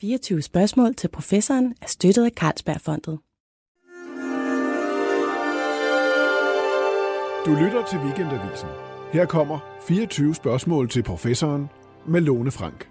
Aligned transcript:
24 0.00 0.42
spørgsmål 0.42 0.94
til 0.94 1.08
professoren 1.08 1.74
er 1.82 1.86
støttet 1.86 2.24
af 2.24 2.30
Carlsbergfondet. 2.30 3.18
Du 7.46 7.64
lytter 7.64 7.86
til 7.90 7.98
Weekendavisen. 7.98 8.68
Her 9.12 9.26
kommer 9.26 9.58
24 9.88 10.34
spørgsmål 10.34 10.88
til 10.88 11.02
professoren 11.02 11.68
med 12.08 12.20
Lone 12.20 12.50
Frank. 12.50 12.88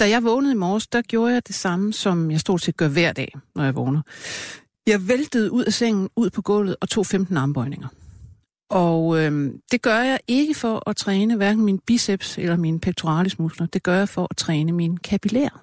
Da 0.00 0.08
jeg 0.08 0.24
vågnede 0.24 0.52
i 0.52 0.56
morges, 0.56 0.86
der 0.86 1.02
gjorde 1.02 1.32
jeg 1.32 1.46
det 1.46 1.54
samme, 1.54 1.92
som 1.92 2.30
jeg 2.30 2.40
stort 2.40 2.60
set 2.60 2.76
gør 2.76 2.88
hver 2.88 3.12
dag, 3.12 3.32
når 3.54 3.64
jeg 3.64 3.74
vågner. 3.74 4.02
Jeg 4.86 5.08
væltede 5.08 5.52
ud 5.52 5.64
af 5.64 5.72
sengen, 5.72 6.08
ud 6.16 6.30
på 6.30 6.42
gulvet 6.42 6.76
og 6.80 6.88
tog 6.88 7.06
15 7.06 7.36
armbøjninger. 7.36 7.88
Og 8.70 9.18
øh, 9.18 9.52
det 9.70 9.82
gør 9.82 9.98
jeg 9.98 10.18
ikke 10.28 10.54
for 10.54 10.90
at 10.90 10.96
træne 10.96 11.36
hverken 11.36 11.64
min 11.64 11.78
biceps 11.78 12.38
eller 12.38 12.56
mine 12.56 12.80
pectoralis 12.80 13.38
muskler. 13.38 13.66
Det 13.66 13.82
gør 13.82 13.98
jeg 13.98 14.08
for 14.08 14.26
at 14.30 14.36
træne 14.36 14.72
mine 14.72 14.98
kapillærer. 14.98 15.62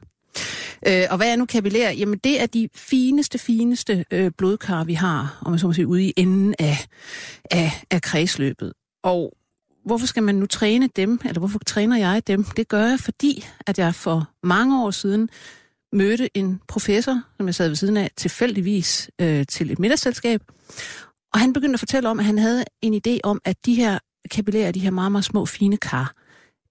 Øh, 0.87 1.03
og 1.09 1.17
hvad 1.17 1.31
er 1.31 1.35
nu 1.35 1.45
kapillær? 1.45 1.91
Jamen 1.91 2.19
det 2.23 2.41
er 2.41 2.45
de 2.45 2.69
fineste, 2.75 3.37
fineste 3.37 4.05
øh, 4.11 4.31
blodkar, 4.37 4.83
vi 4.83 4.93
har, 4.93 5.39
om 5.41 5.51
man 5.51 5.59
så 5.59 5.67
må 5.67 5.73
sige, 5.73 5.87
ude 5.87 6.03
i 6.03 6.13
enden 6.17 6.55
af, 6.59 6.87
af, 7.51 7.71
af 7.91 8.01
kredsløbet. 8.01 8.73
Og 9.03 9.33
hvorfor 9.85 10.07
skal 10.07 10.23
man 10.23 10.35
nu 10.35 10.45
træne 10.45 10.89
dem, 10.95 11.19
eller 11.25 11.39
hvorfor 11.39 11.59
træner 11.65 11.97
jeg 11.97 12.27
dem? 12.27 12.43
Det 12.43 12.67
gør 12.67 12.85
jeg, 12.85 12.99
fordi 12.99 13.45
at 13.67 13.79
jeg 13.79 13.95
for 13.95 14.29
mange 14.43 14.83
år 14.83 14.91
siden 14.91 15.29
mødte 15.93 16.37
en 16.37 16.61
professor, 16.67 17.21
som 17.37 17.45
jeg 17.45 17.55
sad 17.55 17.67
ved 17.67 17.75
siden 17.75 17.97
af, 17.97 18.11
tilfældigvis 18.17 19.09
øh, 19.21 19.45
til 19.45 19.71
et 19.71 19.79
middagsselskab. 19.79 20.41
Og 21.33 21.39
han 21.39 21.53
begyndte 21.53 21.73
at 21.73 21.79
fortælle 21.79 22.09
om, 22.09 22.19
at 22.19 22.25
han 22.25 22.37
havde 22.37 22.63
en 22.81 23.01
idé 23.07 23.19
om, 23.23 23.41
at 23.45 23.55
de 23.65 23.75
her 23.75 23.99
kapillærer, 24.31 24.71
de 24.71 24.79
her 24.79 24.91
meget, 24.91 25.11
meget 25.11 25.25
små, 25.25 25.45
fine 25.45 25.77
kar, 25.77 26.13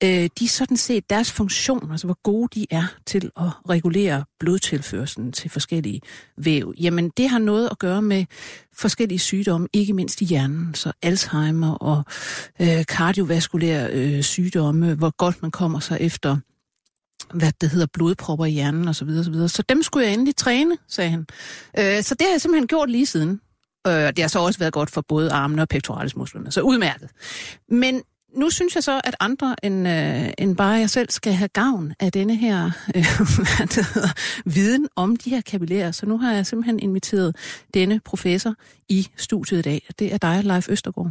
øh, 0.04 0.30
de 0.38 0.48
sådan 0.48 0.76
set, 0.76 1.10
deres 1.10 1.32
funktion, 1.32 1.90
altså 1.90 2.06
hvor 2.06 2.18
gode 2.22 2.48
de 2.60 2.66
er 2.70 2.84
til 3.06 3.30
at 3.36 3.50
regulere 3.68 4.24
blodtilførselen 4.40 5.32
til 5.32 5.50
forskellige 5.50 6.00
væv, 6.36 6.74
jamen 6.80 7.10
det 7.16 7.28
har 7.28 7.38
noget 7.38 7.68
at 7.70 7.78
gøre 7.78 8.02
med 8.02 8.24
forskellige 8.76 9.18
sygdomme, 9.18 9.68
ikke 9.72 9.92
mindst 9.92 10.20
i 10.20 10.24
hjernen, 10.24 10.74
så 10.74 10.92
Alzheimer 11.02 11.74
og 11.74 12.04
øh, 12.60 12.84
kardiovaskulære 12.88 13.90
øh, 13.92 14.22
sygdomme, 14.22 14.94
hvor 14.94 15.16
godt 15.16 15.42
man 15.42 15.50
kommer 15.50 15.80
sig 15.80 15.98
efter 16.00 16.36
hvad 17.34 17.52
det 17.60 17.70
hedder, 17.70 17.86
blodpropper 17.92 18.46
i 18.46 18.50
hjernen 18.50 18.88
osv. 18.88 18.94
Så, 18.94 19.04
videre, 19.04 19.48
så, 19.48 19.56
så 19.56 19.62
dem 19.68 19.82
skulle 19.82 20.06
jeg 20.06 20.14
endelig 20.14 20.36
træne, 20.36 20.76
sagde 20.88 21.10
han. 21.10 21.26
Øh, 21.78 22.02
så 22.02 22.14
det 22.14 22.26
har 22.26 22.32
jeg 22.32 22.40
simpelthen 22.40 22.66
gjort 22.66 22.90
lige 22.90 23.06
siden. 23.06 23.40
Øh, 23.86 23.92
det 23.92 24.18
har 24.18 24.28
så 24.28 24.38
også 24.38 24.58
været 24.58 24.72
godt 24.72 24.90
for 24.90 25.00
både 25.08 25.32
armene 25.32 25.62
og 25.62 25.68
pectoralismusklerne, 25.68 26.52
så 26.52 26.60
udmærket. 26.60 27.10
Men 27.68 28.02
nu 28.36 28.50
synes 28.50 28.74
jeg 28.74 28.84
så, 28.84 29.00
at 29.04 29.16
andre 29.20 29.56
end, 29.62 29.88
øh, 29.88 30.32
end 30.38 30.56
bare 30.56 30.72
jeg 30.72 30.90
selv 30.90 31.10
skal 31.10 31.32
have 31.32 31.48
gavn 31.48 31.92
af 32.00 32.12
denne 32.12 32.36
her 32.36 32.70
øh, 32.94 33.02
hedder, 33.94 34.12
viden 34.44 34.88
om 34.96 35.16
de 35.16 35.30
her 35.30 35.40
kapillærer. 35.40 35.90
Så 35.90 36.06
nu 36.06 36.18
har 36.18 36.32
jeg 36.32 36.46
simpelthen 36.46 36.80
inviteret 36.80 37.36
denne 37.74 38.00
professor 38.04 38.54
i 38.88 39.08
studiet 39.16 39.58
i 39.58 39.62
dag. 39.62 39.88
Det 39.98 40.12
er 40.12 40.18
dig, 40.18 40.44
Leif 40.44 40.68
Østergaard. 40.68 41.10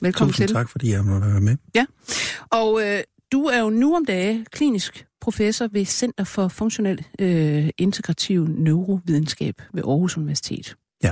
Velkommen 0.00 0.32
Tusind 0.32 0.48
til. 0.48 0.54
tak, 0.54 0.68
fordi 0.68 0.90
jeg 0.90 1.04
må 1.04 1.18
være 1.18 1.40
med. 1.40 1.56
Ja, 1.74 1.86
og 2.50 2.80
øh, 2.82 3.00
du 3.32 3.44
er 3.44 3.58
jo 3.58 3.70
nu 3.70 3.96
om 3.96 4.04
dage 4.04 4.46
klinisk 4.50 5.06
professor 5.20 5.68
ved 5.72 5.84
Center 5.84 6.24
for 6.24 6.48
Funktionel 6.48 7.06
øh, 7.18 7.68
Integrativ 7.78 8.46
Neurovidenskab 8.48 9.62
ved 9.72 9.82
Aarhus 9.86 10.16
Universitet. 10.16 10.76
Ja. 11.04 11.10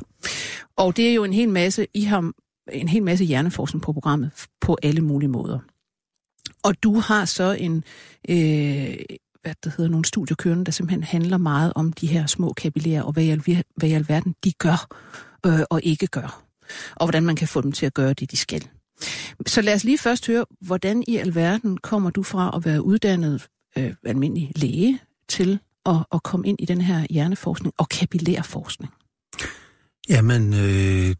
Og 0.77 0.97
det 0.97 1.11
er 1.11 1.15
jo 1.15 1.25
en 1.25 1.33
hel 1.33 1.49
masse, 1.49 1.87
I 1.95 2.03
har 2.03 2.33
en 2.73 2.89
hel 2.89 3.03
masse 3.03 3.25
hjerneforskning 3.25 3.83
på 3.83 3.93
programmet 3.93 4.31
på 4.61 4.77
alle 4.83 5.01
mulige 5.01 5.29
måder. 5.29 5.59
Og 6.63 6.83
du 6.83 6.99
har 6.99 7.25
så 7.25 7.53
en, 7.53 7.85
øh, 8.29 8.97
hvad 9.43 9.55
det 9.65 9.73
hedder, 9.77 9.91
nogle 9.91 10.05
studier 10.05 10.37
kørende, 10.37 10.65
der 10.65 10.73
simpelthen 10.73 11.03
handler 11.03 11.39
meget 11.39 11.73
om 11.75 11.93
de 11.93 12.07
her 12.07 12.27
små 12.27 12.53
kapillærer, 12.53 13.03
og 13.03 13.13
hvad 13.13 13.25
i, 13.25 13.31
alver, 13.31 13.63
hvad 13.77 13.89
i 13.89 13.93
alverden 13.93 14.35
de 14.45 14.53
gør 14.53 14.87
øh, 15.47 15.61
og 15.71 15.81
ikke 15.83 16.07
gør. 16.07 16.43
Og 16.97 17.07
hvordan 17.07 17.25
man 17.25 17.37
kan 17.37 17.49
få 17.49 17.61
dem 17.61 17.73
til 17.73 17.87
at 17.87 17.95
gøre 17.95 18.13
det, 18.13 18.31
de 18.31 18.37
skal. 18.37 18.69
Så 19.47 19.63
lad 19.63 19.75
os 19.75 19.85
lige 19.85 19.99
først 19.99 20.27
høre, 20.27 20.45
hvordan 20.61 21.05
i 21.09 21.17
alverden 21.17 21.79
kommer 21.79 22.11
du 22.11 22.23
fra 22.23 22.57
at 22.57 22.65
være 22.65 22.85
uddannet 22.85 23.49
øh, 23.79 23.95
almindelig 24.05 24.53
læge 24.57 24.99
til 25.29 25.59
at, 25.87 25.97
at 26.13 26.23
komme 26.23 26.49
ind 26.49 26.61
i 26.61 26.65
den 26.65 26.81
her 26.81 27.07
hjerneforskning 27.11 27.75
og 27.79 27.89
kapillærforskning? 27.89 28.93
Jamen, 30.11 30.55
øh, 30.55 31.15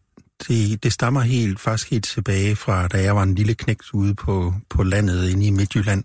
det, 0.49 0.83
det 0.83 0.93
stammer 0.93 1.21
helt, 1.21 1.61
faktisk 1.61 1.91
helt 1.91 2.05
tilbage 2.05 2.57
fra, 2.57 2.89
da 2.89 3.03
jeg 3.03 3.17
var 3.17 3.23
en 3.23 3.35
lille 3.35 3.55
knægt 3.55 3.95
ude 3.95 4.15
på, 4.15 4.55
på 4.71 4.83
landet 4.83 5.31
inde 5.31 5.47
i 5.47 5.51
Midtjylland, 5.51 6.05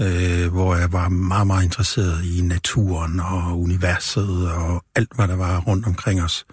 øh, 0.00 0.52
hvor 0.52 0.76
jeg 0.76 0.92
var 0.92 1.08
meget, 1.08 1.46
meget 1.46 1.64
interesseret 1.64 2.24
i 2.24 2.40
naturen 2.42 3.20
og 3.20 3.60
universet 3.60 4.52
og 4.52 4.84
alt, 4.94 5.10
hvad 5.14 5.28
der 5.28 5.36
var 5.36 5.60
rundt 5.60 5.86
omkring 5.86 6.22
os. 6.22 6.46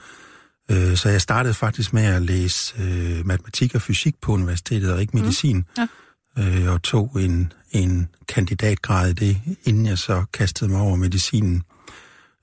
Øh, 0.72 0.98
så 0.98 1.10
jeg 1.10 1.22
startede 1.22 1.54
faktisk 1.54 1.94
med 1.94 2.04
at 2.04 2.22
læse 2.22 2.74
øh, 2.80 3.26
matematik 3.26 3.76
og 3.76 3.82
fysik 3.82 4.16
på 4.22 4.32
universitetet, 4.32 4.94
og 4.94 5.02
ikke 5.02 5.18
medicin. 5.18 5.58
Mm. 5.58 5.66
Ja. 5.78 5.88
Øh, 6.40 6.74
og 6.74 6.84
tog 6.84 7.12
en, 7.20 7.54
en 7.72 8.08
kandidatgrad 8.28 9.10
i 9.10 9.14
det, 9.14 9.42
inden 9.64 9.86
jeg 9.86 9.98
så 9.98 10.26
kastede 10.34 10.72
mig 10.72 10.82
over 10.82 10.96
medicinen. 10.96 11.64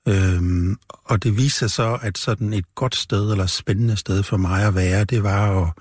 Øhm, 0.07 0.77
og 1.05 1.23
det 1.23 1.37
viste 1.37 1.59
sig 1.59 1.71
så, 1.71 1.97
at 2.01 2.17
sådan 2.17 2.53
et 2.53 2.75
godt 2.75 2.95
sted, 2.95 3.31
eller 3.31 3.45
spændende 3.45 3.97
sted 3.97 4.23
for 4.23 4.37
mig 4.37 4.63
at 4.63 4.75
være, 4.75 5.03
det 5.03 5.23
var 5.23 5.61
at 5.61 5.73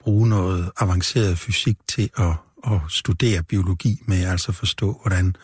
bruge 0.00 0.28
noget 0.28 0.70
avanceret 0.80 1.38
fysik 1.38 1.76
til 1.88 2.10
at, 2.18 2.32
at 2.66 2.80
studere 2.88 3.42
biologi 3.42 4.02
med, 4.06 4.24
altså 4.24 4.52
forstå, 4.52 5.00
hvordan 5.02 5.36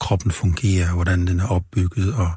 kroppen 0.00 0.30
fungerer, 0.30 0.94
hvordan 0.94 1.26
den 1.26 1.40
er 1.40 1.46
opbygget, 1.46 2.14
og 2.14 2.30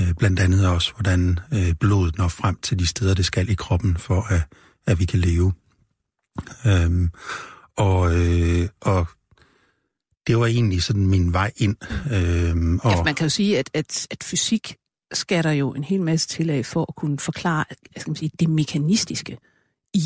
øh, 0.00 0.14
blandt 0.18 0.40
andet 0.40 0.68
også, 0.68 0.92
hvordan 0.92 1.38
øh, 1.54 1.74
blodet 1.80 2.18
når 2.18 2.28
frem 2.28 2.58
til 2.62 2.78
de 2.78 2.86
steder, 2.86 3.14
det 3.14 3.24
skal 3.24 3.50
i 3.50 3.54
kroppen, 3.54 3.96
for 3.96 4.22
at, 4.32 4.42
at 4.86 4.98
vi 4.98 5.04
kan 5.04 5.20
leve. 5.20 5.52
Øhm, 6.66 7.10
og, 7.76 8.16
øh, 8.16 8.68
og 8.80 9.08
det 10.26 10.38
var 10.38 10.46
egentlig 10.46 10.82
sådan 10.82 11.06
min 11.06 11.32
vej 11.32 11.52
ind. 11.56 11.76
Øhm, 12.12 12.78
og... 12.82 12.90
Ja, 12.90 13.02
man 13.02 13.14
kan 13.14 13.24
jo 13.24 13.30
sige, 13.30 13.58
at, 13.58 13.70
at, 13.74 14.06
at 14.10 14.24
fysik 14.24 14.76
skal 15.14 15.44
der 15.44 15.50
jo 15.50 15.74
en 15.74 15.84
hel 15.84 16.00
masse 16.00 16.28
til 16.28 16.50
af 16.50 16.66
for 16.66 16.86
at 16.88 16.94
kunne 16.96 17.18
forklare 17.18 17.64
skal 17.96 18.10
man 18.10 18.16
sige, 18.16 18.30
det 18.40 18.50
mekanistiske 18.50 19.38
i 19.94 20.04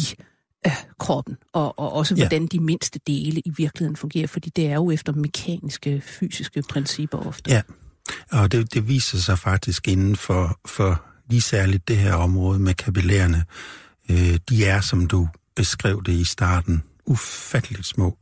øh, 0.67 0.73
kroppen, 0.99 1.37
og, 1.53 1.79
og 1.79 1.93
også 1.93 2.15
hvordan 2.15 2.43
ja. 2.43 2.49
de 2.49 2.61
mindste 2.61 3.01
dele 3.07 3.41
i 3.41 3.53
virkeligheden 3.57 3.97
fungerer, 3.97 4.27
fordi 4.27 4.51
det 4.51 4.67
er 4.67 4.75
jo 4.75 4.91
efter 4.91 5.13
mekaniske, 5.13 6.01
fysiske 6.01 6.63
principper 6.71 7.19
ofte. 7.19 7.51
Ja, 7.51 7.63
og 8.31 8.53
det, 8.53 8.75
det 8.75 8.89
viser 8.89 9.19
sig 9.19 9.39
faktisk 9.39 9.89
inden 9.89 10.17
for, 10.17 10.61
for 10.67 11.03
lige 11.31 11.41
særligt 11.41 11.89
det 11.89 11.97
her 11.97 12.15
område 12.15 12.59
med 12.59 12.75
kapillærerne. 12.75 13.45
Øh, 14.11 14.39
de 14.49 14.65
er, 14.65 14.81
som 14.81 15.07
du 15.07 15.29
beskrev 15.57 16.03
det 16.07 16.13
i 16.13 16.25
starten, 16.25 16.83
ufatteligt 17.07 17.87
små. 17.87 18.19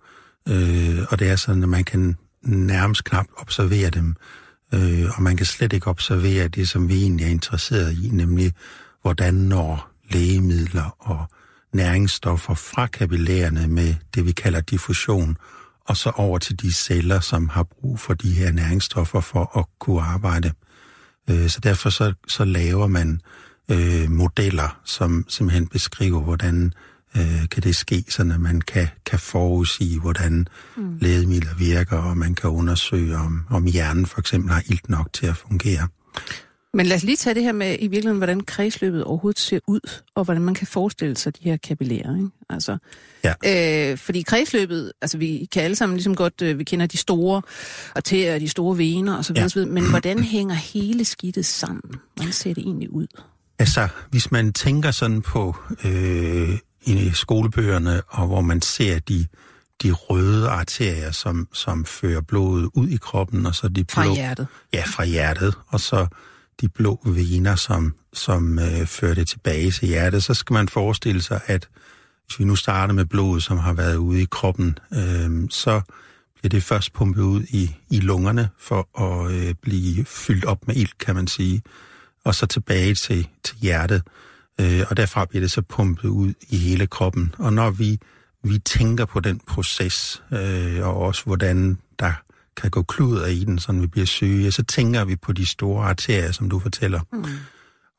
Øh, 0.48 0.98
og 1.10 1.18
det 1.18 1.28
er 1.28 1.36
sådan, 1.36 1.62
at 1.62 1.68
man 1.68 1.84
kan 1.84 2.16
nærmest 2.42 3.04
knap 3.04 3.26
observere 3.36 3.90
dem. 3.90 4.16
Øh, 4.74 5.04
og 5.16 5.22
man 5.22 5.36
kan 5.36 5.46
slet 5.46 5.72
ikke 5.72 5.86
observere 5.86 6.48
det, 6.48 6.68
som 6.68 6.88
vi 6.88 7.02
egentlig 7.02 7.26
er 7.26 7.30
interesseret 7.30 7.92
i, 7.92 8.08
nemlig 8.12 8.52
hvordan 9.02 9.34
når 9.34 9.90
lægemidler 10.10 10.96
og 10.98 11.26
næringsstoffer 11.72 12.54
fra 12.54 12.86
kapillærerne 12.86 13.68
med 13.68 13.94
det, 14.14 14.26
vi 14.26 14.32
kalder 14.32 14.60
diffusion, 14.60 15.36
og 15.84 15.96
så 15.96 16.10
over 16.10 16.38
til 16.38 16.60
de 16.60 16.72
celler, 16.72 17.20
som 17.20 17.48
har 17.48 17.62
brug 17.62 18.00
for 18.00 18.14
de 18.14 18.32
her 18.32 18.52
næringsstoffer 18.52 19.20
for 19.20 19.58
at 19.58 19.64
kunne 19.78 20.02
arbejde. 20.02 20.52
Øh, 21.30 21.48
så 21.48 21.60
derfor 21.60 21.90
så, 21.90 22.14
så 22.28 22.44
laver 22.44 22.86
man 22.86 23.20
øh, 23.70 24.10
modeller, 24.10 24.80
som 24.84 25.24
simpelthen 25.28 25.66
beskriver, 25.66 26.20
hvordan 26.20 26.72
øh, 27.16 27.48
kan 27.48 27.62
det 27.62 27.76
ske, 27.76 28.04
så 28.08 28.22
at 28.22 28.40
man 28.40 28.60
kan, 28.60 28.88
kan 29.06 29.18
forudsige, 29.18 30.00
hvordan 30.00 30.46
mm. 30.76 30.98
lægemidler 31.00 31.54
virker, 31.58 31.96
og 31.96 32.16
man 32.16 32.34
kan 32.34 32.50
undersøge, 32.50 33.16
om, 33.16 33.42
om 33.50 33.64
hjernen 33.64 34.06
for 34.06 34.20
eksempel 34.20 34.52
har 34.52 34.62
ilt 34.66 34.88
nok 34.88 35.12
til 35.12 35.26
at 35.26 35.36
fungere. 35.36 35.88
Men 36.74 36.86
lad 36.86 36.96
os 36.96 37.02
lige 37.04 37.16
tage 37.16 37.34
det 37.34 37.42
her 37.42 37.52
med 37.52 37.76
i 37.78 37.86
virkeligheden, 37.86 38.18
hvordan 38.18 38.40
kredsløbet 38.40 39.04
overhovedet 39.04 39.38
ser 39.38 39.58
ud, 39.66 40.00
og 40.14 40.24
hvordan 40.24 40.42
man 40.42 40.54
kan 40.54 40.66
forestille 40.66 41.16
sig 41.16 41.36
de 41.36 41.44
her 41.44 41.56
kapillærer. 41.56 42.16
Ikke? 42.16 42.28
Altså, 42.50 42.78
ja. 43.24 43.90
øh, 43.90 43.98
fordi 43.98 44.22
kredsløbet, 44.22 44.92
altså 45.02 45.18
vi 45.18 45.48
kan 45.52 45.62
alle 45.62 45.76
sammen 45.76 45.96
ligesom 45.96 46.14
godt, 46.14 46.42
øh, 46.42 46.58
vi 46.58 46.64
kender 46.64 46.86
de 46.86 46.96
store 46.96 47.42
arterier, 47.94 48.38
de 48.38 48.48
store 48.48 48.78
vener 48.78 49.18
osv., 49.18 49.36
ja. 49.36 49.64
men 49.64 49.90
hvordan 49.90 50.22
hænger 50.22 50.54
hele 50.54 51.04
skidtet 51.04 51.46
sammen? 51.46 51.94
Hvordan 52.16 52.32
ser 52.32 52.54
det 52.54 52.62
egentlig 52.62 52.92
ud? 52.92 53.06
Altså, 53.58 53.88
hvis 54.10 54.32
man 54.32 54.52
tænker 54.52 54.90
sådan 54.90 55.22
på 55.22 55.56
øh, 55.84 56.58
i 56.86 57.10
skolebøgerne, 57.14 58.02
og 58.08 58.26
hvor 58.26 58.40
man 58.40 58.62
ser 58.62 58.98
de, 58.98 59.26
de 59.82 59.92
røde 59.92 60.48
arterier, 60.48 61.10
som, 61.10 61.48
som 61.52 61.84
fører 61.84 62.20
blodet 62.20 62.70
ud 62.74 62.88
i 62.88 62.96
kroppen, 62.96 63.46
og 63.46 63.54
så 63.54 63.68
de 63.68 63.84
blå... 63.84 64.02
Fra 64.02 64.14
hjertet. 64.14 64.46
Ja, 64.72 64.82
fra 64.86 65.04
hjertet, 65.04 65.54
og 65.68 65.80
så 65.80 66.06
de 66.60 66.68
blå 66.68 67.00
vener, 67.04 67.56
som, 67.56 67.94
som 68.12 68.58
øh, 68.58 68.86
fører 68.86 69.14
det 69.14 69.28
tilbage 69.28 69.70
til 69.70 69.88
hjertet, 69.88 70.24
så 70.24 70.34
skal 70.34 70.54
man 70.54 70.68
forestille 70.68 71.22
sig, 71.22 71.40
at 71.46 71.68
hvis 72.26 72.38
vi 72.38 72.44
nu 72.44 72.56
starter 72.56 72.94
med 72.94 73.04
blodet, 73.04 73.42
som 73.42 73.58
har 73.58 73.72
været 73.72 73.96
ude 73.96 74.22
i 74.22 74.26
kroppen, 74.30 74.78
øh, 74.92 75.50
så 75.50 75.80
bliver 76.34 76.48
det 76.50 76.62
først 76.62 76.92
pumpet 76.92 77.22
ud 77.22 77.42
i, 77.42 77.76
i 77.90 78.00
lungerne 78.00 78.48
for 78.58 79.00
at 79.02 79.32
øh, 79.32 79.54
blive 79.62 80.04
fyldt 80.04 80.44
op 80.44 80.66
med 80.66 80.76
ild, 80.76 80.98
kan 81.00 81.14
man 81.14 81.26
sige, 81.26 81.62
og 82.24 82.34
så 82.34 82.46
tilbage 82.46 82.94
til, 82.94 83.28
til 83.44 83.56
hjertet. 83.56 84.02
Øh, 84.60 84.82
og 84.88 84.96
derfra 84.96 85.24
bliver 85.24 85.40
det 85.40 85.50
så 85.50 85.62
pumpet 85.62 86.08
ud 86.08 86.32
i 86.48 86.56
hele 86.56 86.86
kroppen. 86.86 87.34
Og 87.38 87.52
når 87.52 87.70
vi, 87.70 87.98
vi 88.44 88.58
tænker 88.58 89.04
på 89.04 89.20
den 89.20 89.40
proces, 89.48 90.22
øh, 90.32 90.86
og 90.86 90.96
også 90.96 91.24
hvordan 91.24 91.78
der 91.98 92.12
kan 92.56 92.70
gå 92.70 92.82
kluder 92.82 93.26
i 93.26 93.44
den, 93.44 93.58
så 93.58 93.72
vi 93.72 93.86
bliver 93.86 94.06
syge, 94.06 94.52
så 94.52 94.62
tænker 94.62 95.04
vi 95.04 95.16
på 95.16 95.32
de 95.32 95.46
store 95.46 95.88
arterier, 95.88 96.32
som 96.32 96.50
du 96.50 96.58
fortæller. 96.58 97.00
Mm. 97.12 97.24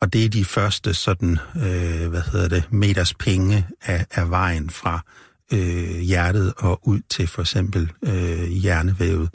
Og 0.01 0.13
det 0.13 0.25
er 0.25 0.29
de 0.29 0.45
første 0.45 0.93
sådan, 0.93 1.37
øh, 1.55 2.09
hvad 2.09 2.21
hedder 2.31 2.47
det, 2.47 2.63
meters 2.71 3.13
penge 3.13 3.67
af, 3.81 4.05
af 4.11 4.29
vejen 4.29 4.69
fra 4.69 5.01
øh, 5.53 5.99
hjertet 5.99 6.53
og 6.57 6.87
ud 6.87 6.99
til 7.09 7.27
for 7.27 7.41
eksempel 7.41 7.91
øh, 8.03 8.43
hjernevævet. 8.43 9.29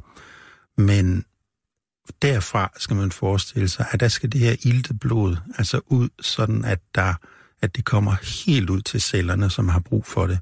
Men 0.78 1.24
derfra 2.22 2.72
skal 2.78 2.96
man 2.96 3.12
forestille 3.12 3.68
sig, 3.68 3.86
at 3.90 4.00
der 4.00 4.08
skal 4.08 4.32
det 4.32 4.40
her 4.40 4.56
ilte 4.62 4.94
blod 4.94 5.36
altså 5.58 5.80
ud, 5.86 6.08
sådan 6.20 6.64
at, 6.64 6.78
der, 6.94 7.14
at 7.62 7.76
det 7.76 7.84
kommer 7.84 8.44
helt 8.46 8.70
ud 8.70 8.80
til 8.80 9.00
cellerne, 9.00 9.50
som 9.50 9.68
har 9.68 9.80
brug 9.80 10.06
for 10.06 10.26
det. 10.26 10.38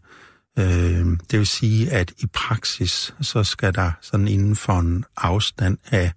Øh, 0.59 1.07
det 1.31 1.39
vil 1.39 1.47
sige, 1.47 1.91
at 1.91 2.13
i 2.19 2.27
praksis, 2.27 3.15
så 3.21 3.45
skal 3.45 3.75
der 3.75 3.93
sådan 4.01 4.29
inden 4.29 4.57
for 4.57 4.79
en 4.79 5.05
afstand 5.17 5.79
af 5.91 6.13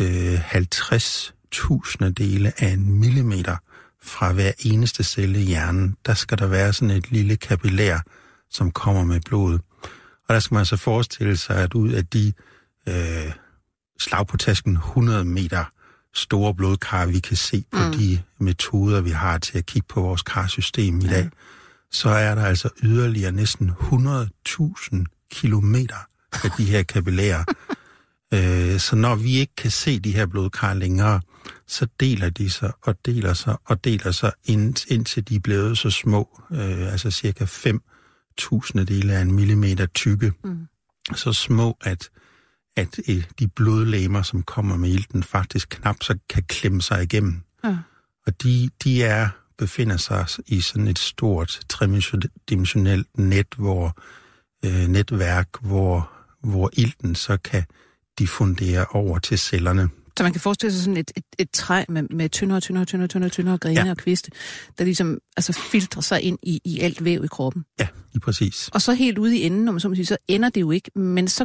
øh, 0.00 0.54
50.000 0.54 2.12
dele 2.12 2.52
af 2.62 2.68
en 2.68 3.00
millimeter 3.00 3.56
fra 4.02 4.32
hver 4.32 4.52
eneste 4.58 5.04
celle 5.04 5.40
i 5.40 5.44
hjernen, 5.44 5.96
der 6.06 6.14
skal 6.14 6.38
der 6.38 6.46
være 6.46 6.72
sådan 6.72 6.96
et 6.96 7.10
lille 7.10 7.36
kapillær, 7.36 7.98
som 8.50 8.70
kommer 8.70 9.04
med 9.04 9.20
blodet. 9.20 9.60
Og 10.28 10.34
der 10.34 10.40
skal 10.40 10.54
man 10.54 10.66
så 10.66 10.76
forestille 10.76 11.36
sig, 11.36 11.56
at 11.56 11.74
ud 11.74 11.92
af 11.92 12.06
de 12.06 12.32
øh, 12.88 13.32
slag 14.00 14.26
på 14.26 14.36
tasken 14.36 14.72
100 14.72 15.24
meter 15.24 15.64
store 16.14 16.54
blodkar, 16.54 17.06
vi 17.06 17.18
kan 17.18 17.36
se 17.36 17.64
på 17.72 17.78
mm. 17.78 17.92
de 17.92 18.22
metoder, 18.38 19.00
vi 19.00 19.10
har 19.10 19.38
til 19.38 19.58
at 19.58 19.66
kigge 19.66 19.86
på 19.88 20.00
vores 20.00 20.22
karsystem 20.22 21.00
i 21.00 21.06
dag, 21.06 21.30
så 21.90 22.08
er 22.08 22.34
der 22.34 22.44
altså 22.44 22.68
yderligere 22.82 23.32
næsten 23.32 23.70
100.000 23.70 25.04
kilometer 25.30 26.06
af 26.44 26.50
de 26.58 26.64
her 26.64 26.82
kapillærer. 26.82 27.44
øh, 28.34 28.80
så 28.80 28.96
når 28.96 29.14
vi 29.14 29.36
ikke 29.36 29.54
kan 29.56 29.70
se 29.70 30.00
de 30.00 30.12
her 30.12 30.26
blodkar 30.26 30.74
længere, 30.74 31.20
så 31.66 31.86
deler 32.00 32.30
de 32.30 32.50
sig 32.50 32.72
og 32.82 33.06
deler 33.06 33.34
sig 33.34 33.56
og 33.64 33.84
deler 33.84 34.10
sig, 34.10 34.32
ind, 34.44 34.92
indtil 34.92 35.28
de 35.28 35.36
er 35.36 35.40
blevet 35.40 35.78
så 35.78 35.90
små, 35.90 36.40
øh, 36.52 36.92
altså 36.92 37.10
cirka 37.10 37.44
5 37.44 37.82
tusindedele 38.36 39.14
af 39.14 39.20
en 39.20 39.32
millimeter 39.32 39.86
tykke. 39.86 40.32
Mm. 40.44 40.66
Så 41.14 41.32
små, 41.32 41.76
at, 41.80 42.10
at 42.76 43.00
øh, 43.08 43.24
de 43.38 43.48
blodlæmer, 43.48 44.22
som 44.22 44.42
kommer 44.42 44.76
med 44.76 44.90
ilten, 44.90 45.22
faktisk 45.22 45.68
knap 45.68 45.96
så 46.02 46.18
kan 46.28 46.42
klemme 46.42 46.82
sig 46.82 47.02
igennem. 47.02 47.40
Ja. 47.64 47.76
Og 48.26 48.42
de, 48.42 48.70
de 48.84 49.02
er 49.02 49.28
befinder 49.58 49.96
sig 49.96 50.26
i 50.46 50.60
sådan 50.60 50.88
et 50.88 50.98
stort 50.98 51.60
tredimensionelt 51.68 53.18
net, 53.18 53.46
hvor 53.56 53.98
øh, 54.64 54.88
netværk, 54.88 55.48
hvor, 55.60 56.10
hvor 56.42 56.70
ilten 56.72 57.14
så 57.14 57.36
kan 57.36 57.64
diffundere 58.18 58.86
over 58.90 59.18
til 59.18 59.38
cellerne. 59.38 59.88
Så 60.16 60.22
man 60.22 60.32
kan 60.32 60.40
forestille 60.40 60.72
sig 60.72 60.82
sådan 60.82 60.96
et, 60.96 61.10
et, 61.16 61.24
et 61.38 61.50
træ 61.50 61.84
med, 61.88 62.02
med 62.02 62.28
tyndere, 62.28 62.60
tyndere, 62.60 62.84
tyndere, 62.84 63.08
tyndere, 63.08 63.30
tyndere 63.30 63.58
grene 63.58 63.80
ja. 63.80 63.90
og 63.90 63.96
kviste, 63.96 64.30
der 64.78 64.84
ligesom 64.84 65.18
altså 65.36 65.52
filtrer 65.52 66.02
sig 66.02 66.22
ind 66.22 66.38
i, 66.42 66.60
i 66.64 66.80
alt 66.80 67.04
væv 67.04 67.24
i 67.24 67.26
kroppen. 67.26 67.64
Ja, 67.80 67.88
lige 68.12 68.20
præcis. 68.20 68.68
Og 68.68 68.82
så 68.82 68.92
helt 68.92 69.18
ude 69.18 69.38
i 69.38 69.42
enden, 69.42 69.64
når 69.64 69.72
man 69.72 69.80
så 69.80 69.88
må 69.88 69.94
sige, 69.94 70.06
så 70.06 70.16
ender 70.28 70.48
det 70.48 70.60
jo 70.60 70.70
ikke, 70.70 70.90
men 70.98 71.28
så 71.28 71.44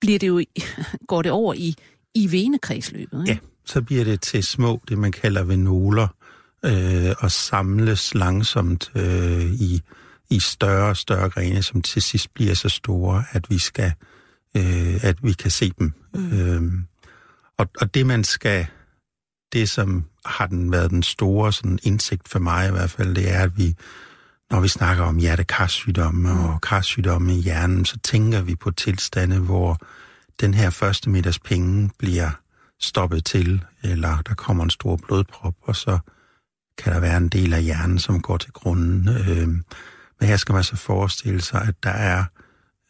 bliver 0.00 0.18
det 0.18 0.28
jo, 0.28 0.44
går 1.08 1.22
det 1.22 1.32
over 1.32 1.54
i, 1.54 1.74
i 2.14 2.32
venekredsløbet. 2.32 3.20
Ikke? 3.28 3.32
Ja, 3.32 3.38
så 3.64 3.82
bliver 3.82 4.04
det 4.04 4.20
til 4.20 4.42
små, 4.44 4.80
det 4.88 4.98
man 4.98 5.12
kalder 5.12 5.44
venoler, 5.44 6.08
øh, 6.64 7.14
og 7.18 7.30
samles 7.30 8.14
langsomt 8.14 8.90
øh, 8.94 9.52
i, 9.52 9.82
i 10.30 10.40
større 10.40 10.88
og 10.88 10.96
større 10.96 11.30
grene, 11.30 11.62
som 11.62 11.82
til 11.82 12.02
sidst 12.02 12.34
bliver 12.34 12.54
så 12.54 12.68
store, 12.68 13.24
at 13.32 13.50
vi 13.50 13.58
skal 13.58 13.92
øh, 14.56 15.04
at 15.04 15.16
vi 15.22 15.32
kan 15.32 15.50
se 15.50 15.72
dem. 15.78 15.92
Mm. 16.14 16.40
Øh, 16.40 16.72
og, 17.58 17.66
og 17.80 17.94
det 17.94 18.06
man 18.06 18.24
skal, 18.24 18.66
det 19.52 19.70
som 19.70 20.04
har 20.24 20.46
den 20.46 20.72
været 20.72 20.90
den 20.90 21.02
store 21.02 21.52
sådan 21.52 21.78
indsigt 21.82 22.28
for 22.28 22.38
mig 22.38 22.68
i 22.68 22.70
hvert 22.70 22.90
fald, 22.90 23.14
det 23.14 23.30
er, 23.30 23.38
at 23.38 23.58
vi, 23.58 23.74
når 24.50 24.60
vi 24.60 24.68
snakker 24.68 25.04
om 25.04 25.16
hjertekarsygdomme 25.16 26.32
mm. 26.32 26.44
og 26.44 26.60
karsygdomme 26.60 27.36
i 27.36 27.40
hjernen, 27.40 27.84
så 27.84 27.98
tænker 27.98 28.42
vi 28.42 28.54
på 28.54 28.70
tilstande, 28.70 29.38
hvor 29.38 29.78
den 30.40 30.54
her 30.54 30.70
første 30.70 31.10
middags 31.10 31.38
penge 31.38 31.90
bliver 31.98 32.30
stoppet 32.80 33.24
til, 33.24 33.64
eller 33.82 34.22
der 34.22 34.34
kommer 34.34 34.64
en 34.64 34.70
stor 34.70 34.96
blodprop, 34.96 35.54
og 35.62 35.76
så 35.76 35.98
kan 36.78 36.92
der 36.92 37.00
være 37.00 37.16
en 37.16 37.28
del 37.28 37.54
af 37.54 37.64
hjernen, 37.64 37.98
som 37.98 38.22
går 38.22 38.36
til 38.36 38.52
grunden. 38.52 39.08
Øh, 39.08 39.48
men 40.20 40.28
her 40.28 40.36
skal 40.36 40.52
man 40.52 40.64
så 40.64 40.76
forestille 40.76 41.40
sig, 41.40 41.62
at 41.62 41.74
der 41.82 41.90
er 41.90 42.24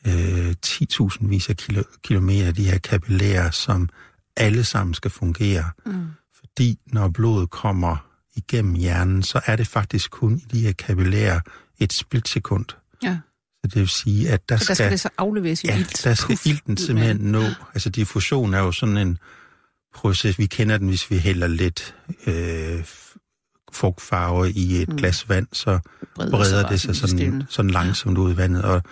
øh, 0.07 0.55
10.000 0.67 1.29
vis 1.29 1.49
af 1.49 1.57
kilo, 1.57 1.83
kilometer 2.03 2.47
af 2.47 2.55
de 2.55 2.71
her 2.71 2.79
kapillærer, 2.79 3.51
som 3.51 3.89
alle 4.37 4.65
sammen 4.65 4.95
skal 4.95 5.11
fungere. 5.11 5.65
Mm. 5.87 6.07
Fordi 6.35 6.79
når 6.87 7.09
blodet 7.09 7.51
kommer 7.51 8.10
igennem 8.49 8.75
hjernen, 8.75 9.23
så 9.23 9.41
er 9.47 9.57
det 9.57 9.67
faktisk 9.67 10.11
kun 10.11 10.37
i 10.37 10.45
de 10.53 10.61
her 10.61 10.73
kapillærer 10.73 11.41
et 11.79 11.93
splitsekund. 11.93 12.65
Ja. 13.03 13.19
Så 13.61 13.67
det 13.67 13.77
vil 13.77 13.89
sige, 13.89 14.31
at 14.31 14.49
der, 14.49 14.57
så 14.57 14.59
der 14.59 14.65
skal, 14.65 14.77
skal 14.77 14.91
det 14.91 15.01
så 15.01 15.09
afleveres 15.19 15.65
i 15.65 15.67
ja, 15.67 15.79
ilt. 15.79 16.05
der 16.05 16.15
skal 16.15 16.37
Puff, 16.37 16.47
ilten 16.47 16.77
simpelthen 16.77 17.17
nå. 17.17 17.43
Altså 17.75 17.91
diffusion 17.91 18.55
er 18.55 18.59
jo 18.59 18.73
sådan 18.73 18.97
en 18.97 19.19
proces, 19.95 20.39
vi 20.39 20.47
kender 20.47 20.79
den, 20.79 20.89
hvis 20.89 21.11
vi 21.11 21.19
hælder 21.19 21.47
lidt 21.47 21.95
øh, 22.27 22.85
frugtfarve 23.73 24.51
i 24.51 24.83
et 24.83 24.89
mm. 24.89 24.97
glas 24.97 25.29
vand, 25.29 25.47
så 25.53 25.79
breder, 26.15 26.31
breder 26.31 26.69
det 26.69 26.81
sig 26.81 26.97
sådan, 26.97 27.43
sådan 27.49 27.71
langsomt 27.71 28.19
ud 28.19 28.33
i 28.33 28.37
vandet. 28.37 28.63
Og, 28.63 28.75
og 28.75 28.83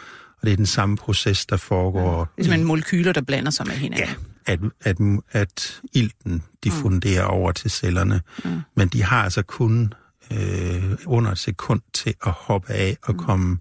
det 0.42 0.52
er 0.52 0.56
den 0.56 0.66
samme 0.66 0.96
proces, 0.96 1.46
der 1.46 1.56
foregår. 1.56 2.18
Ja. 2.18 2.20
Det 2.20 2.26
er 2.38 2.42
simpelthen 2.42 2.66
molekyler, 2.66 3.12
der 3.12 3.20
blander 3.20 3.50
sig 3.50 3.66
med 3.66 3.74
hinanden. 3.74 4.08
Ja, 4.08 4.14
at, 4.48 4.60
at, 4.80 4.96
at 5.30 5.80
ilten 5.92 6.42
diffunderer 6.64 7.28
mm. 7.28 7.34
over 7.34 7.52
til 7.52 7.70
cellerne. 7.70 8.20
Mm. 8.44 8.60
Men 8.74 8.88
de 8.88 9.02
har 9.02 9.22
altså 9.22 9.42
kun 9.42 9.94
øh, 10.32 10.92
under 11.06 11.30
et 11.30 11.38
sekund 11.38 11.80
til 11.92 12.14
at 12.26 12.32
hoppe 12.32 12.72
af 12.72 12.96
og 13.02 13.14
mm. 13.14 13.18
komme 13.18 13.58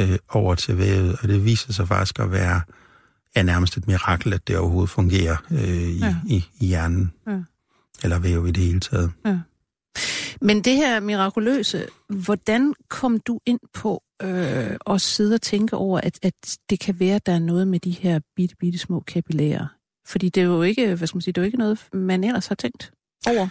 øh, 0.00 0.18
over 0.28 0.54
til 0.54 0.78
vævet. 0.78 1.16
Og 1.22 1.28
det 1.28 1.44
viser 1.44 1.72
sig 1.72 1.88
faktisk 1.88 2.18
at 2.18 2.32
være 2.32 2.60
ja, 3.36 3.42
nærmest 3.42 3.76
et 3.76 3.86
mirakel, 3.86 4.32
at 4.32 4.48
det 4.48 4.58
overhovedet 4.58 4.90
fungerer 4.90 5.36
øh, 5.50 5.68
i, 5.68 5.98
ja. 5.98 6.16
i, 6.26 6.44
i 6.60 6.66
hjernen. 6.66 7.12
Ja. 7.26 7.38
Eller 8.02 8.18
væv 8.18 8.46
i 8.46 8.50
det 8.50 8.64
hele 8.64 8.80
taget. 8.80 9.12
Ja. 9.26 9.38
Men 10.40 10.64
det 10.64 10.76
her 10.76 11.00
mirakuløse, 11.00 11.86
hvordan 12.08 12.74
kom 12.88 13.20
du 13.20 13.40
ind 13.46 13.60
på 13.74 14.02
øh, 14.22 14.76
at 14.86 15.00
sidde 15.00 15.34
og 15.34 15.42
tænke 15.42 15.76
over, 15.76 16.00
at, 16.00 16.18
at 16.22 16.58
det 16.70 16.80
kan 16.80 17.00
være, 17.00 17.14
at 17.14 17.26
der 17.26 17.32
er 17.32 17.38
noget 17.38 17.68
med 17.68 17.80
de 17.80 17.90
her 17.90 18.20
bitte, 18.36 18.56
bitte 18.56 18.78
små 18.78 19.00
kapillærer? 19.00 19.66
Fordi 20.08 20.28
det 20.28 20.40
er 20.40 20.44
jo 20.44 20.62
ikke, 20.62 20.94
hvad 20.94 21.06
skal 21.06 21.16
man 21.16 21.22
sige, 21.22 21.32
det 21.32 21.40
er 21.40 21.42
jo 21.42 21.46
ikke 21.46 21.58
noget, 21.58 21.78
man 21.92 22.24
ellers 22.24 22.46
har 22.46 22.54
tænkt 22.54 22.92
over. 23.26 23.48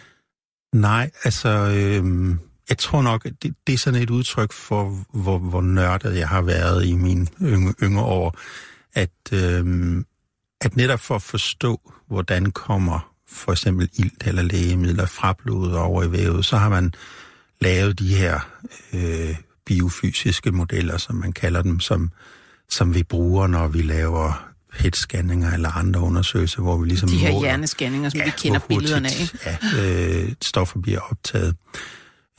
Nej, 0.74 1.12
altså, 1.24 1.50
øh, 1.50 2.36
jeg 2.70 2.78
tror 2.78 3.02
nok, 3.02 3.26
at 3.26 3.34
det, 3.44 3.56
det 3.68 3.74
er 3.74 3.78
sådan 3.78 4.02
et 4.02 4.10
udtryk 4.10 4.52
for, 4.52 5.06
hvor, 5.14 5.38
hvor 5.38 5.62
nørdet 5.62 6.18
jeg 6.18 6.30
har 6.30 6.42
været 6.42 6.86
i 6.86 6.94
mine 6.94 7.28
yngre, 7.42 7.74
yngre 7.84 8.04
år, 8.04 8.38
at, 8.94 9.34
øh, 9.34 10.04
at 10.62 10.76
netop 10.76 11.00
for 11.00 11.16
at 11.16 11.22
forstå, 11.22 11.92
hvordan 12.08 12.52
kommer 12.52 13.14
for 13.28 13.52
eksempel 13.52 13.90
ilt 13.94 14.28
eller 14.28 14.42
lægemidler 14.42 15.06
fra 15.06 15.34
blodet 15.34 15.78
over 15.78 16.04
i 16.04 16.12
vævet, 16.12 16.46
så 16.46 16.58
har 16.58 16.70
man 16.70 16.94
lavet 17.62 18.00
de 18.00 18.16
her 18.16 18.40
øh, 18.94 19.36
biofysiske 19.66 20.52
modeller, 20.52 20.98
som 20.98 21.16
man 21.16 21.34
kalder 21.34 21.62
dem, 21.62 21.80
som, 21.80 22.12
som 22.70 22.96
vi 22.96 23.04
bruger, 23.04 23.48
når 23.48 23.68
vi 23.68 23.82
laver 23.82 24.47
PET-scanninger 24.80 25.54
eller 25.54 25.78
andre 25.78 26.00
undersøgelser, 26.02 26.62
hvor 26.62 26.78
vi 26.78 26.88
ligesom 26.88 27.10
De 27.10 27.18
her 27.18 27.32
måler, 27.32 27.48
hjernescanninger, 27.48 28.10
som 28.10 28.20
ja, 28.20 28.26
vi 28.26 28.32
kender 28.38 28.60
hurtigt, 28.60 28.80
billederne 28.80 29.08
af. 29.08 29.58
Ja, 29.76 30.24
øh, 30.24 30.34
stoffer 30.42 30.80
bliver 30.80 31.00
optaget. 31.00 31.56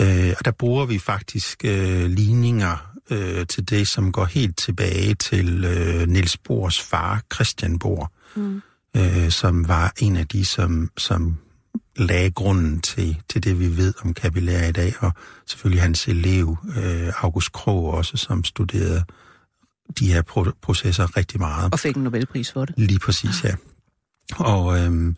Øh, 0.00 0.35
og 0.38 0.45
der 0.45 0.50
bruger 0.50 0.87
vi 0.87 0.99
faktisk 0.99 1.64
øh, 1.64 2.04
ligninger 2.04 2.92
øh, 3.11 3.47
til 3.47 3.71
det, 3.71 3.88
som 3.88 4.12
går 4.12 4.25
helt 4.25 4.57
tilbage 4.57 5.14
til 5.14 5.64
øh, 5.64 6.09
Niels 6.09 6.37
Bohrs 6.37 6.80
far, 6.80 7.23
Christian 7.35 7.78
Bohr. 7.78 8.12
Mm 8.37 8.62
øh, 8.97 9.30
som 9.30 9.68
var 9.68 9.92
en 9.99 10.16
af 10.16 10.26
de, 10.28 10.45
som, 10.45 10.90
som 10.97 11.37
lagde 11.97 12.30
grunden 12.30 12.80
til, 12.80 13.21
til 13.28 13.45
det, 13.45 13.61
vi 13.61 13.76
ved 13.76 13.95
om 14.04 14.14
kapillær 14.14 14.68
i 14.68 14.73
dag, 14.73 14.95
og 15.00 15.12
selvfølgelig 15.47 15.83
hans 15.83 16.09
elev, 16.09 16.57
øh, 16.76 17.25
August 17.25 17.52
Krog 17.52 17.90
også, 17.90 18.16
som 18.16 18.45
studerede 18.45 19.04
de 19.99 20.12
her 20.12 20.23
pro- 20.23 20.59
processer 20.62 21.16
rigtig 21.16 21.40
meget. 21.40 21.73
Og 21.73 21.80
fik 21.80 21.97
en 21.97 22.02
Nobelpris 22.02 22.52
for 22.52 22.64
det. 22.64 22.75
Lige 22.78 22.99
præcis, 22.99 23.45
ja. 23.45 23.54
Og, 24.37 24.78
øhm, 24.78 25.16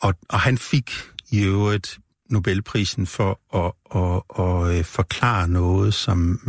og, 0.00 0.14
og 0.28 0.40
han 0.40 0.58
fik 0.58 0.90
i 1.30 1.44
øvrigt 1.44 1.98
Nobelprisen 2.30 3.06
for 3.06 3.40
at, 3.54 3.72
at, 3.94 4.22
at, 4.38 4.70
at 4.70 4.78
øh, 4.78 4.84
forklare 4.84 5.48
noget, 5.48 5.94
som 5.94 6.40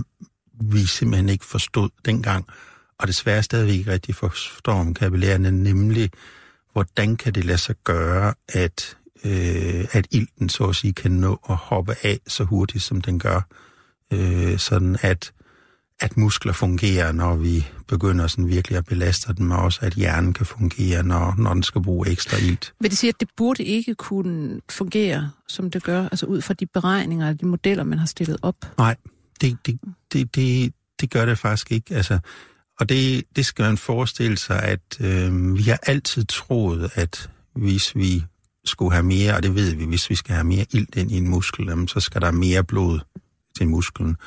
vi 0.61 0.85
simpelthen 0.85 1.29
ikke 1.29 1.45
forstod 1.45 1.89
dengang, 2.05 2.45
og 2.99 3.07
desværre 3.07 3.43
stadigvæk 3.43 3.75
ikke 3.75 3.91
rigtig 3.91 4.15
forstår 4.15 4.73
om 4.73 4.93
kapillærerne, 4.93 5.51
nemlig 5.51 6.11
hvordan 6.73 7.15
kan 7.15 7.33
det 7.33 7.45
lade 7.45 7.57
sig 7.57 7.75
gøre, 7.83 8.33
at, 8.47 8.97
øh, 9.23 9.85
at 9.91 10.07
ilten 10.11 10.49
så 10.49 10.63
at 10.63 10.75
sige 10.75 10.93
kan 10.93 11.11
nå 11.11 11.39
at 11.49 11.55
hoppe 11.55 11.95
af 12.03 12.19
så 12.27 12.43
hurtigt, 12.43 12.83
som 12.83 13.01
den 13.01 13.19
gør, 13.19 13.41
øh, 14.13 14.57
sådan 14.57 14.97
at, 15.01 15.31
at 16.01 16.17
muskler 16.17 16.53
fungerer, 16.53 17.11
når 17.11 17.35
vi 17.35 17.67
begynder 17.87 18.27
sådan 18.27 18.47
virkelig 18.47 18.77
at 18.77 18.85
belaste 18.85 19.33
dem, 19.33 19.51
og 19.51 19.57
også 19.57 19.79
at 19.81 19.93
hjernen 19.93 20.33
kan 20.33 20.45
fungere, 20.45 21.03
når, 21.03 21.35
når 21.37 21.53
den 21.53 21.63
skal 21.63 21.81
bruge 21.83 22.07
ekstra 22.07 22.37
ilt. 22.37 22.73
Vil 22.79 22.89
det 22.89 22.97
sige, 22.97 23.09
at 23.09 23.19
det 23.19 23.29
burde 23.37 23.63
ikke 23.63 23.95
kunne 23.95 24.61
fungere, 24.69 25.31
som 25.47 25.71
det 25.71 25.83
gør, 25.83 26.03
altså 26.03 26.25
ud 26.25 26.41
fra 26.41 26.53
de 26.53 26.65
beregninger 26.65 27.29
og 27.29 27.41
de 27.41 27.45
modeller, 27.45 27.83
man 27.83 27.99
har 27.99 28.05
stillet 28.05 28.37
op? 28.41 28.55
Nej, 28.77 28.95
det, 29.41 29.57
det, 29.65 29.79
det, 30.13 30.35
det, 30.35 30.73
det 31.01 31.11
gør 31.11 31.25
det 31.25 31.37
faktisk 31.37 31.71
ikke. 31.71 31.95
Altså, 31.95 32.19
og 32.79 32.89
det, 32.89 33.23
det 33.35 33.45
skal 33.45 33.63
man 33.63 33.77
forestille 33.77 34.37
sig, 34.37 34.63
at 34.63 34.97
øh, 34.99 35.57
vi 35.57 35.63
har 35.63 35.79
altid 35.83 36.25
troet, 36.25 36.91
at 36.95 37.29
hvis 37.55 37.95
vi 37.95 38.23
skulle 38.65 38.91
have 38.91 39.03
mere, 39.03 39.35
og 39.35 39.43
det 39.43 39.55
ved 39.55 39.75
vi, 39.75 39.85
hvis 39.85 40.09
vi 40.09 40.15
skal 40.15 40.35
have 40.35 40.43
mere 40.45 40.65
ilt 40.73 40.95
ind 40.95 41.11
i 41.11 41.17
en 41.17 41.27
muskel, 41.27 41.65
jamen, 41.69 41.87
så 41.87 41.99
skal 41.99 42.21
der 42.21 42.31
mere 42.31 42.63
blod 42.63 42.99
til 43.57 43.67
musklen. 43.67 44.17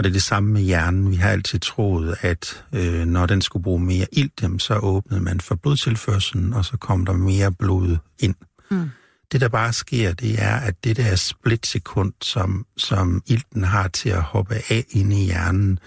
Og 0.00 0.04
det 0.04 0.10
er 0.10 0.12
det 0.12 0.22
samme 0.22 0.52
med 0.52 0.62
hjernen. 0.62 1.10
Vi 1.10 1.16
har 1.16 1.30
altid 1.30 1.58
troet, 1.58 2.16
at 2.20 2.64
øh, 2.72 3.06
når 3.06 3.26
den 3.26 3.42
skulle 3.42 3.62
bruge 3.62 3.80
mere 3.80 4.06
ilt, 4.12 4.42
jamen, 4.42 4.58
så 4.58 4.74
åbnede 4.74 5.20
man 5.20 5.40
for 5.40 5.54
blodtilførselen, 5.54 6.52
og 6.52 6.64
så 6.64 6.76
kom 6.76 7.06
der 7.06 7.12
mere 7.12 7.52
blod 7.52 7.96
ind. 8.18 8.34
Mm. 8.70 8.90
Det, 9.32 9.40
der 9.40 9.48
bare 9.48 9.72
sker, 9.72 10.12
det 10.12 10.42
er, 10.42 10.56
at 10.56 10.84
det 10.84 10.96
der 10.96 11.16
splitsekund, 11.16 12.12
som, 12.22 12.66
som 12.76 13.22
ilten 13.26 13.64
har 13.64 13.88
til 13.88 14.08
at 14.08 14.22
hoppe 14.22 14.54
af 14.54 14.84
inde 14.90 15.22
i 15.22 15.24
hjernen, 15.24 15.78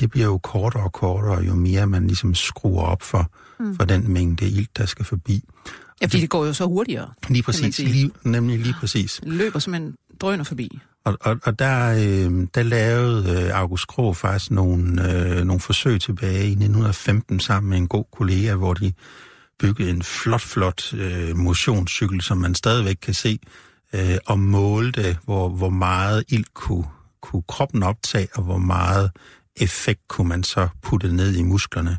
det 0.00 0.10
bliver 0.10 0.26
jo 0.26 0.38
kortere 0.38 0.82
og 0.82 0.92
kortere, 0.92 1.44
jo 1.44 1.54
mere 1.54 1.86
man 1.86 2.06
ligesom 2.06 2.34
skruer 2.34 2.84
op 2.84 3.02
for, 3.02 3.30
mm. 3.60 3.76
for 3.76 3.84
den 3.84 4.12
mængde 4.12 4.48
ilt, 4.48 4.76
der 4.76 4.86
skal 4.86 5.04
forbi. 5.04 5.44
Ja, 6.00 6.06
fordi 6.06 6.20
det 6.20 6.30
går 6.30 6.46
jo 6.46 6.52
så 6.52 6.66
hurtigere. 6.66 7.10
Lige 7.28 7.42
præcis, 7.42 7.78
lige, 7.78 8.10
nemlig 8.24 8.58
lige 8.58 8.74
præcis. 8.80 9.20
Løber 9.22 9.58
simpelthen 9.58 9.94
drøner 10.20 10.44
forbi. 10.44 10.80
Og, 11.04 11.16
og, 11.20 11.40
og 11.42 11.58
der, 11.58 11.90
øh, 11.92 12.46
der 12.54 12.62
lavede 12.62 13.42
øh, 13.42 13.58
August 13.58 13.86
Krog 13.86 14.16
faktisk 14.16 14.50
nogle, 14.50 15.12
øh, 15.12 15.44
nogle 15.44 15.60
forsøg 15.60 16.00
tilbage 16.00 16.44
i 16.44 16.50
1915 16.50 17.40
sammen 17.40 17.70
med 17.70 17.78
en 17.78 17.88
god 17.88 18.04
kollega, 18.12 18.54
hvor 18.54 18.74
de 18.74 18.92
byggede 19.58 19.90
en 19.90 20.02
flot, 20.02 20.40
flot 20.40 20.94
øh, 20.94 21.36
motionscykel, 21.36 22.20
som 22.20 22.38
man 22.38 22.54
stadigvæk 22.54 22.96
kan 23.02 23.14
se, 23.14 23.38
øh, 23.92 24.18
og 24.26 24.38
målte, 24.38 25.18
hvor, 25.24 25.48
hvor 25.48 25.70
meget 25.70 26.24
ild 26.28 26.44
kunne, 26.54 26.84
kunne 27.22 27.42
kroppen 27.48 27.82
optage, 27.82 28.28
og 28.34 28.42
hvor 28.42 28.58
meget 28.58 29.10
effekt 29.56 30.08
kunne 30.08 30.28
man 30.28 30.42
så 30.42 30.68
putte 30.82 31.16
ned 31.16 31.36
i 31.36 31.42
musklerne. 31.42 31.98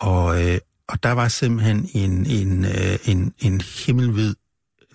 Og, 0.00 0.42
øh, 0.42 0.58
og 0.88 1.02
der 1.02 1.12
var 1.12 1.28
simpelthen 1.28 1.88
en, 1.94 2.26
en, 2.26 2.64
øh, 2.64 2.98
en, 3.04 3.34
en 3.38 3.60
himmelvid 3.60 4.34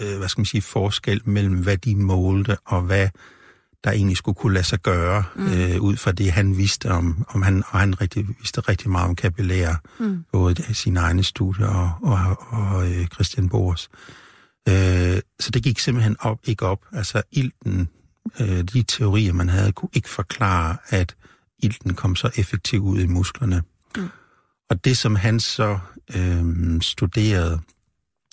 øh, 0.01 0.17
hvad 0.17 0.29
skal 0.29 0.39
man 0.39 0.45
sige, 0.45 0.61
forskel 0.61 1.21
mellem, 1.25 1.63
hvad 1.63 1.77
de 1.77 1.95
målte, 1.95 2.57
og 2.65 2.81
hvad 2.81 3.09
der 3.83 3.91
egentlig 3.91 4.17
skulle 4.17 4.35
kunne 4.35 4.53
lade 4.53 4.65
sig 4.65 4.79
gøre, 4.79 5.23
mm. 5.35 5.47
øh, 5.47 5.81
ud 5.81 5.95
fra 5.95 6.11
det, 6.11 6.31
han 6.31 6.57
vidste 6.57 6.91
om, 6.91 7.25
om 7.27 7.41
han, 7.41 7.63
og 7.67 7.79
han 7.79 8.01
rigtig, 8.01 8.27
vidste 8.27 8.61
rigtig 8.61 8.89
meget 8.89 9.09
om 9.09 9.15
kapillære, 9.15 9.75
mm. 9.99 10.25
både 10.31 10.55
i 10.69 10.73
sine 10.73 10.99
egne 10.99 11.23
studier 11.23 11.67
og, 11.67 11.91
og, 12.01 12.37
og 12.49 12.91
øh, 12.91 13.07
Christian 13.07 13.49
Bors. 13.49 13.89
Øh, 14.69 15.21
så 15.39 15.51
det 15.53 15.63
gik 15.63 15.79
simpelthen 15.79 16.15
op, 16.19 16.39
ikke 16.43 16.65
op. 16.65 16.85
Altså 16.93 17.21
ilten, 17.31 17.89
øh, 18.39 18.63
de 18.63 18.83
teorier, 18.83 19.33
man 19.33 19.49
havde, 19.49 19.71
kunne 19.71 19.89
ikke 19.93 20.09
forklare, 20.09 20.77
at 20.87 21.15
ilten 21.63 21.93
kom 21.93 22.15
så 22.15 22.29
effektivt 22.35 22.83
ud 22.83 22.99
i 22.99 23.07
musklerne. 23.07 23.63
Mm. 23.97 24.09
Og 24.69 24.85
det, 24.85 24.97
som 24.97 25.15
han 25.15 25.39
så 25.39 25.79
øh, 26.15 26.45
studerede 26.81 27.59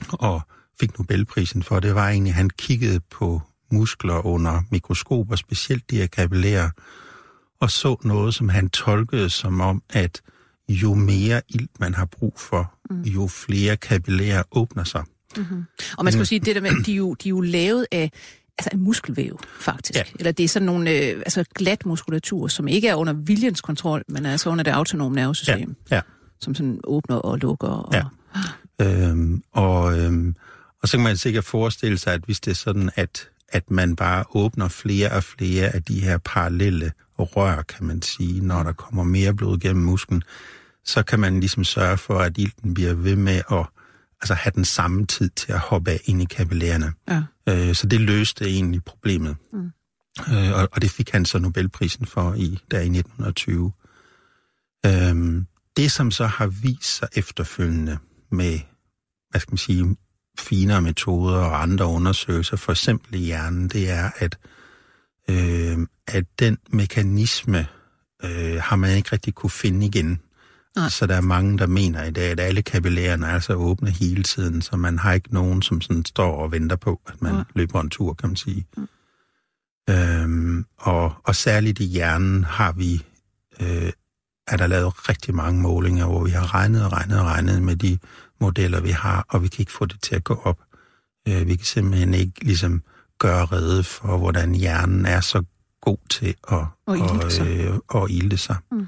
og 0.09 0.41
fik 0.81 0.99
Nobelprisen 0.99 1.63
for, 1.63 1.81
det 1.81 1.95
var 1.95 2.09
egentlig, 2.09 2.31
at 2.31 2.37
han 2.37 2.51
kiggede 2.51 3.01
på 3.01 3.43
muskler 3.73 4.27
under 4.27 4.63
mikroskop, 4.71 5.31
og 5.31 5.39
specielt 5.39 5.91
de 5.91 5.97
her 5.97 6.07
kapillærer, 6.07 6.71
og 7.61 7.71
så 7.71 7.97
noget, 8.05 8.35
som 8.35 8.49
han 8.49 8.69
tolkede 8.69 9.31
som 9.31 9.61
om, 9.61 9.83
at 9.91 10.23
jo 10.69 10.95
mere 10.95 11.43
ilt 11.49 11.81
man 11.81 11.95
har 11.95 12.05
brug 12.05 12.35
for, 12.39 12.75
mm. 12.91 13.03
jo 13.03 13.27
flere 13.27 13.77
kapillærer 13.77 14.43
åbner 14.51 14.85
sig. 14.85 15.05
Mm-hmm. 15.37 15.65
Og 15.99 16.05
man 16.05 16.13
skal 16.13 16.21
jo 16.21 16.25
sige, 16.25 16.39
det 16.39 16.55
der 16.55 16.61
med, 16.61 16.85
de 16.85 16.93
er 16.93 16.97
jo, 16.97 17.15
de 17.15 17.29
er 17.29 17.31
jo 17.31 17.41
lavet 17.41 17.87
af 17.93 18.11
altså 18.59 18.71
en 18.73 18.81
muskelvæv, 18.81 19.41
faktisk. 19.61 19.99
Ja. 19.99 20.03
Eller 20.19 20.33
det 20.33 20.45
er 20.45 20.49
sådan 20.49 20.67
nogle 20.67 20.91
øh, 20.91 21.19
altså 21.19 21.45
glat 21.55 21.87
muskulatur, 21.87 22.49
som 22.49 22.69
ikke 22.69 22.89
er 22.89 22.95
under 22.95 23.13
viljens 23.13 23.61
kontrol, 23.61 24.03
men 24.09 24.27
er 24.27 24.33
altså 24.33 24.51
under 24.51 24.65
det 24.65 24.71
autonome 24.71 25.15
nervesystem. 25.15 25.77
Ja. 25.91 25.97
Ja. 25.97 26.01
Som 26.41 26.55
sådan 26.55 26.81
åbner 26.85 27.17
og 27.17 27.39
lukker. 27.39 27.69
Og... 27.69 27.95
Ja. 27.95 28.05
Øhm, 28.81 29.43
og, 29.53 29.99
øhm, 29.99 30.37
og 30.87 30.91
så 30.91 30.97
kan 30.97 31.05
man 31.05 31.17
sikkert 31.17 31.45
forestille 31.45 31.99
sig, 31.99 32.15
at 32.15 32.21
hvis 32.21 32.41
det 32.41 32.51
er 32.51 32.55
sådan, 32.55 32.91
at, 32.95 33.29
at 33.49 33.71
man 33.71 33.97
bare 33.97 34.25
åbner 34.35 34.69
flere 34.69 35.11
og 35.11 35.25
flere 35.25 35.69
af 35.69 35.83
de 35.83 36.01
her 36.01 36.19
parallelle 36.19 36.93
rør, 37.19 37.63
kan 37.63 37.87
man 37.87 38.03
sige, 38.03 38.41
når 38.41 38.63
der 38.63 38.73
kommer 38.73 39.05
mere 39.05 39.35
blod 39.35 39.59
gennem 39.59 39.85
musklen, 39.85 40.23
så 40.85 41.03
kan 41.03 41.21
man 41.21 41.41
ligesom 41.41 41.65
sørge 41.65 41.97
for, 41.97 42.19
at 42.19 42.39
ilten 42.39 42.75
bliver 42.75 42.95
ved 42.95 43.17
med 43.17 43.43
at 43.51 43.67
altså 44.21 44.35
have 44.35 44.53
den 44.55 44.65
samme 44.65 45.07
tid 45.07 45.31
til 45.31 45.53
at 45.53 45.59
hoppe 45.59 45.91
af 45.91 46.01
ind 46.05 46.23
i 46.23 46.25
kapillærerne. 46.25 46.93
Ja. 47.09 47.23
Øh, 47.49 47.75
så 47.75 47.87
det 47.87 48.01
løste 48.01 48.45
egentlig 48.45 48.85
problemet. 48.85 49.37
Mm. 49.53 49.71
Øh, 50.35 50.53
og, 50.53 50.69
og 50.73 50.83
det 50.83 50.91
fik 50.91 51.11
han 51.11 51.25
så 51.25 51.39
Nobelprisen 51.39 52.07
for 52.07 52.35
i 52.35 52.59
der 52.71 52.81
i 52.81 52.99
1920. 52.99 53.73
Øh, 54.87 55.43
det, 55.77 55.93
som 55.93 56.11
så 56.11 56.27
har 56.27 56.47
vist 56.47 56.97
sig 56.97 57.09
efterfølgende 57.17 57.99
med, 58.31 58.61
hvad 59.31 59.41
skal 59.41 59.53
man 59.53 59.59
sige, 59.59 59.97
finere 60.41 60.83
metoder 60.83 61.39
og 61.39 61.63
andre 61.63 61.87
undersøgelser, 61.87 62.57
for 62.57 62.73
eksempel 62.73 63.15
i 63.15 63.19
hjernen, 63.19 63.69
det 63.69 63.91
er, 63.91 64.11
at, 64.17 64.39
øh, 65.31 65.79
at 66.07 66.25
den 66.39 66.59
mekanisme 66.71 67.67
øh, 68.25 68.61
har 68.63 68.77
man 68.77 68.97
ikke 68.97 69.09
rigtig 69.13 69.35
kunne 69.35 69.51
finde 69.51 69.87
igen. 69.87 70.21
Nej. 70.77 70.89
Så 70.89 71.07
der 71.07 71.15
er 71.15 71.21
mange, 71.21 71.59
der 71.59 71.67
mener 71.67 72.05
i 72.05 72.11
dag, 72.11 72.31
at 72.31 72.41
alle 72.41 72.63
kapillærerne 72.63 73.27
er 73.27 73.31
altså 73.31 73.55
åbne 73.55 73.91
hele 73.91 74.23
tiden, 74.23 74.63
så 74.63 74.77
man 74.77 74.99
har 74.99 75.13
ikke 75.13 75.35
nogen, 75.35 75.63
som 75.63 75.81
sådan 75.81 76.05
står 76.05 76.37
og 76.37 76.53
venter 76.53 76.77
på, 76.77 77.01
at 77.07 77.23
man 77.23 77.35
ja. 77.35 77.43
løber 77.55 77.81
en 77.81 77.91
tur, 77.91 78.15
kan 78.15 78.29
man 78.29 78.37
sige. 78.37 78.67
Mm. 78.77 78.89
Øhm, 79.91 80.65
og, 80.79 81.13
og 81.25 81.37
særligt 81.37 81.81
i 81.81 81.85
hjernen 81.85 82.45
har 82.45 82.73
vi, 82.73 83.05
øh, 83.61 83.93
er 84.49 84.57
der 84.57 84.67
lavet 84.67 85.09
rigtig 85.09 85.35
mange 85.35 85.63
målinger, 85.63 86.07
hvor 86.07 86.25
vi 86.25 86.31
har 86.31 86.55
regnet 86.55 86.85
og 86.85 86.93
regnet 86.93 87.21
og 87.21 87.25
regnet 87.25 87.63
med 87.63 87.77
de 87.77 87.99
modeller, 88.41 88.81
vi 88.81 88.91
har, 88.91 89.27
og 89.29 89.43
vi 89.43 89.49
kan 89.49 89.63
ikke 89.63 89.73
få 89.73 89.87
det 89.87 90.03
til 90.03 90.15
at 90.15 90.25
gå 90.25 90.41
op. 90.45 90.61
Øh, 91.29 91.47
vi 91.49 91.57
kan 91.57 91.65
simpelthen 91.65 92.15
ikke 92.15 92.45
ligesom 92.45 92.83
gøre 93.19 93.45
rede 93.45 93.85
for, 93.85 94.19
hvordan 94.19 94.55
hjernen 94.55 95.07
er 95.07 95.21
så 95.21 95.43
god 95.81 95.99
til 96.11 96.35
at 96.53 96.65
og 96.87 96.99
ilde 96.99 97.31
sig. 97.31 97.47
Øh, 97.47 97.79
og 97.89 98.11
ilde 98.11 98.37
sig. 98.37 98.57
Mm. 98.73 98.87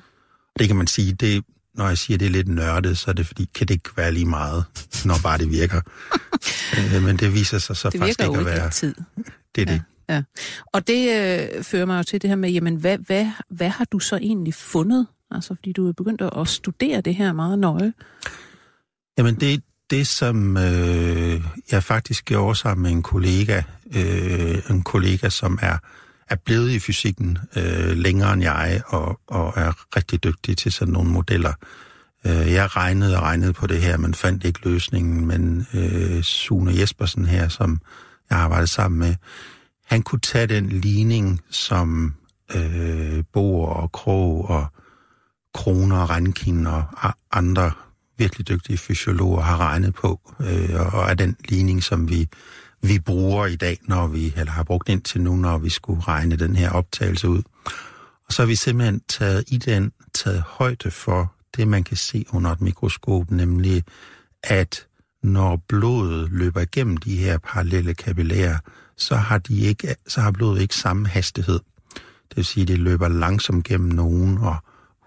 Det 0.58 0.66
kan 0.66 0.76
man 0.76 0.86
sige, 0.86 1.12
det, 1.12 1.44
når 1.74 1.88
jeg 1.88 1.98
siger, 1.98 2.18
det 2.18 2.26
er 2.26 2.30
lidt 2.30 2.48
nørdet, 2.48 2.98
så 2.98 3.10
er 3.10 3.14
det 3.14 3.26
fordi, 3.26 3.50
kan 3.54 3.68
det 3.68 3.74
ikke 3.74 3.90
være 3.96 4.12
lige 4.12 4.26
meget, 4.26 4.64
når 5.08 5.14
bare 5.22 5.38
det 5.38 5.50
virker. 5.50 5.80
øh, 6.78 7.02
men 7.02 7.16
det 7.16 7.34
viser 7.34 7.58
sig 7.58 7.76
så 7.76 7.90
det 7.90 8.00
faktisk 8.00 8.20
ikke 8.20 8.38
at 8.38 8.44
være... 8.44 8.70
tid. 8.70 8.94
Det 9.54 9.68
er 9.68 9.72
ja. 9.72 9.78
det. 9.78 9.82
Ja. 10.08 10.22
Og 10.72 10.86
det 10.86 11.02
øh, 11.56 11.64
fører 11.64 11.86
mig 11.86 11.98
jo 11.98 12.02
til 12.02 12.22
det 12.22 12.30
her 12.30 12.36
med, 12.36 12.50
jamen, 12.50 12.76
hvad, 12.76 12.98
hvad, 12.98 13.30
hvad 13.50 13.68
har 13.68 13.84
du 13.84 13.98
så 13.98 14.16
egentlig 14.16 14.54
fundet? 14.54 15.06
Altså, 15.30 15.54
fordi 15.54 15.72
du 15.72 15.88
er 15.88 15.92
begyndt 15.92 16.22
at 16.22 16.48
studere 16.48 17.00
det 17.00 17.14
her 17.14 17.32
meget 17.32 17.58
nøje. 17.58 17.92
Jamen, 19.18 19.34
det, 19.34 19.62
det 19.90 20.06
som 20.06 20.56
øh, 20.56 21.42
jeg 21.70 21.82
faktisk 21.82 22.24
gjorde 22.24 22.54
sammen 22.54 22.82
med 22.82 22.90
en 22.90 23.02
kollega, 23.02 23.62
øh, 23.96 24.70
en 24.70 24.82
kollega, 24.82 25.28
som 25.28 25.58
er 25.62 25.78
er 26.30 26.36
blevet 26.36 26.70
i 26.70 26.78
fysikken 26.78 27.38
øh, 27.56 27.96
længere 27.96 28.32
end 28.32 28.42
jeg, 28.42 28.82
og, 28.86 29.20
og 29.26 29.52
er 29.56 29.96
rigtig 29.96 30.24
dygtig 30.24 30.56
til 30.56 30.72
sådan 30.72 30.92
nogle 30.92 31.10
modeller. 31.10 31.52
Øh, 32.26 32.52
jeg 32.52 32.76
regnede 32.76 33.16
og 33.16 33.22
regnede 33.22 33.52
på 33.52 33.66
det 33.66 33.80
her, 33.80 33.96
men 33.96 34.14
fandt 34.14 34.44
ikke 34.44 34.60
løsningen, 34.64 35.26
men 35.26 35.66
øh, 35.74 36.22
Sune 36.22 36.80
Jespersen 36.80 37.26
her, 37.26 37.48
som 37.48 37.80
jeg 38.30 38.38
arbejdede 38.38 38.66
sammen 38.66 38.98
med, 38.98 39.14
han 39.86 40.02
kunne 40.02 40.20
tage 40.20 40.46
den 40.46 40.68
ligning, 40.68 41.40
som 41.50 42.14
øh, 42.54 43.24
Boer 43.32 43.68
og 43.68 43.92
Krog 43.92 44.50
og 44.50 44.66
Kroner 45.54 45.98
og 45.98 46.10
Rankin 46.10 46.66
og 46.66 46.84
andre 47.32 47.72
virkelig 48.18 48.48
dygtige 48.48 48.78
fysiologer 48.78 49.40
har 49.40 49.56
regnet 49.56 49.94
på, 49.94 50.20
øh, 50.40 50.94
og 50.94 51.10
er 51.10 51.14
den 51.14 51.36
ligning, 51.48 51.82
som 51.82 52.08
vi 52.08 52.28
vi 52.82 52.98
bruger 52.98 53.46
i 53.46 53.56
dag, 53.56 53.78
når 53.82 54.06
vi, 54.06 54.32
eller 54.36 54.52
har 54.52 54.62
brugt 54.62 54.88
indtil 54.88 55.20
nu, 55.20 55.36
når 55.36 55.58
vi 55.58 55.70
skulle 55.70 56.00
regne 56.00 56.36
den 56.36 56.56
her 56.56 56.70
optagelse 56.70 57.28
ud. 57.28 57.42
Og 58.26 58.32
så 58.32 58.42
har 58.42 58.46
vi 58.46 58.54
simpelthen 58.54 59.00
taget 59.08 59.44
i 59.48 59.56
den, 59.56 59.92
taget 60.14 60.42
højde 60.46 60.90
for 60.90 61.32
det, 61.56 61.68
man 61.68 61.84
kan 61.84 61.96
se 61.96 62.24
under 62.32 62.50
et 62.50 62.60
mikroskop, 62.60 63.30
nemlig 63.30 63.84
at 64.42 64.86
når 65.22 65.62
blodet 65.68 66.32
løber 66.32 66.60
igennem 66.60 66.96
de 66.96 67.16
her 67.16 67.38
parallelle 67.38 67.94
kapillærer, 67.94 68.58
så 68.96 69.16
har, 69.16 69.38
de 69.38 69.60
ikke, 69.60 69.94
så 70.06 70.20
har 70.20 70.30
blodet 70.30 70.60
ikke 70.62 70.74
samme 70.74 71.08
hastighed. 71.08 71.60
Det 72.28 72.36
vil 72.36 72.44
sige, 72.44 72.62
at 72.62 72.68
det 72.68 72.78
løber 72.78 73.08
langsomt 73.08 73.64
gennem 73.64 73.90
nogen 73.90 74.38
og 74.38 74.56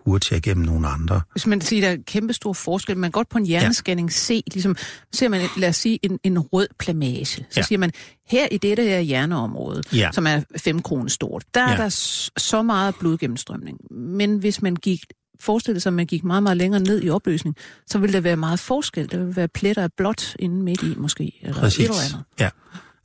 hurtigere 0.05 0.37
igennem 0.37 0.65
nogle 0.65 0.87
andre. 0.87 1.21
Hvis 1.31 1.47
man 1.47 1.61
siger, 1.61 1.87
der 1.87 1.93
er 1.93 1.97
kæmpe 2.07 2.33
stor 2.33 2.53
forskel, 2.53 2.97
man 2.97 3.07
kan 3.07 3.11
godt 3.11 3.29
på 3.29 3.37
en 3.37 3.45
hjernescanning 3.45 4.09
ja. 4.09 4.13
se, 4.13 4.43
ligesom, 4.53 4.75
ser 5.13 5.29
man, 5.29 5.41
lad 5.57 5.69
os 5.69 5.75
sige, 5.75 5.99
en, 6.03 6.19
en 6.23 6.39
rød 6.39 6.67
plamage. 6.79 7.25
Så 7.25 7.43
ja. 7.57 7.61
siger 7.61 7.79
man, 7.79 7.91
her 8.27 8.47
i 8.51 8.57
dette 8.57 8.83
her 8.83 8.99
hjerneområde, 8.99 9.83
ja. 9.93 10.09
som 10.11 10.27
er 10.27 10.41
5 10.57 10.81
kroner 10.81 11.09
stort, 11.09 11.43
der 11.53 11.61
ja. 11.61 11.73
er 11.73 11.77
der 11.77 11.89
så 12.37 12.61
meget 12.61 12.95
blodgennemstrømning. 12.99 13.77
Men 13.91 14.37
hvis 14.37 14.61
man 14.61 14.75
gik 14.75 15.05
forestille 15.39 15.79
sig, 15.79 15.89
at 15.89 15.93
man 15.93 16.05
gik 16.05 16.23
meget, 16.23 16.43
meget 16.43 16.57
længere 16.57 16.81
ned 16.81 17.03
i 17.03 17.09
opløsning, 17.09 17.55
så 17.87 17.99
ville 17.99 18.13
der 18.13 18.21
være 18.21 18.35
meget 18.35 18.59
forskel. 18.59 19.11
Der 19.11 19.17
ville 19.17 19.35
være 19.35 19.47
pletter 19.47 19.83
af 19.83 19.93
blåt 19.97 20.35
inde 20.39 20.63
midt 20.63 20.83
i, 20.83 20.95
måske, 20.97 21.39
eller 21.41 21.59
Præcis. 21.59 21.79
et 21.79 21.83
eller 21.83 22.01
andet. 22.13 22.23
Ja, 22.39 22.49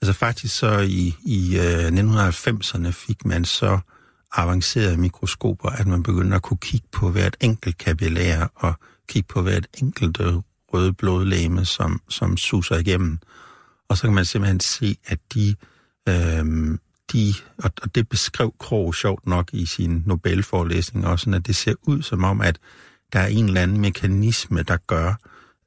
altså 0.03 0.12
faktisk 0.12 0.57
så 0.57 0.79
i, 0.79 1.15
i 1.25 1.59
uh, 1.59 1.88
1990'erne 1.88 2.91
fik 2.91 3.25
man 3.25 3.45
så 3.45 3.79
avancerede 4.37 4.97
mikroskoper, 4.97 5.69
at 5.69 5.87
man 5.87 6.02
begyndte 6.02 6.37
at 6.37 6.43
kunne 6.43 6.59
kigge 6.62 6.87
på 6.93 7.11
hvert 7.11 7.37
enkelt 7.40 7.78
kapillær 7.78 8.47
og 8.55 8.75
kigge 9.09 9.26
på 9.28 9.43
hvert 9.43 9.66
enkelt 9.75 10.21
øh, 10.21 10.35
røde 10.73 10.93
blodlæme, 10.93 11.64
som, 11.64 12.00
som 12.09 12.37
suser 12.37 12.76
igennem. 12.76 13.19
Og 13.88 13.97
så 13.97 14.02
kan 14.02 14.14
man 14.14 14.25
simpelthen 14.25 14.61
se, 14.61 14.97
at 15.07 15.19
de, 15.35 15.55
øhm, 16.09 16.78
de 17.12 17.35
og 17.59 17.95
det 17.95 18.09
beskrev 18.09 18.55
Krog 18.59 18.95
sjovt 18.95 19.26
nok 19.26 19.50
i 19.52 19.66
sin 19.66 20.02
Nobelforelæsning 20.07 21.07
også, 21.07 21.31
at 21.31 21.47
det 21.47 21.57
ser 21.57 21.75
ud 21.83 22.02
som 22.02 22.25
om, 22.25 22.40
at 22.40 22.59
der 23.12 23.21
er 23.21 23.26
en 23.26 23.45
eller 23.45 23.61
anden 23.61 23.81
mekanisme, 23.81 24.62
der 24.62 24.76
gør, 24.87 25.14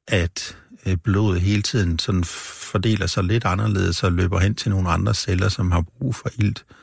at 0.08 0.58
øh, 0.86 0.98
blodet 0.98 1.42
hele 1.42 1.62
tiden 1.62 2.00
sådan 2.00 2.24
fordeler 2.72 3.08
sig 3.08 3.24
lidt 3.24 3.46
anderledes 3.46 4.04
og 4.04 4.12
løber 4.12 4.40
hen 4.40 4.56
til 4.56 4.72
nogle 4.72 4.90
andre 4.90 5.14
celler, 5.14 5.50
som 5.50 5.72
har 5.72 5.82
brug 5.82 6.16
for 6.16 6.30
ilt. 6.38 6.66
Øh, 6.70 6.76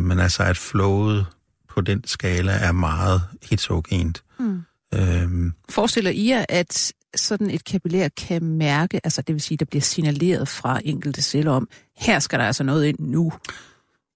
men 0.00 0.18
altså, 0.18 0.42
at 0.42 0.56
flowet 0.56 1.26
på 1.68 1.80
den 1.80 2.04
skala 2.06 2.52
er 2.52 2.72
meget 2.72 3.22
heterogent. 3.42 4.22
Mm. 4.38 4.62
Øhm. 4.94 5.52
Forestiller 5.68 6.10
I 6.10 6.28
jer, 6.28 6.44
at 6.48 6.92
sådan 7.16 7.50
et 7.50 7.64
kapillær 7.64 8.08
kan 8.08 8.44
mærke, 8.44 9.00
altså 9.04 9.22
det 9.22 9.32
vil 9.32 9.42
sige, 9.42 9.58
der 9.58 9.64
bliver 9.64 9.82
signaleret 9.82 10.48
fra 10.48 10.80
enkelte 10.84 11.22
celler 11.22 11.52
om, 11.52 11.68
her 11.96 12.18
skal 12.18 12.38
der 12.38 12.44
altså 12.44 12.64
noget 12.64 12.86
ind 12.86 12.96
nu? 12.98 13.32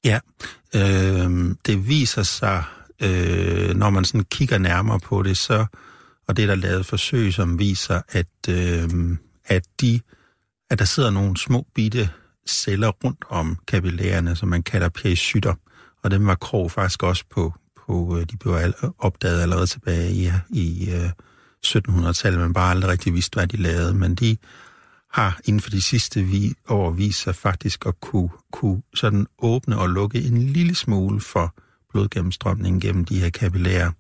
Ja, 0.04 0.20
øh, 0.76 1.54
det 1.66 1.88
viser 1.88 2.22
sig, 2.22 2.64
øh, 3.02 3.74
når 3.76 3.90
man 3.90 4.04
sådan 4.04 4.24
kigger 4.24 4.58
nærmere 4.58 5.00
på 5.00 5.22
det, 5.22 5.36
så, 5.36 5.66
og 6.28 6.36
det 6.36 6.42
er 6.42 6.46
der 6.46 6.54
lavet 6.54 6.86
forsøg, 6.86 7.34
som 7.34 7.58
viser, 7.58 8.02
at, 8.08 8.26
øh, 8.48 9.16
at, 9.44 9.64
de, 9.80 10.00
at 10.70 10.78
der 10.78 10.84
sidder 10.84 11.10
nogle 11.10 11.36
små 11.36 11.66
bitte 11.74 12.10
celler 12.46 12.88
rundt 12.88 13.24
om 13.30 13.58
kapillærerne, 13.68 14.36
som 14.36 14.48
man 14.48 14.62
kalder 14.62 14.88
pericytter. 14.88 15.54
Og 16.02 16.10
dem 16.10 16.26
var 16.26 16.34
Krog 16.34 16.70
faktisk 16.70 17.02
også 17.02 17.24
på, 17.30 17.54
på 17.86 18.18
øh, 18.18 18.26
de 18.30 18.36
blev 18.36 18.56
opdaget 18.98 19.42
allerede 19.42 19.66
tilbage 19.66 20.12
i, 20.12 20.30
i 20.48 20.90
øh, 20.90 21.10
1700-tallet, 21.66 22.40
men 22.40 22.52
bare 22.52 22.70
aldrig 22.70 22.90
rigtig 22.90 23.14
vidste, 23.14 23.34
hvad 23.34 23.46
de 23.46 23.56
lavede. 23.56 23.94
Men 23.94 24.14
de 24.14 24.36
har 25.12 25.40
inden 25.44 25.60
for 25.60 25.70
de 25.70 25.82
sidste 25.82 26.22
vi, 26.22 26.54
år 26.68 26.90
vist 26.90 27.22
sig 27.22 27.34
faktisk 27.34 27.86
at 27.86 28.00
kunne, 28.00 28.30
kunne 28.52 28.82
sådan 28.94 29.26
åbne 29.38 29.78
og 29.78 29.88
lukke 29.88 30.22
en 30.22 30.42
lille 30.42 30.74
smule 30.74 31.20
for 31.20 31.54
blodgennemstrømningen 31.90 32.80
gennem 32.80 33.04
de 33.04 33.20
her 33.20 33.30
kapillærer. 33.30 33.90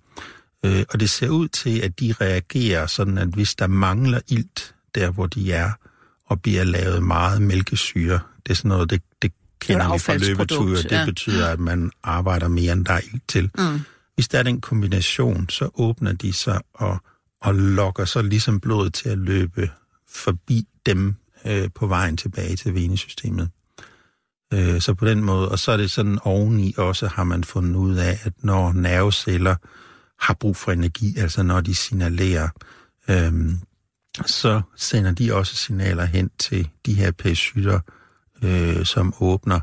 Øh, 0.64 0.84
og 0.92 1.00
det 1.00 1.10
ser 1.10 1.28
ud 1.28 1.48
til, 1.48 1.80
at 1.80 2.00
de 2.00 2.14
reagerer 2.20 2.86
sådan, 2.86 3.18
at 3.18 3.28
hvis 3.28 3.54
der 3.54 3.66
mangler 3.66 4.20
ilt 4.28 4.74
der, 4.94 5.10
hvor 5.10 5.26
de 5.26 5.52
er, 5.52 5.70
og 6.26 6.42
bliver 6.42 6.64
lavet 6.64 7.02
meget 7.02 7.42
mælkesyre, 7.42 8.20
det 8.46 8.52
er 8.52 8.54
sådan 8.54 8.68
noget, 8.68 8.90
det, 8.90 9.02
det 9.22 9.32
kender 9.60 9.92
vi 9.92 9.98
fra 9.98 10.16
løbeture, 10.16 10.76
det 10.76 10.92
ja. 10.92 11.04
betyder, 11.04 11.48
at 11.48 11.60
man 11.60 11.90
arbejder 12.02 12.48
mere, 12.48 12.72
end 12.72 12.84
der 12.84 12.92
er 12.92 13.00
ilt 13.12 13.28
til. 13.28 13.50
Mm. 13.58 13.80
Hvis 14.14 14.28
der 14.28 14.38
er 14.38 14.42
den 14.42 14.60
kombination, 14.60 15.48
så 15.48 15.70
åbner 15.74 16.12
de 16.12 16.32
sig 16.32 16.60
og, 16.74 16.98
og 17.40 17.54
lokker 17.54 18.04
så 18.04 18.22
ligesom 18.22 18.60
blodet 18.60 18.94
til 18.94 19.08
at 19.08 19.18
løbe 19.18 19.70
forbi 20.08 20.66
dem 20.86 21.14
øh, 21.46 21.68
på 21.74 21.86
vejen 21.86 22.16
tilbage 22.16 22.56
til 22.56 22.74
venesystemet. 22.74 23.50
Øh, 24.52 24.80
så 24.80 24.94
på 24.94 25.06
den 25.06 25.24
måde, 25.24 25.48
og 25.48 25.58
så 25.58 25.72
er 25.72 25.76
det 25.76 25.90
sådan 25.90 26.18
oveni 26.22 26.74
også, 26.76 27.06
har 27.06 27.24
man 27.24 27.44
fundet 27.44 27.76
ud 27.76 27.96
af, 27.96 28.18
at 28.22 28.32
når 28.42 28.72
nerveceller 28.72 29.54
har 30.20 30.34
brug 30.34 30.56
for 30.56 30.72
energi, 30.72 31.16
altså 31.18 31.42
når 31.42 31.60
de 31.60 31.74
signalerer, 31.74 32.48
øh, 33.08 33.32
så 34.26 34.60
sender 34.76 35.12
de 35.12 35.34
også 35.34 35.56
signaler 35.56 36.04
hen 36.04 36.30
til 36.38 36.68
de 36.86 36.94
her 36.94 37.10
pericytter, 37.10 37.80
øh, 38.42 38.84
som 38.84 39.14
åbner. 39.20 39.60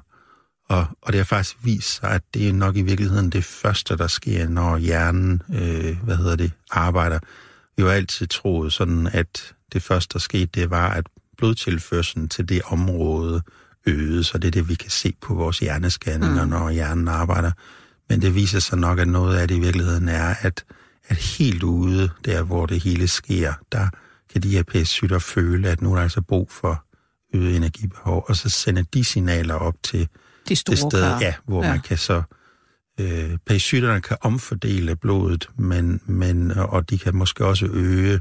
Og, 0.70 0.86
og 1.02 1.14
det 1.14 1.20
har 1.20 1.26
faktisk 1.26 1.58
vist 1.64 1.96
sig, 1.96 2.10
at 2.10 2.22
det 2.34 2.50
er 2.50 2.54
nok 2.54 2.78
i 2.78 2.82
virkeligheden 2.82 3.30
det 3.30 3.44
første, 3.44 3.98
der 3.98 4.08
sker, 4.08 4.50
når 4.50 4.78
hjernen, 4.78 5.42
øh, 5.54 6.04
hvad 6.04 6.16
hedder 6.16 6.36
det, 6.36 6.52
arbejder. 6.72 7.20
Vi 7.78 7.84
har 7.84 7.90
altid 7.90 8.28
troet 8.28 8.74
sådan, 8.74 9.08
at 9.08 9.54
det 9.74 9.84
første, 9.84 10.14
der 10.14 10.20
skete, 10.20 10.46
det 10.46 10.70
var, 10.70 10.90
at 10.90 11.08
blodtilførselen 11.38 12.30
til 12.30 12.50
det 12.50 12.62
område 12.66 13.42
øget, 13.86 14.26
så 14.26 14.38
det 14.38 14.48
er 14.48 14.52
det, 14.52 14.70
vi 14.70 14.76
kan 14.76 14.90
se 14.90 15.14
på 15.22 15.34
vores 15.34 15.60
hjerneskanninger, 15.60 16.44
mm. 16.44 16.50
når 16.50 16.70
hjernen 16.70 17.08
arbejder. 17.08 17.52
Men 18.10 18.22
det 18.22 18.36
viser 18.36 18.60
sig 18.60 18.78
nok, 18.78 19.00
at 19.00 19.08
noget 19.08 19.38
af 19.38 19.48
det 19.48 19.56
i 19.56 19.60
virkeligheden 19.60 20.10
er, 20.10 20.36
at, 20.42 20.66
at 21.08 21.18
helt 21.18 21.64
ude, 21.64 22.10
der 22.26 22.44
hvor 22.44 22.66
det 22.66 22.84
hele 22.84 23.08
sker, 23.08 23.54
der 23.72 23.88
kan 24.34 24.44
de 24.44 24.50
her 24.50 24.64
pæscytter 24.64 25.20
føle, 25.20 25.70
at 25.70 25.82
nu 25.82 25.92
er 25.92 25.96
der 25.96 26.04
altså 26.04 26.22
brug 26.22 26.52
for 26.52 26.86
øget 27.34 27.56
energibehov, 27.56 28.26
og 28.28 28.36
så 28.36 28.50
sender 28.50 28.84
de 28.94 29.04
signaler 29.04 29.56
op 29.56 29.76
til 29.84 30.08
de 30.50 30.56
store 30.56 30.72
det 30.72 30.80
sted, 30.80 31.18
ja, 31.20 31.34
hvor 31.46 31.64
ja. 31.64 31.72
man 31.72 31.80
kan 31.80 31.98
så 31.98 32.22
øh, 33.00 33.38
pæscytterne 33.46 34.02
kan 34.02 34.18
omfordele 34.22 34.96
blodet, 34.96 35.50
men, 35.58 36.02
men, 36.06 36.52
og 36.52 36.90
de 36.90 36.98
kan 36.98 37.16
måske 37.16 37.46
også 37.46 37.66
øge 37.66 38.20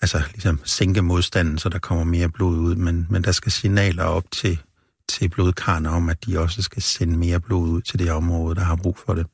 altså 0.00 0.22
ligesom 0.32 0.60
sænke 0.64 1.02
modstanden, 1.02 1.58
så 1.58 1.68
der 1.68 1.78
kommer 1.78 2.04
mere 2.04 2.28
blod 2.28 2.58
ud, 2.58 2.74
men, 2.74 3.06
men 3.10 3.24
der 3.24 3.32
skal 3.32 3.52
signaler 3.52 4.04
op 4.04 4.30
til, 4.30 4.58
til 5.08 5.28
blodkarne 5.28 5.90
om, 5.90 6.08
at 6.08 6.26
de 6.26 6.38
også 6.38 6.62
skal 6.62 6.82
sende 6.82 7.16
mere 7.18 7.40
blod 7.40 7.68
ud 7.68 7.82
til 7.82 7.98
det 7.98 8.10
område, 8.10 8.54
der 8.54 8.60
har 8.60 8.76
brug 8.76 8.98
for 8.98 9.14
det. 9.14 9.26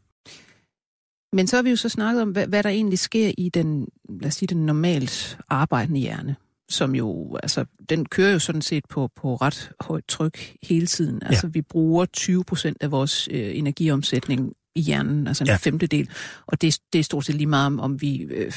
Men 1.33 1.47
så 1.47 1.57
har 1.57 1.63
vi 1.63 1.71
jo 1.71 1.77
så 1.77 1.89
snakket 1.89 2.23
om, 2.23 2.31
hvad, 2.31 2.47
hvad 2.47 2.63
der 2.63 2.71
egentlig 2.71 2.99
sker 2.99 3.33
i 3.39 3.49
den, 3.55 3.89
lad 4.09 4.27
os 4.27 4.35
sige, 4.35 4.47
den 4.47 4.67
normalt 4.67 5.39
arbejdende 5.49 6.01
hjerne, 6.01 6.37
som 6.71 6.95
jo, 6.95 7.37
altså, 7.43 7.65
den 7.89 8.07
kører 8.07 8.33
jo 8.33 8.39
sådan 8.39 8.63
set 8.63 8.85
på, 8.89 9.11
på 9.17 9.35
ret 9.35 9.71
højt 9.81 10.05
tryk 10.09 10.57
hele 10.63 10.87
tiden. 10.87 11.23
Altså, 11.27 11.47
ja. 11.47 11.51
vi 11.51 11.63
bruger 11.63 12.05
20 12.05 12.45
procent 12.45 12.77
af 12.81 12.91
vores 12.91 13.29
øh, 13.33 13.59
energiomsætning 13.59 14.53
i 14.75 14.81
hjernen, 14.81 15.27
altså 15.27 15.45
en 15.45 15.49
ja. 15.49 15.57
femtedel. 15.57 16.09
Og 16.47 16.61
det, 16.61 16.79
det 16.93 16.99
er 16.99 17.03
stort 17.03 17.25
set 17.25 17.35
lige 17.35 17.47
meget 17.47 17.67
om, 17.67 17.81
om 17.81 18.01
vi 18.01 18.17
øh, 18.23 18.53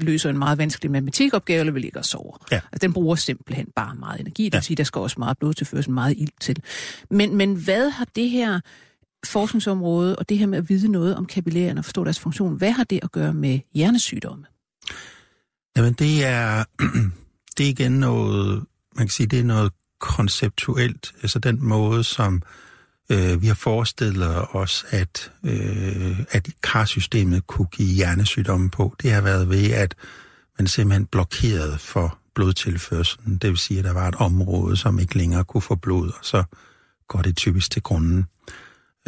løser 0.00 0.30
en 0.30 0.38
meget 0.38 0.58
vanskelig 0.58 0.90
matematikopgave, 0.90 1.60
eller 1.60 1.72
vi 1.72 1.80
ligger 1.80 2.00
og 2.00 2.04
sover. 2.04 2.36
Ja. 2.50 2.56
Altså, 2.56 2.78
den 2.86 2.92
bruger 2.92 3.16
simpelthen 3.16 3.66
bare 3.76 3.94
meget 3.94 4.20
energi. 4.20 4.44
Det 4.44 4.52
vil 4.52 4.56
ja. 4.56 4.62
sige, 4.62 4.76
der 4.76 4.84
skal 4.84 5.00
også 5.00 5.16
meget 5.18 5.38
blod 5.38 5.54
tilføres, 5.54 5.88
meget 5.88 6.14
ild 6.18 6.32
til. 6.40 6.56
Men, 7.10 7.36
men 7.36 7.54
hvad 7.54 7.90
har 7.90 8.06
det 8.16 8.30
her 8.30 8.60
forskningsområde, 9.26 10.16
og 10.16 10.28
det 10.28 10.38
her 10.38 10.46
med 10.46 10.58
at 10.58 10.68
vide 10.68 10.88
noget 10.88 11.16
om 11.16 11.26
kapillærerne 11.26 11.80
og 11.80 11.84
forstå 11.84 12.04
deres 12.04 12.20
funktion, 12.20 12.56
hvad 12.56 12.70
har 12.70 12.84
det 12.84 13.00
at 13.02 13.12
gøre 13.12 13.34
med 13.34 13.60
hjernesygdomme? 13.74 14.44
Jamen, 15.76 15.92
det 15.92 16.24
er, 16.24 16.64
det 17.58 17.66
er 17.66 17.70
igen 17.70 17.92
noget, 17.92 18.64
man 18.96 19.06
kan 19.06 19.10
sige, 19.10 19.26
det 19.26 19.38
er 19.38 19.44
noget 19.44 19.72
konceptuelt, 19.98 21.14
altså 21.22 21.38
den 21.38 21.64
måde, 21.64 22.04
som 22.04 22.42
Øh, 23.10 23.42
vi 23.42 23.46
har 23.46 23.54
forestillet 23.54 24.46
os, 24.50 24.86
at, 24.90 25.32
øh, 25.44 26.20
at 26.30 26.48
karsystemet 26.62 27.46
kunne 27.46 27.66
give 27.66 27.88
hjernesygdomme 27.88 28.70
på. 28.70 28.94
Det 29.02 29.12
har 29.12 29.20
været 29.20 29.48
ved, 29.48 29.70
at 29.70 29.94
man 30.58 30.66
simpelthen 30.66 31.06
blokerede 31.06 31.78
for 31.78 32.18
blodtilførselen. 32.34 33.36
Det 33.38 33.50
vil 33.50 33.58
sige, 33.58 33.78
at 33.78 33.84
der 33.84 33.92
var 33.92 34.08
et 34.08 34.14
område, 34.14 34.76
som 34.76 34.98
ikke 34.98 35.18
længere 35.18 35.44
kunne 35.44 35.62
få 35.62 35.74
blod, 35.74 36.08
og 36.08 36.18
så 36.22 36.44
går 37.08 37.22
det 37.22 37.36
typisk 37.36 37.70
til 37.70 37.82
grunden. 37.82 38.24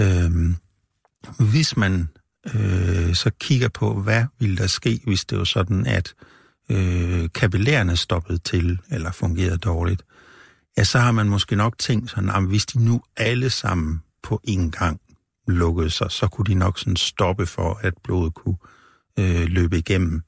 Øh, 0.01 0.31
hvis 1.51 1.77
man 1.77 2.09
øh, 2.55 3.15
så 3.15 3.31
kigger 3.41 3.69
på, 3.69 3.95
hvad 3.95 4.25
ville 4.39 4.57
der 4.57 4.67
ske, 4.67 5.01
hvis 5.05 5.25
det 5.25 5.39
var 5.39 5.45
sådan, 5.45 5.87
at 5.87 6.15
øh, 6.21 6.36
øh, 6.71 7.29
kapillærerne 7.35 7.97
stoppet 7.97 8.43
til 8.43 8.79
eller 8.91 9.13
fungeret 9.13 9.65
dårligt, 9.65 10.03
ja, 10.79 10.85
så 10.85 10.99
har 10.99 11.13
man 11.13 11.29
måske 11.29 11.57
nok 11.57 11.79
tænkt 11.79 12.11
sådan, 12.11 12.31
at 12.31 12.47
hvis 12.47 12.67
de 12.67 12.85
nu 12.85 13.03
alle 13.17 13.51
sammen 13.51 14.03
på 14.23 14.41
en 14.45 14.71
gang 14.71 15.01
lukkede 15.49 15.91
sig, 15.91 16.11
så 16.11 16.29
kunne 16.29 16.47
de 16.47 16.55
nok 16.55 16.79
sådan 16.79 16.97
stoppe 16.97 17.47
for, 17.47 17.81
at 17.83 17.95
blodet 18.05 18.35
kunne 18.35 18.57
øh, 19.19 19.45
løbe 19.49 19.79
igennem. 19.79 20.23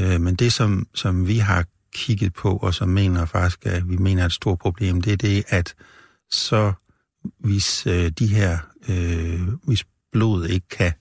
Øh, 0.00 0.20
men 0.20 0.34
det, 0.34 0.52
som, 0.52 0.86
som 0.94 1.26
vi 1.26 1.38
har 1.38 1.64
kigget 1.94 2.32
på, 2.34 2.56
og 2.56 2.74
som 2.74 2.88
mener 2.88 3.24
faktisk, 3.24 3.66
at 3.66 3.88
vi 3.88 3.96
mener 3.96 4.22
er 4.22 4.26
et 4.26 4.32
stort 4.32 4.58
problem, 4.58 5.00
det 5.00 5.12
er 5.12 5.16
det, 5.16 5.44
at 5.48 5.74
så 6.30 6.72
hvis 7.38 7.86
øh, 7.86 8.10
de 8.10 8.26
her, 8.26 8.58
øh, 8.88 9.48
hvis 9.64 9.84
blodet 10.12 10.50
ikke 10.50 10.68
kan 10.68 10.92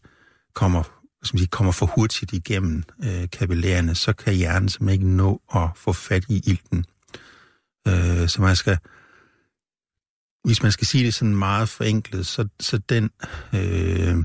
kommer, 0.56 0.99
som 1.24 1.38
sige, 1.38 1.48
kommer 1.48 1.72
for 1.72 1.86
hurtigt 1.86 2.34
igennem 2.34 2.84
øh, 3.04 3.30
kapillærerne, 3.32 3.96
så 3.96 4.14
kan 4.14 4.34
hjernen 4.34 4.70
simpelthen 4.70 5.02
ikke 5.02 5.16
nå 5.16 5.42
at 5.56 5.70
få 5.76 5.94
fat 5.94 6.24
i 6.30 6.42
ilten. 6.46 6.86
Øh, 7.88 8.28
så 8.28 8.42
man 8.42 8.56
skal, 8.56 8.78
hvis 10.44 10.64
man 10.64 10.72
skal 10.72 10.88
sige 10.88 11.06
det 11.06 11.14
sådan 11.14 11.36
meget 11.36 11.70
forenklet, 11.70 12.28
så, 12.28 12.48
så 12.60 12.78
den 12.78 13.10
øh, 13.54 14.18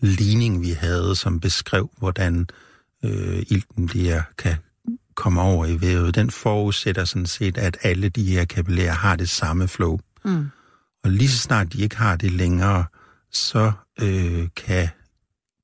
ligning, 0.00 0.62
vi 0.62 0.70
havde, 0.70 1.16
som 1.16 1.40
beskrev, 1.40 1.90
hvordan 1.98 2.46
øh, 3.04 3.42
ilten 3.48 3.86
bliver, 3.86 4.22
kan 4.38 4.56
komme 5.14 5.40
over 5.40 5.66
i 5.66 5.80
vævet, 5.80 6.14
den 6.14 6.30
forudsætter 6.30 7.04
sådan 7.04 7.26
set, 7.26 7.58
at 7.58 7.76
alle 7.82 8.08
de 8.08 8.24
her 8.24 8.44
kapillærer 8.44 8.92
har 8.92 9.16
det 9.16 9.30
samme 9.30 9.68
flow. 9.68 9.98
Mm. 10.24 10.50
Og 11.04 11.10
lige 11.10 11.28
så 11.28 11.38
snart 11.38 11.72
de 11.72 11.82
ikke 11.82 11.96
har 11.96 12.16
det 12.16 12.32
længere, 12.32 12.84
så 13.32 13.72
øh, 14.00 14.48
kan, 14.56 14.88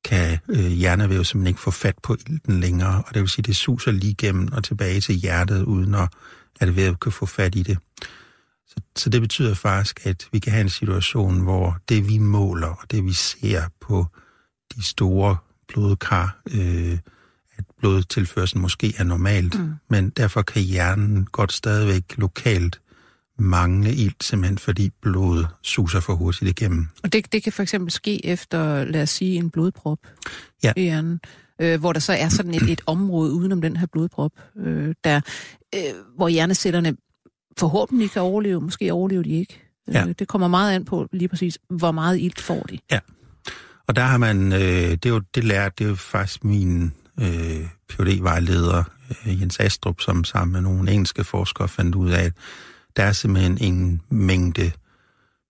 kan 0.05 0.39
øh, 0.49 0.67
hjernevæv 0.67 1.25
simpelthen 1.25 1.51
ikke 1.51 1.61
få 1.61 1.71
fat 1.71 1.99
på 2.03 2.17
ilten 2.29 2.61
længere, 2.61 3.03
og 3.07 3.15
det 3.15 3.23
vil 3.23 3.29
sige, 3.29 3.43
at 3.43 3.47
det 3.47 3.57
suser 3.57 3.91
lige 3.91 4.11
igennem 4.11 4.49
og 4.53 4.65
tilbage 4.65 5.01
til 5.01 5.15
hjertet, 5.15 5.63
uden 5.63 5.95
at, 5.95 6.09
at 6.61 6.77
vævet 6.77 7.01
kan 7.01 7.13
få 7.13 7.27
fat 7.27 7.55
i 7.55 7.63
det. 7.63 7.79
Så, 8.67 8.77
så 8.97 9.11
det 9.11 9.21
betyder 9.21 9.55
faktisk, 9.55 10.07
at 10.07 10.29
vi 10.33 10.39
kan 10.39 10.53
have 10.53 10.63
en 10.63 10.69
situation, 10.69 11.41
hvor 11.41 11.79
det 11.89 12.09
vi 12.09 12.19
måler 12.19 12.69
og 12.69 12.91
det 12.91 13.05
vi 13.05 13.13
ser 13.13 13.63
på 13.81 14.07
de 14.77 14.83
store 14.83 15.37
blodkar, 15.69 16.41
øh, 16.55 16.99
at 17.57 17.65
blodtilførselen 17.79 18.63
måske 18.63 18.95
er 18.99 19.05
normalt, 19.05 19.59
mm. 19.59 19.75
men 19.91 20.11
derfor 20.11 20.43
kan 20.43 20.63
hjernen 20.63 21.25
godt 21.25 21.53
stadigvæk 21.53 22.05
lokalt 22.17 22.81
mangle 23.41 23.95
ilt, 23.95 24.25
simpelthen 24.25 24.59
fordi 24.59 24.91
blodet 25.03 25.49
suser 25.63 26.01
for 26.01 26.15
hurtigt 26.15 26.61
igennem. 26.61 26.89
Og 27.03 27.13
det, 27.13 27.33
det 27.33 27.43
kan 27.43 27.53
for 27.53 27.63
eksempel 27.63 27.91
ske 27.91 28.27
efter, 28.27 28.85
lad 28.85 29.03
os 29.03 29.11
sige, 29.11 29.37
en 29.37 29.51
blodprop 29.51 29.99
ja. 30.65 30.73
i 30.77 30.83
hjernen, 30.83 31.21
øh, 31.61 31.81
hvor 31.81 31.93
der 31.93 32.01
så 32.01 32.13
er 32.13 32.29
sådan 32.29 32.55
et, 32.55 32.63
et 32.63 32.81
område 32.87 33.33
udenom 33.33 33.61
den 33.61 33.77
her 33.77 33.87
blodprop, 33.87 34.33
øh, 34.57 34.95
der, 35.05 35.21
øh, 35.75 35.81
hvor 36.17 36.29
hjernecellerne 36.29 36.97
forhåbentlig 37.59 38.11
kan 38.11 38.23
overleve, 38.23 38.61
måske 38.61 38.93
overlever 38.93 39.23
de 39.23 39.31
ikke. 39.31 39.63
Øh, 39.89 39.95
ja. 39.95 40.13
Det 40.19 40.29
kommer 40.29 40.49
meget 40.49 40.75
an 40.75 40.85
på 40.85 41.09
lige 41.13 41.29
præcis, 41.29 41.59
hvor 41.71 41.93
meget 41.93 42.19
ilt 42.19 42.41
får 42.41 42.63
de. 42.63 42.79
Ja, 42.91 42.99
og 43.91 43.97
der 43.97 44.03
har 44.03 44.19
man, 44.19 44.53
øh, 44.53 44.61
det 44.91 45.07
er 45.07 45.11
jo 45.11 45.21
det 45.35 45.45
lært, 45.45 45.79
det 45.79 45.85
er 45.85 45.89
jo 45.89 45.95
faktisk 45.95 46.45
min 46.45 46.93
øh, 47.21 47.67
phd 47.89 48.23
vejleder 48.23 48.85
øh, 49.27 49.41
Jens 49.41 49.61
Astrup, 49.61 50.01
som 50.01 50.25
sammen 50.25 50.53
med 50.53 50.61
nogle 50.61 50.93
engelske 50.93 51.25
forskere 51.25 51.69
fandt 51.69 51.95
ud 51.95 52.11
af, 52.11 52.25
at 52.25 52.33
der 52.97 53.03
er 53.03 53.13
simpelthen 53.13 53.59
en 53.61 54.01
mængde 54.11 54.73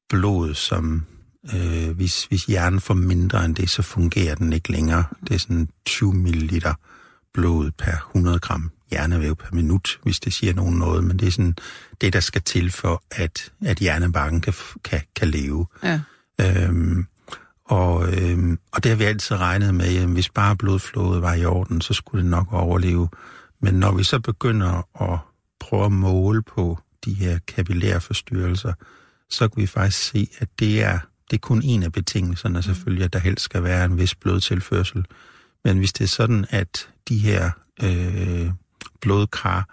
blod, 0.08 0.54
som 0.54 1.06
øh, 1.54 1.90
hvis, 1.90 2.24
hvis 2.24 2.44
hjernen 2.44 2.80
får 2.80 2.94
mindre 2.94 3.44
end 3.44 3.56
det, 3.56 3.70
så 3.70 3.82
fungerer 3.82 4.34
den 4.34 4.52
ikke 4.52 4.72
længere. 4.72 5.04
Det 5.28 5.34
er 5.34 5.38
sådan 5.38 5.68
20 5.86 6.14
ml 6.14 6.62
blod 7.34 7.70
per 7.70 7.92
100 7.92 8.38
gram 8.38 8.70
hjernevæv 8.90 9.36
per 9.36 9.48
minut, 9.52 10.00
hvis 10.02 10.20
det 10.20 10.32
siger 10.32 10.54
nogen 10.54 10.78
noget, 10.78 11.04
men 11.04 11.18
det 11.18 11.28
er 11.28 11.32
sådan 11.32 11.56
det, 12.00 12.12
der 12.12 12.20
skal 12.20 12.42
til 12.42 12.70
for, 12.70 13.02
at, 13.10 13.52
at 13.64 13.78
hjernebanken 13.78 14.40
kan, 14.40 14.54
kan, 14.84 15.00
kan 15.16 15.28
leve. 15.28 15.66
Ja. 15.82 16.00
Øhm, 16.40 17.06
og, 17.64 18.12
øhm, 18.12 18.58
og 18.72 18.82
det 18.82 18.90
har 18.90 18.96
vi 18.96 19.04
altid 19.04 19.36
regnet 19.36 19.74
med, 19.74 19.96
at 19.96 20.08
hvis 20.08 20.28
bare 20.28 20.56
blodflådet 20.56 21.22
var 21.22 21.34
i 21.34 21.44
orden, 21.44 21.80
så 21.80 21.94
skulle 21.94 22.22
det 22.22 22.30
nok 22.30 22.52
overleve. 22.52 23.08
Men 23.60 23.74
når 23.74 23.92
vi 23.92 24.04
så 24.04 24.18
begynder 24.18 25.02
at 25.02 25.18
prøve 25.60 25.84
at 25.84 25.92
måle 25.92 26.42
på 26.42 26.78
de 27.04 27.14
her 27.14 27.38
kapillære 27.46 28.00
forstyrrelser, 28.00 28.72
så 29.30 29.48
kan 29.48 29.62
vi 29.62 29.66
faktisk 29.66 30.02
se, 30.02 30.28
at 30.38 30.48
det 30.58 30.82
er, 30.82 30.98
det 31.30 31.36
er 31.36 31.40
kun 31.40 31.62
en 31.62 31.82
af 31.82 31.92
betingelserne 31.92 32.62
selvfølgelig, 32.62 33.04
at 33.04 33.12
der 33.12 33.18
helst 33.18 33.44
skal 33.44 33.62
være 33.62 33.84
en 33.84 33.98
vis 33.98 34.14
blodtilførsel. 34.14 35.04
Men 35.64 35.78
hvis 35.78 35.92
det 35.92 36.04
er 36.04 36.08
sådan, 36.08 36.46
at 36.50 36.88
de 37.08 37.18
her 37.18 37.50
øh, 37.82 38.50
blodkar 39.00 39.68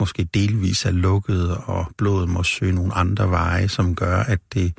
måske 0.00 0.24
delvis 0.24 0.84
er 0.84 0.90
lukket, 0.90 1.56
og 1.56 1.86
blodet 1.98 2.28
må 2.28 2.42
søge 2.42 2.72
nogle 2.72 2.94
andre 2.94 3.30
veje, 3.30 3.68
som 3.68 3.94
gør, 3.94 4.16
at 4.16 4.40
det, 4.54 4.78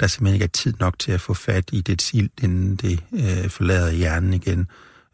der 0.00 0.06
simpelthen 0.06 0.34
ikke 0.34 0.44
er 0.44 0.48
tid 0.48 0.74
nok 0.80 0.98
til 0.98 1.12
at 1.12 1.20
få 1.20 1.34
fat 1.34 1.70
i 1.72 1.80
det 1.80 2.02
sild, 2.02 2.30
inden 2.42 2.76
det 2.76 3.04
øh, 3.12 3.50
forlader 3.50 3.90
hjernen 3.90 4.34
igen, 4.34 4.66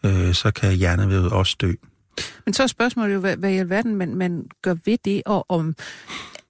øh, 0.04 0.34
så 0.34 0.50
kan 0.50 0.74
hjernevævet 0.74 1.30
også 1.30 1.56
dø. 1.60 1.72
Men 2.44 2.54
så 2.54 2.62
er 2.62 2.66
spørgsmålet 2.66 3.14
jo, 3.14 3.20
hvad, 3.20 3.36
hvad 3.36 3.50
i 3.50 3.56
alverden 3.58 3.96
man, 3.96 4.14
man 4.14 4.46
gør 4.62 4.74
ved 4.84 4.98
det, 5.04 5.22
og 5.26 5.46
om, 5.48 5.74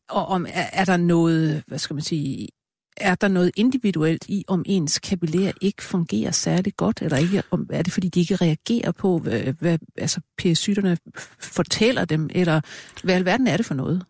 og 0.09 0.27
om 0.27 0.46
er, 0.48 0.66
er 0.72 0.85
der 0.85 0.96
noget, 0.96 1.62
hvad 1.66 1.79
skal 1.79 1.94
man 1.94 2.03
sige, 2.03 2.48
er 2.96 3.14
der 3.14 3.29
noget 3.29 3.50
individuelt 3.57 4.24
i, 4.29 4.44
om 4.48 4.62
ens 4.66 4.98
kapillær 4.98 5.53
ikke 5.61 5.83
fungerer 5.83 6.31
særlig 6.31 6.77
godt, 6.77 7.03
eller 7.03 7.16
ikke? 7.16 7.42
Om, 7.50 7.66
er 7.70 7.83
det, 7.83 7.92
fordi 7.92 8.09
de 8.09 8.20
ikke 8.20 8.37
reagerer 8.37 8.92
på, 8.92 9.18
hvad, 9.18 9.40
hvad 9.61 9.79
altså 9.98 10.20
PSY'erne 10.42 10.96
fortæller 11.40 12.05
dem, 12.05 12.31
eller 12.33 12.61
hvad 13.05 13.14
alverden 13.14 13.46
er 13.46 13.57
det 13.57 13.66
for 13.66 13.74
noget? 13.74 14.03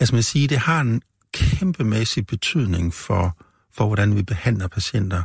Altså 0.00 0.14
man 0.14 0.22
siger, 0.22 0.48
det 0.48 0.58
har 0.58 0.80
en 0.80 1.02
kæmpemæssig 1.32 2.26
betydning 2.26 2.94
for, 2.94 3.36
for 3.72 3.86
hvordan 3.86 4.16
vi 4.16 4.22
behandler 4.22 4.68
patienter. 4.68 5.22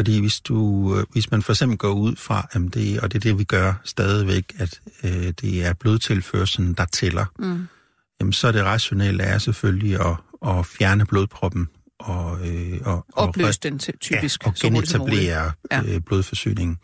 Fordi 0.00 0.20
hvis, 0.20 0.40
du, 0.40 0.94
øh, 0.96 1.04
hvis 1.12 1.30
man 1.30 1.42
for 1.42 1.52
eksempel 1.52 1.78
går 1.78 1.92
ud 1.92 2.16
fra, 2.16 2.48
at 2.52 2.60
det, 2.74 3.00
og 3.00 3.12
det 3.12 3.18
er 3.18 3.30
det, 3.30 3.38
vi 3.38 3.44
gør 3.44 3.74
stadigvæk, 3.84 4.54
at 4.58 4.80
øh, 5.04 5.32
det 5.40 5.64
er 5.64 5.72
blodtilførselen, 5.72 6.74
der 6.74 6.84
tæller, 6.84 7.24
mm. 7.38 7.68
jamen, 8.20 8.32
så 8.32 8.48
er 8.48 8.52
det 8.52 8.64
rationelle 8.64 9.22
er 9.22 9.38
selvfølgelig 9.38 10.00
at, 10.00 10.16
at 10.48 10.66
fjerne 10.66 11.06
blodproppen 11.06 11.68
og, 11.98 12.48
øh, 12.48 12.80
og, 12.84 13.06
opløse 13.12 13.60
den 13.62 13.78
typisk. 13.78 14.44
Ja, 14.44 14.48
og 14.48 14.54
genetablere 14.54 15.52
ja. 15.72 15.82
øh, 15.82 16.00
blodforsyningen. 16.00 16.78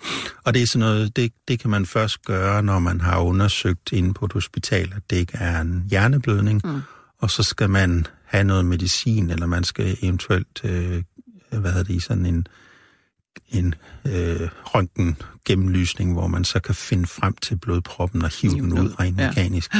Og 0.45 0.55
det 0.55 0.63
er 0.63 0.67
sådan 0.67 0.81
noget, 0.81 1.17
det, 1.17 1.33
det 1.49 1.61
kan 1.61 1.71
man 1.71 1.87
først 1.87 2.25
gøre, 2.25 2.63
når 2.63 2.79
man 2.79 3.01
har 3.01 3.21
undersøgt 3.21 3.93
inde 3.93 4.15
på 4.15 4.25
et 4.25 4.33
hospital, 4.33 4.93
at 4.97 5.03
det 5.11 5.17
ikke 5.17 5.39
er 5.39 5.61
en 5.61 5.85
hjerneblødning, 5.91 6.61
mm. 6.65 6.81
og 7.19 7.31
så 7.31 7.43
skal 7.43 7.71
man 7.71 8.07
have 8.25 8.45
noget 8.45 8.65
medicin, 8.65 9.31
eller 9.31 9.47
man 9.47 9.65
skal 9.65 9.97
eventuelt, 10.03 10.61
øh, 10.65 11.03
hvad 11.51 11.73
hedder 11.73 11.93
det, 11.93 12.03
sådan 12.03 12.27
en, 12.27 12.47
en 13.49 13.75
øh, 14.07 14.49
røntgen 14.65 15.17
gennemlysning, 15.45 16.13
hvor 16.13 16.27
man 16.27 16.45
så 16.45 16.61
kan 16.61 16.75
finde 16.75 17.07
frem 17.07 17.37
til 17.37 17.57
blodproppen 17.57 18.23
og 18.23 18.31
hive 18.41 18.53
den 18.53 18.79
ud 18.79 19.01
rent 19.01 19.21
ja. 19.21 19.29
mekanisk. 19.29 19.75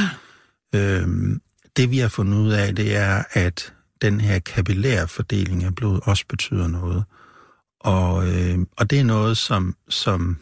Øhm, 0.75 1.41
det 1.77 1.91
vi 1.91 1.97
har 1.97 2.07
fundet 2.07 2.37
ud 2.37 2.51
af, 2.51 2.75
det 2.75 2.95
er, 2.95 3.23
at 3.31 3.73
den 4.01 4.21
her 4.21 4.39
kapillære 4.39 5.07
fordeling 5.07 5.63
af 5.63 5.75
blod 5.75 5.99
også 6.03 6.25
betyder 6.29 6.67
noget. 6.67 7.03
Og, 7.79 8.27
øh, 8.27 8.59
og 8.77 8.89
det 8.89 8.99
er 8.99 9.03
noget, 9.03 9.37
som, 9.37 9.75
som 9.89 10.37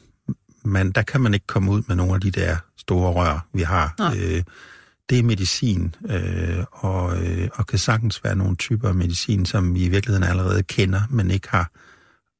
man, 0.66 0.92
der 0.92 1.02
kan 1.02 1.22
man 1.22 1.34
ikke 1.34 1.48
komme 1.48 1.72
ud 1.72 1.84
med 1.88 1.96
nogle 1.96 2.14
af 2.14 2.22
de 2.22 2.32
der 2.32 2.58
store 2.78 3.12
rør, 3.14 3.48
vi 3.54 3.62
har. 3.62 3.96
Øh, 4.18 4.44
det 5.10 5.20
er 5.20 5.24
medicin, 5.24 5.96
øh, 6.10 6.64
og, 6.72 7.24
øh, 7.24 7.50
og 7.54 7.68
kan 7.68 7.80
sagtens 7.80 8.24
være 8.24 8.36
nogle 8.36 8.56
typer 8.56 8.88
af 8.88 8.96
medicin, 8.96 9.46
som 9.46 9.76
vi 9.76 9.86
i 9.86 9.90
virkeligheden 9.90 10.30
allerede 10.30 10.64
kender, 10.64 11.02
men 11.10 11.32
ikke 11.32 11.50
har, 11.50 11.72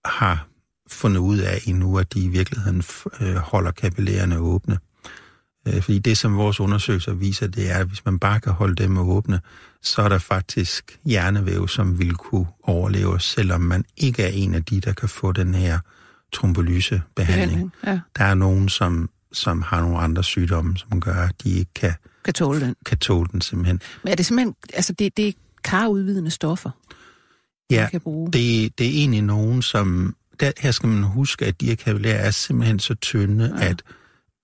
har 0.06 0.48
fundet 0.94 1.20
ud 1.20 1.38
af 1.38 1.62
endnu, 1.66 1.98
at 1.98 2.14
de 2.14 2.24
i 2.24 2.28
virkeligheden 2.28 2.84
øh, 3.22 3.36
holder 3.36 3.72
kapillærerne 3.72 4.38
åbne. 4.38 4.78
Øh, 5.68 5.82
fordi 5.82 6.00
det, 6.00 6.18
som 6.18 6.38
vores 6.38 6.60
undersøgelser 6.60 7.14
viser, 7.14 7.48
det 7.48 7.72
er, 7.72 7.78
at 7.78 7.88
hvis 7.88 8.06
man 8.06 8.20
bare 8.20 8.40
kan 8.40 8.54
holde 8.54 8.76
dem 8.76 8.98
åbne, 8.98 9.42
så 9.82 10.02
er 10.02 10.10
der 10.10 10.18
faktisk 10.18 11.00
hjernevæv, 11.06 11.68
som 11.68 12.00
vil 12.00 12.14
kunne 12.14 12.48
overleve, 12.64 13.20
selvom 13.20 13.62
man 13.62 13.86
ikke 13.98 14.24
er 14.24 14.28
en 14.28 14.54
af 14.54 14.66
de, 14.66 14.82
der 14.82 14.94
kan 14.94 15.10
få 15.10 15.32
den 15.32 15.56
her 15.56 15.80
trombolysebehandling. 16.34 17.72
Ja. 17.86 18.00
Der 18.18 18.24
er 18.24 18.34
nogen, 18.34 18.70
som, 18.70 19.10
som 19.34 19.62
har 19.62 19.82
nogle 19.82 19.98
andre 19.98 20.24
sygdomme, 20.24 20.78
som 20.78 21.02
gør, 21.02 21.16
at 21.16 21.36
de 21.44 21.50
ikke 21.50 21.74
kan, 21.76 21.94
kan 22.26 22.34
tåle 22.34 22.60
den. 22.60 22.76
Kan 22.86 22.98
tåle 22.98 23.30
den 23.32 23.42
simpelthen. 23.42 23.82
Men 24.04 24.12
er 24.12 24.16
det 24.16 24.26
simpelthen, 24.26 24.56
altså 24.74 24.94
det, 24.94 25.18
det 25.18 25.28
er 25.28 25.32
karudvidende 25.64 26.32
stoffer, 26.32 26.70
ja, 27.72 27.88
kan 27.92 28.02
bruge? 28.02 28.32
Det, 28.32 28.78
det 28.78 28.88
er 28.88 28.92
egentlig 28.92 29.22
nogen, 29.22 29.62
som, 29.62 30.16
der, 30.46 30.52
her 30.60 30.72
skal 30.72 30.90
man 30.90 31.04
huske, 31.04 31.46
at 31.46 31.62
de 31.62 31.66
her 31.66 31.76
kapillarer 31.76 32.16
er 32.16 32.32
simpelthen 32.32 32.80
så 32.80 32.96
tynde, 32.96 33.56
ja. 33.58 33.66
at 33.70 33.84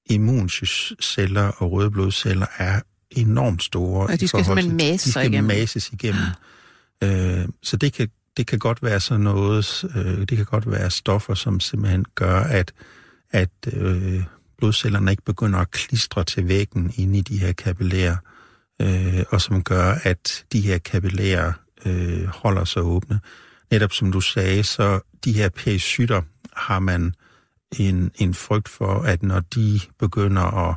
immunceller 0.06 1.48
og 1.48 1.72
røde 1.72 1.92
blodceller 1.92 2.46
er 2.58 2.82
enormt 3.12 3.64
store. 3.64 4.08
Og 4.08 4.20
de 4.20 4.28
skal 4.28 4.46
simpelthen 4.46 4.78
masse 4.78 5.12
sig 5.12 5.26
igennem. 5.26 5.48
mases 5.48 5.90
igennem. 5.90 6.24
Øh, 7.04 7.48
så 7.64 7.78
det 7.78 7.94
kan, 7.94 8.10
det 8.38 8.48
kan 8.48 8.60
godt 8.60 8.84
være 8.84 9.00
sådan 9.00 9.24
noget, 9.24 9.86
øh, 9.96 10.20
det 10.20 10.38
kan 10.38 10.46
godt 10.46 10.72
være 10.72 10.92
stoffer, 10.92 11.34
som 11.34 11.60
simpelthen 11.60 12.06
gør, 12.16 12.40
at, 12.40 12.74
at 13.32 13.50
øh, 13.74 14.24
blodcellerne 14.58 15.12
ikke 15.12 15.24
begynder 15.24 15.60
at 15.60 15.72
klistre 15.72 16.24
til 16.24 16.48
væggen 16.48 16.94
inde 16.96 17.18
i 17.18 17.22
de 17.22 17.38
her 17.38 17.54
kapillærer, 17.54 18.16
øh, 18.82 19.24
og 19.30 19.42
som 19.42 19.64
gør, 19.64 19.96
at 20.04 20.46
de 20.54 20.62
her 20.62 20.78
kapillærer 20.78 21.54
øh, 21.86 22.26
holder 22.26 22.66
sig 22.66 22.82
åbne. 22.82 23.20
Netop 23.72 23.94
som 23.94 24.12
du 24.12 24.22
sagde, 24.22 24.64
så 24.64 25.00
de 25.26 25.34
her 25.34 25.50
pericytter 25.50 26.22
har 26.54 26.80
man 26.80 27.14
en, 27.72 28.12
en 28.16 28.34
frygt 28.34 28.70
for, 28.70 28.94
at 29.02 29.24
når 29.24 29.40
de 29.40 29.80
begynder 30.00 30.70
at, 30.70 30.76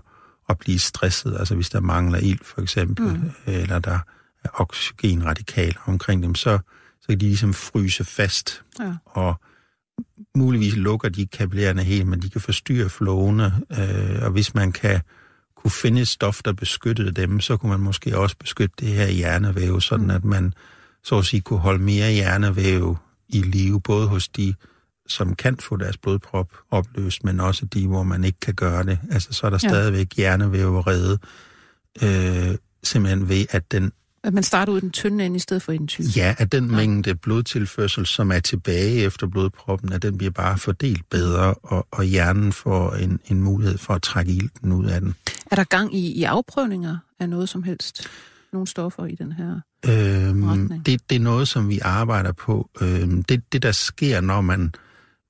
at 0.48 0.58
blive 0.58 0.78
stresset, 0.78 1.36
altså 1.38 1.54
hvis 1.54 1.70
der 1.70 1.80
mangler 1.80 2.18
ild 2.18 2.44
for 2.44 2.60
eksempel, 2.60 3.06
mm. 3.06 3.30
eller 3.46 3.78
der 3.78 3.98
er 4.44 4.48
oxygenradikaler 4.60 5.80
omkring 5.86 6.22
dem, 6.22 6.34
så, 6.34 6.58
så 7.00 7.06
kan 7.08 7.20
de 7.20 7.26
ligesom 7.26 7.54
fryse 7.54 8.04
fast, 8.04 8.62
ja. 8.80 8.94
og 9.04 9.40
muligvis 10.34 10.76
lukker 10.76 11.08
de 11.08 11.26
kapillærerne 11.26 11.82
helt, 11.82 12.06
men 12.06 12.22
de 12.22 12.30
kan 12.30 12.40
forstyrre 12.40 12.88
flåene, 12.88 13.60
øh, 13.70 14.22
og 14.22 14.30
hvis 14.30 14.54
man 14.54 14.72
kan 14.72 15.00
kunne 15.56 15.70
finde 15.70 16.00
et 16.00 16.08
stof, 16.08 16.42
der 16.44 16.52
beskyttede 16.52 17.12
dem, 17.12 17.40
så 17.40 17.56
kunne 17.56 17.70
man 17.70 17.80
måske 17.80 18.18
også 18.18 18.36
beskytte 18.36 18.74
det 18.78 18.88
her 18.88 19.06
hjernevæv, 19.06 19.80
sådan 19.80 20.04
mm. 20.04 20.10
at 20.10 20.24
man 20.24 20.54
så 21.04 21.18
at 21.18 21.24
sige 21.24 21.40
kunne 21.40 21.58
holde 21.58 21.82
mere 21.82 22.12
hjernevæv 22.12 22.96
i 23.28 23.42
live, 23.42 23.80
både 23.80 24.08
hos 24.08 24.28
de 24.28 24.54
som 25.08 25.34
kan 25.34 25.56
få 25.56 25.76
deres 25.76 25.96
blodprop 25.96 26.52
opløst, 26.70 27.24
men 27.24 27.40
også 27.40 27.66
de, 27.66 27.86
hvor 27.86 28.02
man 28.02 28.24
ikke 28.24 28.40
kan 28.40 28.54
gøre 28.54 28.84
det. 28.84 28.98
Altså, 29.10 29.32
så 29.32 29.46
er 29.46 29.50
der 29.50 29.58
ja. 29.62 29.68
stadigvæk 29.68 30.16
hjernevævrede, 30.16 31.18
øh, 32.02 32.56
simpelthen 32.82 33.28
ved, 33.28 33.46
at 33.50 33.72
den 33.72 33.92
at 34.24 34.34
man 34.34 34.42
starter 34.42 34.72
ud 34.72 34.80
den 34.80 34.90
tynde 34.90 35.26
ende 35.26 35.36
i 35.36 35.38
stedet 35.38 35.62
for 35.62 35.72
i 35.72 35.78
den 35.78 35.86
tykke? 35.86 36.10
Ja, 36.16 36.34
at 36.38 36.52
den 36.52 36.70
ja. 36.70 36.76
mængde 36.76 37.14
blodtilførsel, 37.14 38.06
som 38.06 38.32
er 38.32 38.38
tilbage 38.38 39.04
efter 39.04 39.26
blodproppen, 39.26 39.92
at 39.92 40.02
den 40.02 40.18
bliver 40.18 40.30
bare 40.30 40.58
fordelt 40.58 41.10
bedre, 41.10 41.54
og, 41.54 41.86
og 41.90 42.04
hjernen 42.04 42.52
får 42.52 42.92
en, 42.92 43.20
en 43.26 43.42
mulighed 43.42 43.78
for 43.78 43.94
at 43.94 44.02
trække 44.02 44.32
ilten 44.32 44.72
ud 44.72 44.86
af 44.86 45.00
den. 45.00 45.14
Er 45.50 45.56
der 45.56 45.64
gang 45.64 45.94
i, 45.94 46.12
i 46.12 46.24
afprøvninger 46.24 46.98
af 47.20 47.28
noget 47.28 47.48
som 47.48 47.62
helst? 47.62 48.08
Nogle 48.52 48.66
stoffer 48.66 49.06
i 49.06 49.14
den 49.14 49.32
her 49.32 49.60
øhm, 49.86 50.44
retning? 50.44 50.86
Det, 50.86 51.10
det 51.10 51.16
er 51.16 51.20
noget, 51.20 51.48
som 51.48 51.68
vi 51.68 51.78
arbejder 51.78 52.32
på. 52.32 52.70
Øhm, 52.80 53.22
det, 53.22 53.52
det, 53.52 53.62
der 53.62 53.72
sker, 53.72 54.20
når 54.20 54.40
man, 54.40 54.74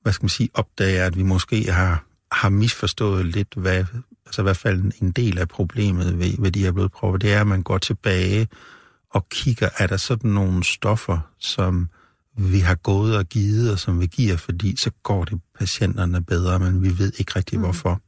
hvad 0.03 0.13
skal 0.13 0.25
man 0.25 0.29
sige, 0.29 0.49
opdager, 0.55 1.07
at 1.07 1.17
vi 1.17 1.23
måske 1.23 1.73
har, 1.73 2.05
har 2.33 2.49
misforstået 2.49 3.27
lidt, 3.27 3.55
hvad, 3.57 3.85
altså 4.27 4.43
i 4.43 4.45
hvert 4.45 4.57
fald 4.57 4.93
en 5.03 5.11
del 5.11 5.39
af 5.39 5.49
problemet 5.49 6.19
ved, 6.19 6.33
ved 6.39 6.51
de 6.51 6.61
her 6.61 6.73
blodpropper, 6.73 7.19
det 7.19 7.33
er, 7.33 7.41
at 7.41 7.47
man 7.47 7.63
går 7.63 7.79
tilbage 7.79 8.49
og 9.11 9.29
kigger, 9.29 9.69
er 9.79 9.87
der 9.87 9.97
sådan 9.97 10.31
nogle 10.31 10.65
stoffer, 10.65 11.19
som 11.39 11.89
vi 12.37 12.59
har 12.59 12.75
gået 12.75 13.17
og 13.17 13.25
givet, 13.25 13.73
og 13.73 13.79
som 13.79 14.01
vi 14.01 14.07
giver, 14.07 14.37
fordi 14.37 14.77
så 14.77 14.91
går 15.03 15.25
det 15.25 15.41
patienterne 15.59 16.25
bedre, 16.25 16.59
men 16.59 16.83
vi 16.83 16.99
ved 16.99 17.13
ikke 17.19 17.33
rigtig 17.37 17.59
mm. 17.59 17.65
hvorfor. 17.65 18.01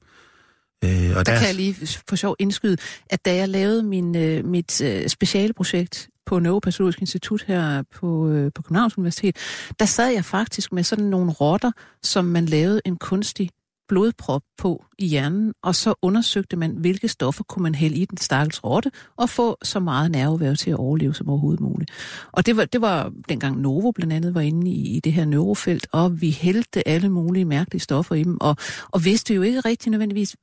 Øh, 0.84 1.16
og 1.16 1.26
der, 1.26 1.32
der 1.32 1.38
kan 1.38 1.46
jeg 1.46 1.54
lige 1.54 1.88
for 2.08 2.16
sjov 2.16 2.36
indskyde, 2.38 2.76
at 3.10 3.24
da 3.24 3.34
jeg 3.34 3.48
lavede 3.48 3.82
min, 3.82 4.16
øh, 4.16 4.44
mit 4.44 4.80
øh, 4.80 5.08
specialprojekt 5.08 6.08
på 6.26 6.38
Neuropatologisk 6.38 7.00
Institut 7.00 7.44
her 7.46 7.82
på, 7.82 8.28
øh, 8.28 8.52
på 8.54 8.62
Københavns 8.62 8.98
Universitet, 8.98 9.36
der 9.78 9.84
sad 9.84 10.08
jeg 10.08 10.24
faktisk 10.24 10.72
med 10.72 10.82
sådan 10.82 11.04
nogle 11.04 11.32
rotter, 11.32 11.72
som 12.02 12.24
man 12.24 12.46
lavede 12.46 12.80
en 12.84 12.96
kunstig 12.96 13.50
blodprop 13.88 14.42
på 14.58 14.84
i 14.98 15.06
hjernen, 15.06 15.52
og 15.62 15.74
så 15.74 15.94
undersøgte 16.02 16.56
man, 16.56 16.70
hvilke 16.70 17.08
stoffer 17.08 17.44
kunne 17.44 17.62
man 17.62 17.74
hælde 17.74 17.96
i 17.96 18.04
den 18.04 18.18
stakkels 18.18 18.64
rotte, 18.64 18.90
og 19.16 19.30
få 19.30 19.56
så 19.62 19.80
meget 19.80 20.10
nerveværv 20.10 20.56
til 20.56 20.70
at 20.70 20.76
overleve 20.76 21.14
som 21.14 21.28
overhovedet 21.28 21.60
muligt. 21.60 21.90
Og 22.32 22.46
det 22.46 22.56
var, 22.56 22.64
det 22.64 22.80
var 22.80 23.12
dengang 23.28 23.60
Novo 23.60 23.90
blandt 23.90 24.12
andet 24.12 24.34
var 24.34 24.40
inde 24.40 24.70
i, 24.70 24.96
i 24.96 25.00
det 25.00 25.12
her 25.12 25.24
neurofelt, 25.24 25.86
og 25.92 26.20
vi 26.20 26.30
hældte 26.30 26.88
alle 26.88 27.08
mulige 27.08 27.44
mærkelige 27.44 27.80
stoffer 27.80 28.14
i 28.14 28.24
dem, 28.24 28.38
og, 28.40 28.56
og 28.90 29.04
vidste 29.04 29.34
jo 29.34 29.42
ikke 29.42 29.60
rigtig 29.60 29.90
nødvendigvis, 29.90 30.36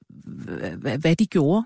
hvad, 0.77 0.97
hvad 0.97 1.15
de 1.15 1.25
gjorde. 1.25 1.65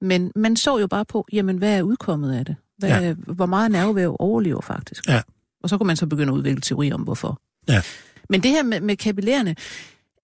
Men 0.00 0.32
man 0.36 0.56
så 0.56 0.78
jo 0.78 0.86
bare 0.86 1.04
på, 1.04 1.26
jamen 1.32 1.58
hvad 1.58 1.78
er 1.78 1.82
udkommet 1.82 2.32
af 2.32 2.44
det? 2.44 2.56
Hvad, 2.78 3.02
ja. 3.02 3.12
Hvor 3.12 3.46
meget 3.46 3.70
nervevæv 3.70 4.16
overlever 4.18 4.60
faktisk? 4.60 5.08
Ja. 5.08 5.22
Og 5.62 5.68
så 5.68 5.78
kunne 5.78 5.86
man 5.86 5.96
så 5.96 6.06
begynde 6.06 6.32
at 6.32 6.36
udvikle 6.36 6.60
teori 6.60 6.92
om, 6.92 7.00
hvorfor. 7.00 7.40
Ja. 7.68 7.82
Men 8.28 8.42
det 8.42 8.50
her 8.50 8.62
med, 8.62 8.80
med 8.80 8.96
kapillærerne, 8.96 9.56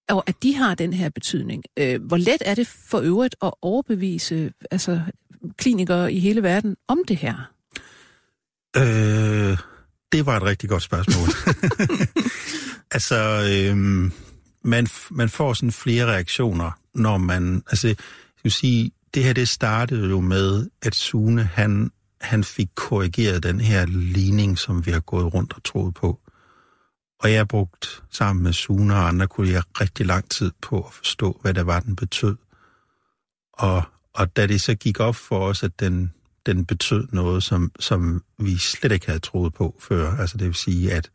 og 0.08 0.24
at 0.26 0.42
de 0.42 0.54
har 0.54 0.74
den 0.74 0.92
her 0.92 1.08
betydning. 1.08 1.64
Øh, 1.76 2.02
hvor 2.02 2.16
let 2.16 2.42
er 2.44 2.54
det 2.54 2.66
for 2.66 3.00
øvrigt 3.00 3.36
at 3.42 3.50
overbevise 3.62 4.52
altså, 4.70 5.00
klinikere 5.56 6.12
i 6.12 6.18
hele 6.18 6.42
verden 6.42 6.76
om 6.88 6.98
det 7.08 7.16
her? 7.16 7.52
Øh, 8.76 9.58
det 10.12 10.26
var 10.26 10.36
et 10.36 10.42
rigtig 10.42 10.68
godt 10.68 10.82
spørgsmål. 10.82 11.28
altså, 12.94 13.16
øh, 13.52 13.76
man, 14.64 14.86
man 15.10 15.28
får 15.28 15.52
sådan 15.52 15.72
flere 15.72 16.06
reaktioner, 16.06 16.70
når 16.94 17.18
man... 17.18 17.62
Altså, 17.70 17.88
jeg 17.88 17.96
vil 18.42 18.52
sige, 18.52 18.90
det 19.14 19.24
her 19.24 19.32
det 19.32 19.48
startede 19.48 20.08
jo 20.08 20.20
med, 20.20 20.68
at 20.82 20.94
Sune, 20.94 21.44
han, 21.44 21.90
han 22.20 22.44
fik 22.44 22.68
korrigeret 22.74 23.42
den 23.42 23.60
her 23.60 23.86
ligning, 23.86 24.58
som 24.58 24.86
vi 24.86 24.90
har 24.90 25.00
gået 25.00 25.34
rundt 25.34 25.52
og 25.52 25.64
troet 25.64 25.94
på. 25.94 26.20
Og 27.20 27.30
jeg 27.30 27.38
har 27.38 27.44
brugt 27.44 28.02
sammen 28.10 28.42
med 28.42 28.52
Sune 28.52 28.94
og 28.94 29.08
andre 29.08 29.26
kolleger 29.26 29.62
rigtig 29.80 30.06
lang 30.06 30.30
tid 30.30 30.50
på 30.62 30.82
at 30.82 30.92
forstå, 30.92 31.38
hvad 31.42 31.54
det 31.54 31.66
var, 31.66 31.80
den 31.80 31.96
betød. 31.96 32.36
Og, 33.52 33.82
og 34.14 34.36
da 34.36 34.46
det 34.46 34.60
så 34.60 34.74
gik 34.74 35.00
op 35.00 35.16
for 35.16 35.38
os, 35.38 35.62
at 35.62 35.80
den, 35.80 36.12
den 36.46 36.64
betød 36.66 37.06
noget, 37.12 37.42
som, 37.42 37.72
som 37.78 38.24
vi 38.38 38.56
slet 38.56 38.92
ikke 38.92 39.06
havde 39.06 39.20
troet 39.20 39.54
på 39.54 39.76
før, 39.80 40.16
altså 40.16 40.36
det 40.36 40.46
vil 40.46 40.54
sige, 40.54 40.92
at 40.92 41.10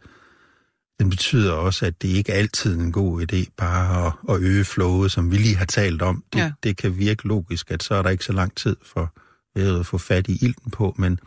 den 1.00 1.10
betyder 1.10 1.54
også, 1.54 1.86
at 1.86 2.02
det 2.02 2.08
ikke 2.08 2.32
er 2.32 2.38
altid 2.38 2.80
en 2.80 2.92
god 2.92 3.22
idé 3.22 3.54
bare 3.58 4.08
at, 4.08 4.14
at 4.30 4.42
øge 4.42 4.66
flowet, 4.66 5.12
som 5.12 5.32
vi 5.32 5.38
lige 5.38 5.56
har 5.56 5.66
talt 5.66 6.02
om. 6.02 6.24
Det, 6.34 6.40
ja. 6.40 6.52
det 6.64 6.78
kan 6.78 6.98
virke 6.98 7.28
logisk, 7.28 7.72
at 7.72 7.84
så 7.84 7.96
er 7.96 8.02
der 8.02 8.10
ikke 8.10 8.26
så 8.26 8.34
lang 8.34 8.56
tid 8.56 8.76
for 8.94 9.14
at 9.56 9.86
få 9.86 9.98
fat 9.98 10.28
i 10.28 10.38
ilten 10.42 10.72
på, 10.72 10.96
men 10.98 11.20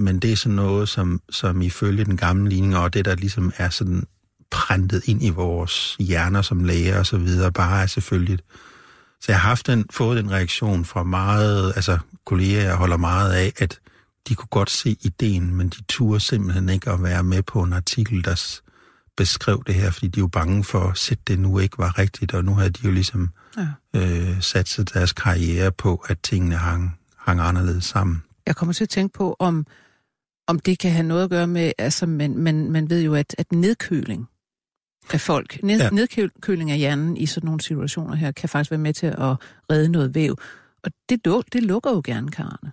men 0.00 0.18
det 0.18 0.32
er 0.32 0.36
sådan 0.36 0.56
noget, 0.56 0.88
som, 0.88 1.22
som 1.30 1.62
ifølge 1.62 2.04
den 2.04 2.16
gamle 2.16 2.48
ligning, 2.48 2.76
og 2.76 2.94
det 2.94 3.04
der 3.04 3.14
ligesom 3.14 3.52
er 3.56 3.70
sådan 3.70 4.06
printet 4.50 5.02
ind 5.08 5.24
i 5.24 5.30
vores 5.30 5.96
hjerner 5.98 6.42
som 6.42 6.64
læger 6.64 6.98
og 6.98 7.06
så 7.06 7.18
videre, 7.18 7.52
bare 7.52 7.82
er 7.82 7.86
selvfølgelig. 7.86 8.38
Så 9.20 9.32
jeg 9.32 9.40
har 9.40 9.48
haft 9.48 9.66
den, 9.66 9.84
fået 9.90 10.16
den 10.16 10.30
reaktion 10.30 10.84
fra 10.84 11.02
meget, 11.02 11.72
altså 11.76 11.98
kolleger, 12.26 12.62
jeg 12.62 12.74
holder 12.74 12.96
meget 12.96 13.32
af, 13.32 13.52
at 13.58 13.80
de 14.28 14.34
kunne 14.34 14.48
godt 14.50 14.70
se 14.70 14.96
ideen, 15.00 15.54
men 15.54 15.68
de 15.68 15.82
turde 15.88 16.20
simpelthen 16.20 16.68
ikke 16.68 16.90
at 16.90 17.02
være 17.02 17.22
med 17.22 17.42
på 17.42 17.62
en 17.62 17.72
artikel, 17.72 18.24
der 18.24 18.60
beskrev 19.16 19.62
det 19.66 19.74
her, 19.74 19.90
fordi 19.90 20.08
de 20.08 20.20
jo 20.20 20.26
bange 20.26 20.64
for, 20.64 21.12
at 21.12 21.18
det 21.26 21.38
nu 21.38 21.58
ikke 21.58 21.78
var 21.78 21.98
rigtigt, 21.98 22.34
og 22.34 22.44
nu 22.44 22.54
havde 22.54 22.70
de 22.70 22.80
jo 22.84 22.90
ligesom 22.90 23.30
ja. 23.56 23.66
øh, 24.00 24.42
sat 24.42 24.90
deres 24.94 25.12
karriere 25.12 25.72
på, 25.72 26.04
at 26.08 26.18
tingene 26.22 26.56
hang, 26.56 26.99
hang 27.20 27.40
anderledes 27.40 27.84
sammen. 27.84 28.22
Jeg 28.46 28.56
kommer 28.56 28.72
til 28.72 28.84
at 28.84 28.88
tænke 28.88 29.12
på, 29.12 29.36
om 29.38 29.66
om 30.50 30.58
det 30.58 30.78
kan 30.78 30.92
have 30.92 31.06
noget 31.06 31.24
at 31.24 31.30
gøre 31.30 31.46
med, 31.46 31.72
altså 31.78 32.06
man, 32.06 32.38
man, 32.38 32.70
man 32.70 32.90
ved 32.90 33.02
jo, 33.02 33.14
at, 33.14 33.34
at 33.38 33.52
nedkøling 33.52 34.28
af 35.12 35.20
folk, 35.20 35.62
ned, 35.62 35.80
ja. 35.80 35.90
nedkøling 35.90 36.70
af 36.70 36.78
hjernen 36.78 37.16
i 37.16 37.26
sådan 37.26 37.46
nogle 37.46 37.60
situationer 37.60 38.14
her, 38.14 38.32
kan 38.32 38.48
faktisk 38.48 38.70
være 38.70 38.78
med 38.78 38.92
til 38.92 39.06
at 39.06 39.36
redde 39.70 39.88
noget 39.88 40.14
væv. 40.14 40.36
Og 40.82 40.90
det, 41.08 41.24
det 41.52 41.62
lukker 41.62 41.90
jo 41.90 42.02
gerne 42.04 42.30
karrene. 42.30 42.72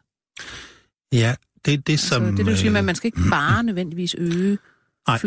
Ja, 1.13 1.35
det 1.65 1.87
det, 1.87 1.99
som... 1.99 2.23
Altså, 2.23 2.37
det 2.37 2.45
vil 2.45 2.57
sige, 2.57 2.77
at 2.77 2.85
man 2.85 2.95
skal 2.95 3.07
ikke 3.07 3.29
bare 3.29 3.63
nødvendigvis 3.63 4.15
øge 4.17 4.57
nej. 5.07 5.17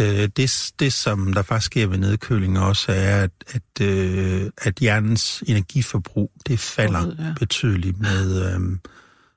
Øh, 0.00 0.28
det, 0.36 0.72
det, 0.78 0.92
som 0.92 1.32
der 1.32 1.42
faktisk 1.42 1.66
sker 1.66 1.86
ved 1.86 1.98
nedkøling 1.98 2.58
også, 2.58 2.92
er, 2.92 3.22
at, 3.22 3.30
at, 3.46 3.86
øh, 3.86 4.50
at 4.58 4.74
hjernens 4.74 5.42
energiforbrug, 5.46 6.32
det 6.46 6.60
falder 6.60 7.06
ja. 7.18 7.34
betydeligt 7.38 8.00
med, 8.00 8.54
øh, 8.54 8.60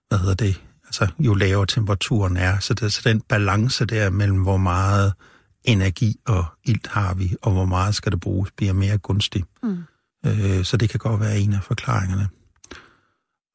hvad 0.07 0.19
hedder 0.19 0.33
det, 0.33 0.61
altså 0.85 1.07
jo 1.19 1.33
lavere 1.33 1.65
temperaturen 1.65 2.37
er. 2.37 2.59
Så, 2.59 2.73
det, 2.73 2.93
så 2.93 3.01
den 3.03 3.21
balance 3.21 3.85
der 3.85 4.09
mellem, 4.09 4.41
hvor 4.41 4.57
meget 4.57 5.13
energi 5.63 6.15
og 6.25 6.45
ilt 6.63 6.87
har 6.87 7.13
vi, 7.13 7.35
og 7.41 7.51
hvor 7.51 7.65
meget 7.65 7.95
skal 7.95 8.11
det 8.11 8.19
bruges, 8.19 8.51
bliver 8.57 8.73
mere 8.73 8.97
gunstig. 8.97 9.43
Mm. 9.63 9.83
Øh, 10.25 10.65
så 10.65 10.77
det 10.77 10.89
kan 10.89 10.99
godt 10.99 11.21
være 11.21 11.39
en 11.39 11.53
af 11.53 11.63
forklaringerne. 11.63 12.27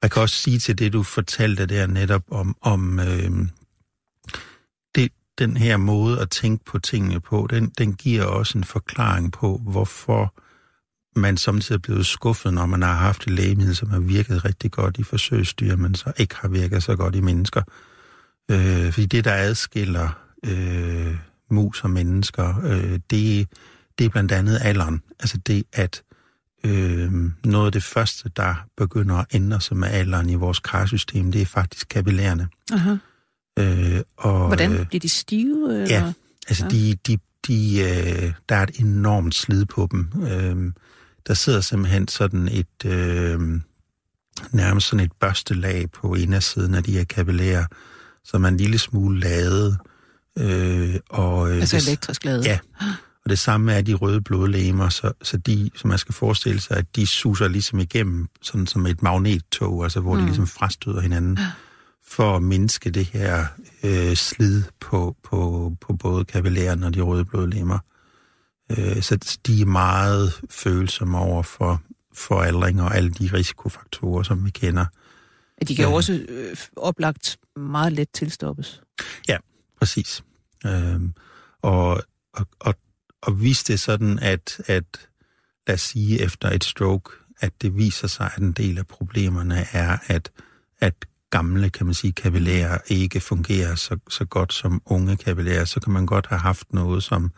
Jeg 0.03 0.11
kan 0.11 0.23
også 0.23 0.37
sige 0.37 0.59
til 0.59 0.79
det, 0.79 0.93
du 0.93 1.03
fortalte 1.03 1.67
der 1.67 1.87
netop 1.87 2.23
om, 2.31 2.57
om 2.61 3.01
øh, 3.01 3.31
den 5.39 5.57
her 5.57 5.77
måde 5.77 6.21
at 6.21 6.31
tænke 6.31 6.65
på 6.65 6.79
tingene 6.79 7.21
på, 7.21 7.47
den, 7.51 7.73
den 7.79 7.95
giver 7.95 8.25
også 8.25 8.59
en 8.59 8.65
forklaring 8.65 9.33
på, 9.33 9.61
hvorfor 9.65 10.35
man 11.17 11.37
samtidig 11.37 11.79
er 11.79 11.83
blevet 11.83 12.07
skuffet, 12.07 12.55
når 12.55 12.67
man 12.67 12.83
har 12.83 12.95
haft 12.95 13.23
et 13.23 13.31
lægemiddel, 13.31 13.77
som 13.77 13.91
har 13.91 14.01
virket 14.01 14.45
rigtig 14.45 14.71
godt 14.71 14.99
i 14.99 15.03
forsøgsdyr, 15.03 15.77
men 15.77 15.95
så 15.95 16.13
ikke 16.17 16.35
har 16.37 16.49
virket 16.49 16.83
så 16.83 16.97
godt 16.97 17.15
i 17.15 17.21
mennesker. 17.21 17.63
Øh, 18.51 18.93
fordi 18.93 19.07
det, 19.07 19.25
der 19.25 19.33
adskiller 19.33 20.09
øh, 20.47 21.17
mus 21.51 21.85
og 21.85 21.91
mennesker, 21.91 22.55
øh, 22.65 23.01
det, 23.11 23.49
det 23.99 24.05
er 24.05 24.09
blandt 24.09 24.33
andet 24.33 24.59
alderen. 24.63 25.03
Altså 25.21 25.39
det, 25.39 25.65
at 25.73 26.03
øh, 26.65 27.13
noget 27.45 27.67
af 27.67 27.73
det 27.73 27.85
første, 27.85 28.31
der 28.37 28.55
begynder 28.77 29.17
at 29.17 29.27
ændre 29.33 29.61
sig 29.61 29.77
med 29.77 29.89
alderen 29.89 30.31
i 30.31 30.35
vores 30.35 30.59
karsystem, 30.59 31.33
det 31.33 31.43
er 31.43 31.47
faktisk 31.47 31.89
kapillærerne. 31.89 32.49
Aha. 32.73 32.97
Øh, 33.59 34.01
og, 34.17 34.47
Hvordan? 34.47 34.73
Øh, 34.73 34.87
bliver 34.87 35.01
de 35.01 35.09
stive? 35.09 35.83
Eller? 35.83 35.87
Ja, 35.89 36.13
altså 36.49 36.65
ja. 36.65 36.71
de, 36.71 36.95
de, 37.07 37.19
de, 37.47 37.81
øh, 37.81 38.33
der 38.49 38.57
er 38.57 38.63
et 38.63 38.79
enormt 38.79 39.35
slid 39.35 39.65
på 39.65 39.89
dem. 39.91 40.13
Øh, 40.23 40.73
der 41.27 41.35
sidder 41.35 41.61
simpelthen 41.61 42.09
sådan 42.09 42.49
et, 42.49 42.85
øh, 42.85 43.41
nærmest 44.51 44.87
sådan 44.87 45.05
et 45.05 45.13
børstelag 45.13 45.91
på 45.91 46.15
indersiden 46.15 46.75
af 46.75 46.85
de 46.85 46.93
her 46.93 47.05
kapillærer, 47.05 47.65
som 48.25 48.45
er 48.45 48.49
en 48.49 48.57
lille 48.57 48.79
smule 48.79 49.21
lavet. 49.21 49.79
Øh, 50.39 50.95
og, 51.11 51.51
øh, 51.51 51.57
altså 51.57 51.77
det, 51.77 51.89
elektrisk 51.89 52.25
lavet? 52.25 52.45
Ja, 52.45 52.59
og 53.25 53.31
det 53.31 53.39
samme 53.39 53.73
er 53.73 53.83
de 53.83 53.95
røde 53.95 54.21
blodlegemer, 54.21 54.89
så, 54.89 55.13
så 55.23 55.37
de, 55.37 55.71
som 55.77 55.89
man 55.89 55.99
skal 55.99 56.15
forestille 56.15 56.61
sig, 56.61 56.77
at 56.77 56.97
de 56.97 57.07
suser 57.07 57.49
ligesom 57.49 57.79
igennem, 57.79 58.29
sådan 58.43 58.67
som 58.67 58.87
et 58.87 59.03
magnettog, 59.03 59.85
altså 59.85 60.01
hvor 60.01 60.15
mm. 60.15 60.21
de 60.21 60.27
ligesom 60.27 60.47
frastøder 60.47 61.01
hinanden, 61.01 61.39
for 62.13 62.37
at 62.37 62.43
mindske 62.43 62.91
det 62.91 63.05
her 63.05 63.47
øh, 63.85 64.15
slid 64.15 64.63
på, 64.81 65.17
på, 65.23 65.73
på 65.81 65.93
både 65.93 66.25
kapillærerne 66.25 66.87
og 66.87 66.95
de 66.95 67.01
røde 67.01 67.25
blodlegemer. 67.25 67.79
Øh, 68.71 69.03
så 69.03 69.39
de 69.47 69.61
er 69.61 69.67
meget 69.67 70.41
følsomme 70.51 71.19
over 71.19 71.43
for, 71.43 71.83
for 72.15 72.41
aldring 72.41 72.83
og 72.83 72.97
alle 72.97 73.11
de 73.11 73.31
risikofaktorer, 73.33 74.23
som 74.23 74.45
vi 74.45 74.51
kender. 74.51 74.87
De 75.69 75.77
kan 75.77 75.85
jo 75.85 75.93
også 75.93 76.27
øh, 76.29 76.57
oplagt 76.77 77.37
meget 77.57 77.93
let 77.93 78.09
tilstoppes. 78.15 78.83
Ja, 79.29 79.37
præcis. 79.81 80.25
Øh, 80.67 81.01
og, 81.63 82.03
og, 82.35 82.47
og, 82.61 82.75
og 83.23 83.33
hvis 83.33 83.65
det 83.65 83.81
sådan, 83.81 84.19
at, 84.19 84.61
at 84.67 85.09
lad 85.67 85.75
os 85.75 85.81
sige 85.81 86.21
efter 86.21 86.51
et 86.51 86.65
stroke, 86.65 87.11
at 87.41 87.53
det 87.63 87.77
viser 87.77 88.09
sig, 88.09 88.31
at 88.35 88.43
en 88.43 88.53
del 88.53 88.79
af 88.79 88.87
problemerne 88.87 89.67
er, 89.73 89.99
at, 90.07 90.31
at 90.81 90.95
gamle, 91.33 91.71
kan 91.71 91.87
man 91.87 91.95
sige, 91.95 92.13
kapillærer 92.13 92.79
ikke 92.87 93.21
fungerer 93.21 93.75
så, 93.75 93.99
så 94.09 94.25
godt 94.25 94.53
som 94.53 94.83
unge 94.87 95.17
kapillærer, 95.17 95.65
så 95.65 95.81
kan 95.81 95.93
man 95.93 96.07
godt 96.07 96.27
have 96.27 96.39
haft 96.39 96.73
noget, 96.73 97.03
som 97.03 97.31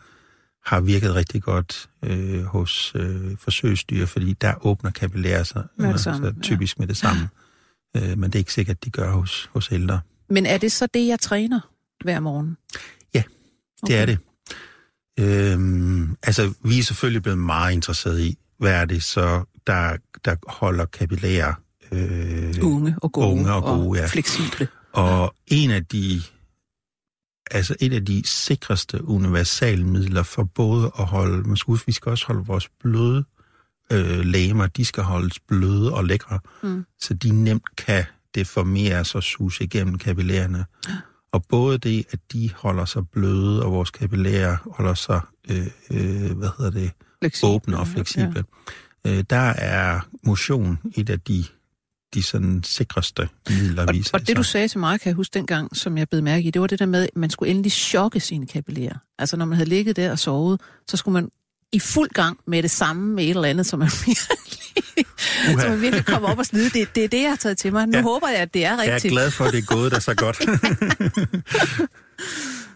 har 0.65 0.81
virket 0.81 1.15
rigtig 1.15 1.43
godt 1.43 1.89
øh, 2.03 2.43
hos 2.43 2.93
øh, 2.95 3.37
forsøgsdyr, 3.37 4.05
fordi 4.05 4.33
der 4.33 4.65
åbner 4.65 4.91
kapillærer 4.91 5.43
sig 5.43 5.63
Med 5.77 5.93
det 5.93 5.99
samme, 5.99 6.27
altså, 6.27 6.41
typisk 6.41 6.77
ja. 6.77 6.81
med 6.81 6.87
det 6.87 6.97
samme. 6.97 7.29
Øh, 7.97 8.17
men 8.17 8.23
det 8.23 8.35
er 8.35 8.39
ikke 8.39 8.53
sikkert, 8.53 8.77
at 8.77 8.85
de 8.85 8.89
gør 8.89 9.11
hos, 9.11 9.49
hos 9.53 9.71
ældre. 9.71 9.99
Men 10.29 10.45
er 10.45 10.57
det 10.57 10.71
så 10.71 10.87
det, 10.93 11.07
jeg 11.07 11.19
træner 11.19 11.59
hver 12.03 12.19
morgen? 12.19 12.57
Ja, 13.13 13.23
det 13.87 13.95
er 13.95 14.05
det. 14.05 14.17
Øhm, 15.19 16.17
altså, 16.23 16.53
vi 16.63 16.79
er 16.79 16.83
selvfølgelig 16.83 17.23
blevet 17.23 17.39
meget 17.39 17.73
interesseret 17.73 18.19
i, 18.19 18.37
hvad 18.57 18.71
er 18.71 18.85
det 18.85 19.03
så, 19.03 19.43
der, 19.67 19.97
der 20.25 20.35
holder 20.47 20.85
kapillærer 20.85 21.53
øh, 21.95 22.53
unge 22.61 22.95
og 23.01 23.11
gode, 23.11 23.27
unge 23.27 23.53
og, 23.53 23.63
gode, 23.63 23.89
og 23.89 23.95
ja. 23.95 24.05
fleksible. 24.05 24.67
Og 24.93 25.35
en 25.47 25.71
af 25.71 25.85
de 25.85 26.21
altså 27.51 27.75
et 27.79 27.93
af 27.93 28.05
de 28.05 28.21
sikreste 28.25 29.05
universalmidler 29.07 30.23
for 30.23 30.43
både 30.43 30.91
at 30.99 31.05
holde, 31.05 31.47
man 31.47 31.57
skal 31.57 31.71
huske, 31.71 31.85
vi 31.85 31.91
skal 31.91 32.09
også 32.09 32.27
holde 32.27 32.45
vores 32.45 32.69
bløde 32.79 33.25
øh, 33.91 34.19
læmer, 34.19 34.67
de 34.67 34.85
skal 34.85 35.03
holdes 35.03 35.39
bløde 35.39 35.93
og 35.93 36.05
lækre, 36.05 36.39
mm. 36.63 36.85
så 36.99 37.13
de 37.13 37.31
nemt 37.43 37.75
kan 37.77 38.03
deformeres 38.35 39.15
og 39.15 39.23
suge 39.23 39.51
igennem 39.61 39.97
kapillærerne. 39.97 40.65
Og 41.31 41.45
både 41.49 41.77
det, 41.77 42.05
at 42.11 42.19
de 42.33 42.49
holder 42.55 42.85
sig 42.85 43.09
bløde, 43.09 43.63
og 43.63 43.71
vores 43.71 43.91
kapillærer 43.91 44.57
holder 44.71 44.93
sig, 44.93 45.21
øh, 45.49 45.67
øh, 45.91 46.37
hvad 46.37 46.49
hedder 46.57 46.71
det, 46.71 46.91
fleksible, 47.21 47.49
åbne 47.49 47.79
og 47.79 47.87
fleksible, 47.87 48.43
ja. 49.05 49.17
øh, 49.17 49.23
der 49.29 49.49
er 49.57 49.99
motion 50.23 50.79
et 50.95 51.09
af 51.09 51.19
de 51.19 51.45
de 52.15 52.23
sådan 52.23 52.63
sikreste 52.63 53.29
midler, 53.49 53.85
og, 53.87 53.93
viser 53.93 54.13
Og 54.13 54.19
det, 54.19 54.27
sig. 54.27 54.35
du 54.35 54.43
sagde 54.43 54.67
til 54.67 54.79
mig, 54.79 54.99
kan 54.99 55.09
jeg 55.09 55.15
huske 55.15 55.33
dengang, 55.33 55.77
som 55.77 55.97
jeg 55.97 56.09
blev 56.09 56.23
mærke 56.23 56.47
i, 56.47 56.51
det 56.51 56.61
var 56.61 56.67
det 56.67 56.79
der 56.79 56.85
med, 56.85 57.03
at 57.03 57.09
man 57.15 57.29
skulle 57.29 57.49
endelig 57.49 57.71
chokke 57.71 58.19
sine 58.19 58.47
kapillærer. 58.47 58.97
Altså, 59.19 59.37
når 59.37 59.45
man 59.45 59.57
havde 59.57 59.69
ligget 59.69 59.95
der 59.95 60.11
og 60.11 60.19
sovet, 60.19 60.61
så 60.87 60.97
skulle 60.97 61.13
man 61.13 61.29
i 61.71 61.79
fuld 61.79 62.09
gang 62.09 62.37
med 62.47 62.63
det 62.63 62.71
samme 62.71 63.15
med 63.15 63.23
et 63.23 63.29
eller 63.29 63.43
andet, 63.43 63.65
som 63.65 63.79
man 63.79 63.89
virkelig, 64.05 65.61
så 65.61 65.69
man 65.69 65.81
virkelig 65.81 66.05
kommer 66.05 66.29
op 66.29 66.39
og 66.39 66.45
slide. 66.45 66.69
Det, 66.69 66.95
det 66.95 67.03
er 67.03 67.07
det, 67.07 67.21
jeg 67.21 67.29
har 67.29 67.35
taget 67.35 67.57
til 67.57 67.73
mig. 67.73 67.87
Nu 67.87 67.97
ja. 67.97 68.01
håber 68.03 68.27
jeg, 68.27 68.37
at 68.37 68.53
det 68.53 68.65
er 68.65 68.71
rigtigt. 68.71 69.03
Jeg 69.03 69.09
er 69.09 69.13
glad 69.13 69.31
for, 69.31 69.45
at 69.45 69.53
det 69.53 69.57
er 69.57 69.75
gået 69.75 69.91
der 69.91 69.99
så 69.99 70.15
godt. 70.15 70.41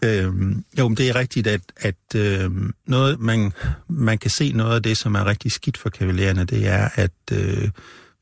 øhm, 0.04 0.64
jo, 0.78 0.88
men 0.88 0.96
det 0.96 1.08
er 1.08 1.16
rigtigt, 1.16 1.46
at, 1.46 1.60
at 1.76 2.14
øhm, 2.14 2.74
noget, 2.86 3.20
man, 3.20 3.52
man 3.88 4.18
kan 4.18 4.30
se 4.30 4.52
noget 4.52 4.74
af 4.74 4.82
det, 4.82 4.96
som 4.96 5.14
er 5.14 5.26
rigtig 5.26 5.52
skidt 5.52 5.76
for 5.76 5.90
kavaliererne, 5.90 6.44
det 6.44 6.66
er, 6.66 6.88
at 6.94 7.12
øh, 7.32 7.68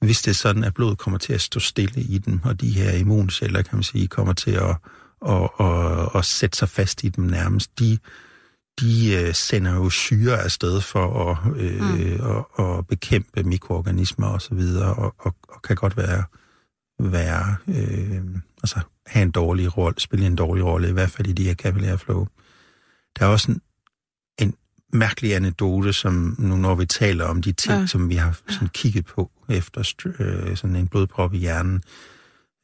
hvis 0.01 0.23
det 0.23 0.31
er 0.31 0.35
sådan, 0.35 0.65
at 0.65 0.75
blodet 0.75 0.99
kommer 0.99 1.19
til 1.19 1.33
at 1.33 1.41
stå 1.41 1.61
stille 1.61 2.01
i 2.01 2.19
dem, 2.19 2.41
og 2.45 2.61
de 2.61 2.71
her 2.71 2.93
immunceller, 2.93 3.63
kan 3.63 3.77
man 3.77 3.83
sige, 3.83 4.09
kommer 4.09 4.33
til 4.33 4.51
at, 4.51 4.77
at, 5.29 5.51
at, 5.61 6.09
at 6.15 6.25
sætte 6.25 6.59
sig 6.59 6.69
fast 6.69 7.05
i 7.05 7.09
dem 7.09 7.25
nærmest, 7.25 7.79
de, 7.79 7.99
de 8.81 9.15
øh, 9.15 9.35
sender 9.35 9.75
jo 9.75 9.91
syre 9.91 10.43
afsted 10.43 10.81
for 10.81 11.31
at, 11.31 11.61
øh, 11.61 11.81
mm. 11.81 12.47
at, 12.59 12.65
at 12.65 12.87
bekæmpe 12.87 13.43
mikroorganismer 13.43 14.27
og 14.27 14.43
så 14.43 14.55
videre, 14.55 14.95
og, 14.95 15.15
og, 15.19 15.35
og 15.49 15.63
kan 15.63 15.77
godt 15.77 15.97
være, 15.97 16.25
være 17.01 17.57
øh, 17.69 18.23
altså 18.63 18.81
have 19.07 19.23
en 19.23 19.31
dårlig 19.31 19.77
rolle, 19.77 20.01
spille 20.01 20.27
en 20.27 20.37
dårlig 20.37 20.65
rolle, 20.65 20.89
i 20.89 20.93
hvert 20.93 21.11
fald 21.11 21.29
i 21.29 21.33
de 21.33 21.45
her 21.45 21.55
capillary 21.55 21.97
flow. 21.97 22.27
Der 23.19 23.27
er 23.27 23.31
også 23.31 23.55
en 24.39 24.55
mærkelig 24.93 25.35
anekdote, 25.35 25.93
som 25.93 26.37
nu 26.39 26.57
når 26.57 26.75
vi 26.75 26.87
taler 26.87 27.25
om 27.25 27.43
de 27.43 27.53
ting, 27.53 27.81
ja. 27.81 27.87
som 27.87 28.09
vi 28.09 28.15
har 28.15 28.39
sådan 28.49 28.69
kigget 28.69 29.07
på 29.07 29.31
efter 29.49 29.93
øh, 30.19 30.57
sådan 30.57 30.77
en 30.77 30.89
blodprop 30.89 31.35
i 31.35 31.39
hjernen. 31.39 31.83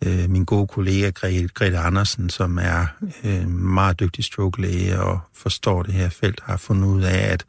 Øh, 0.06 0.30
min 0.30 0.44
gode 0.44 0.66
kollega 0.66 1.10
Grete, 1.10 1.48
Grete 1.48 1.78
Andersen, 1.78 2.30
som 2.30 2.58
er 2.58 2.86
øh, 3.24 3.48
meget 3.48 4.00
dygtig 4.00 4.24
stroke-læge 4.24 5.00
og 5.00 5.20
forstår 5.34 5.82
det 5.82 5.94
her 5.94 6.08
felt, 6.08 6.40
har 6.40 6.56
fundet 6.56 6.86
ud 6.86 7.02
af, 7.02 7.32
at, 7.32 7.44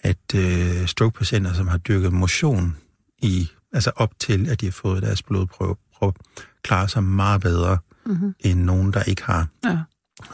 at 0.00 0.34
øh, 0.34 0.86
stroke-patienter, 0.86 1.52
som 1.52 1.68
har 1.68 1.78
dyrket 1.78 2.12
motion 2.12 2.76
i, 3.18 3.48
altså 3.72 3.92
op 3.96 4.10
til, 4.18 4.48
at 4.48 4.60
de 4.60 4.66
har 4.66 4.72
fået 4.72 5.02
deres 5.02 5.22
blodprøve, 5.22 5.76
klarer 6.62 6.86
sig 6.86 7.04
meget 7.04 7.40
bedre 7.40 7.78
mm-hmm. 8.06 8.34
end 8.40 8.60
nogen, 8.60 8.92
der 8.92 9.02
ikke 9.02 9.22
har. 9.22 9.48
Ja. 9.64 9.78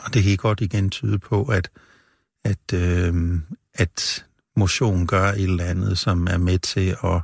Og 0.05 0.15
det 0.15 0.25
kan 0.25 0.37
godt 0.37 0.61
igen 0.61 0.91
tyde 0.91 1.19
på, 1.19 1.45
at 1.45 1.71
at, 2.45 2.73
øh, 2.75 3.39
at 3.75 4.27
motion 4.57 5.07
gør 5.07 5.33
et 5.33 5.43
eller 5.43 5.65
andet, 5.65 5.99
som 5.99 6.27
er 6.31 6.39
med 6.39 6.59
til 6.59 6.97
at... 7.05 7.23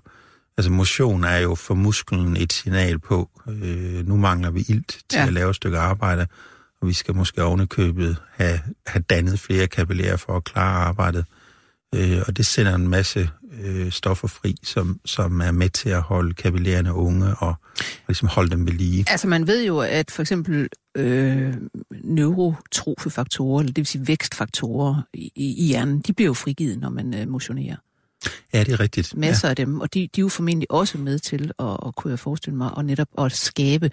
Altså 0.60 0.72
motion 0.72 1.24
er 1.24 1.38
jo 1.38 1.54
for 1.54 1.74
musklen 1.74 2.36
et 2.36 2.52
signal 2.52 2.98
på, 2.98 3.30
øh, 3.48 4.08
nu 4.08 4.16
mangler 4.16 4.50
vi 4.50 4.64
ilt 4.68 4.98
til 5.08 5.18
ja. 5.18 5.26
at 5.26 5.32
lave 5.32 5.50
et 5.50 5.56
stykke 5.56 5.78
arbejde, 5.78 6.26
og 6.82 6.88
vi 6.88 6.92
skal 6.92 7.16
måske 7.16 7.42
ovenikøbet 7.42 8.16
have, 8.32 8.60
have 8.86 9.02
dannet 9.10 9.40
flere 9.40 9.66
kapillærer 9.66 10.16
for 10.16 10.36
at 10.36 10.44
klare 10.44 10.84
arbejdet. 10.84 11.24
Øh, 11.94 12.22
og 12.26 12.36
det 12.36 12.46
sender 12.46 12.74
en 12.74 12.88
masse 12.88 13.30
øh, 13.62 13.92
stoffer 13.92 14.28
fri, 14.28 14.56
som, 14.62 15.00
som 15.04 15.40
er 15.40 15.50
med 15.50 15.70
til 15.70 15.88
at 15.88 16.02
holde 16.02 16.34
kapillærerne 16.34 16.94
unge 16.94 17.34
og, 17.38 17.48
og 17.48 17.56
ligesom 18.08 18.28
holde 18.28 18.50
dem 18.50 18.66
ved 18.66 18.72
lige. 18.72 19.04
Altså 19.08 19.28
man 19.28 19.46
ved 19.46 19.66
jo, 19.66 19.78
at 19.78 20.10
for 20.10 20.22
eksempel 20.22 20.68
øh, 20.96 21.54
neurotrofe 22.04 23.10
faktorer, 23.10 23.62
det 23.62 23.76
vil 23.76 23.86
sige 23.86 24.06
vækstfaktorer 24.06 25.02
i, 25.14 25.32
i 25.36 25.66
hjernen, 25.66 26.00
de 26.00 26.12
bliver 26.12 26.28
jo 26.28 26.34
frigivet, 26.34 26.78
når 26.78 26.90
man 26.90 27.14
øh, 27.14 27.28
motionerer. 27.28 27.76
Ja, 28.52 28.64
det 28.64 28.72
er 28.72 28.80
rigtigt. 28.80 29.16
Masser 29.16 29.48
ja. 29.48 29.50
af 29.50 29.56
dem, 29.56 29.80
og 29.80 29.94
de, 29.94 30.00
de 30.00 30.20
er 30.20 30.22
jo 30.22 30.28
formentlig 30.28 30.70
også 30.70 30.98
med 30.98 31.18
til 31.18 31.52
at, 31.58 31.76
at 31.86 31.94
kunne 31.96 32.10
jeg 32.10 32.18
forestille 32.18 32.56
mig, 32.56 32.74
og 32.74 32.84
netop 32.84 33.08
at 33.18 33.32
skabe 33.32 33.90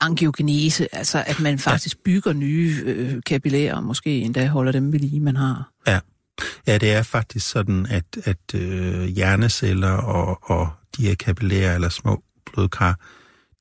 angiogenese, 0.00 0.94
altså 0.94 1.24
at 1.26 1.40
man 1.40 1.58
faktisk 1.58 1.96
ja. 1.96 2.00
bygger 2.04 2.32
nye 2.32 2.82
øh, 2.84 3.14
kapillærer, 3.26 3.76
og 3.76 3.84
måske 3.84 4.20
endda 4.20 4.46
holder 4.46 4.72
dem 4.72 4.92
ved 4.92 5.00
lige, 5.00 5.20
man 5.20 5.36
har. 5.36 5.70
Ja. 5.86 6.00
Ja, 6.66 6.78
det 6.78 6.92
er 6.92 7.02
faktisk 7.02 7.50
sådan, 7.50 7.86
at, 7.86 8.04
at 8.24 8.54
øh, 8.54 9.04
hjerneceller 9.04 9.90
og, 9.90 10.38
og 10.42 10.68
de 10.96 11.02
her 11.02 11.14
kapillærer 11.14 11.74
eller 11.74 11.88
små 11.88 12.22
blodkar, 12.52 12.98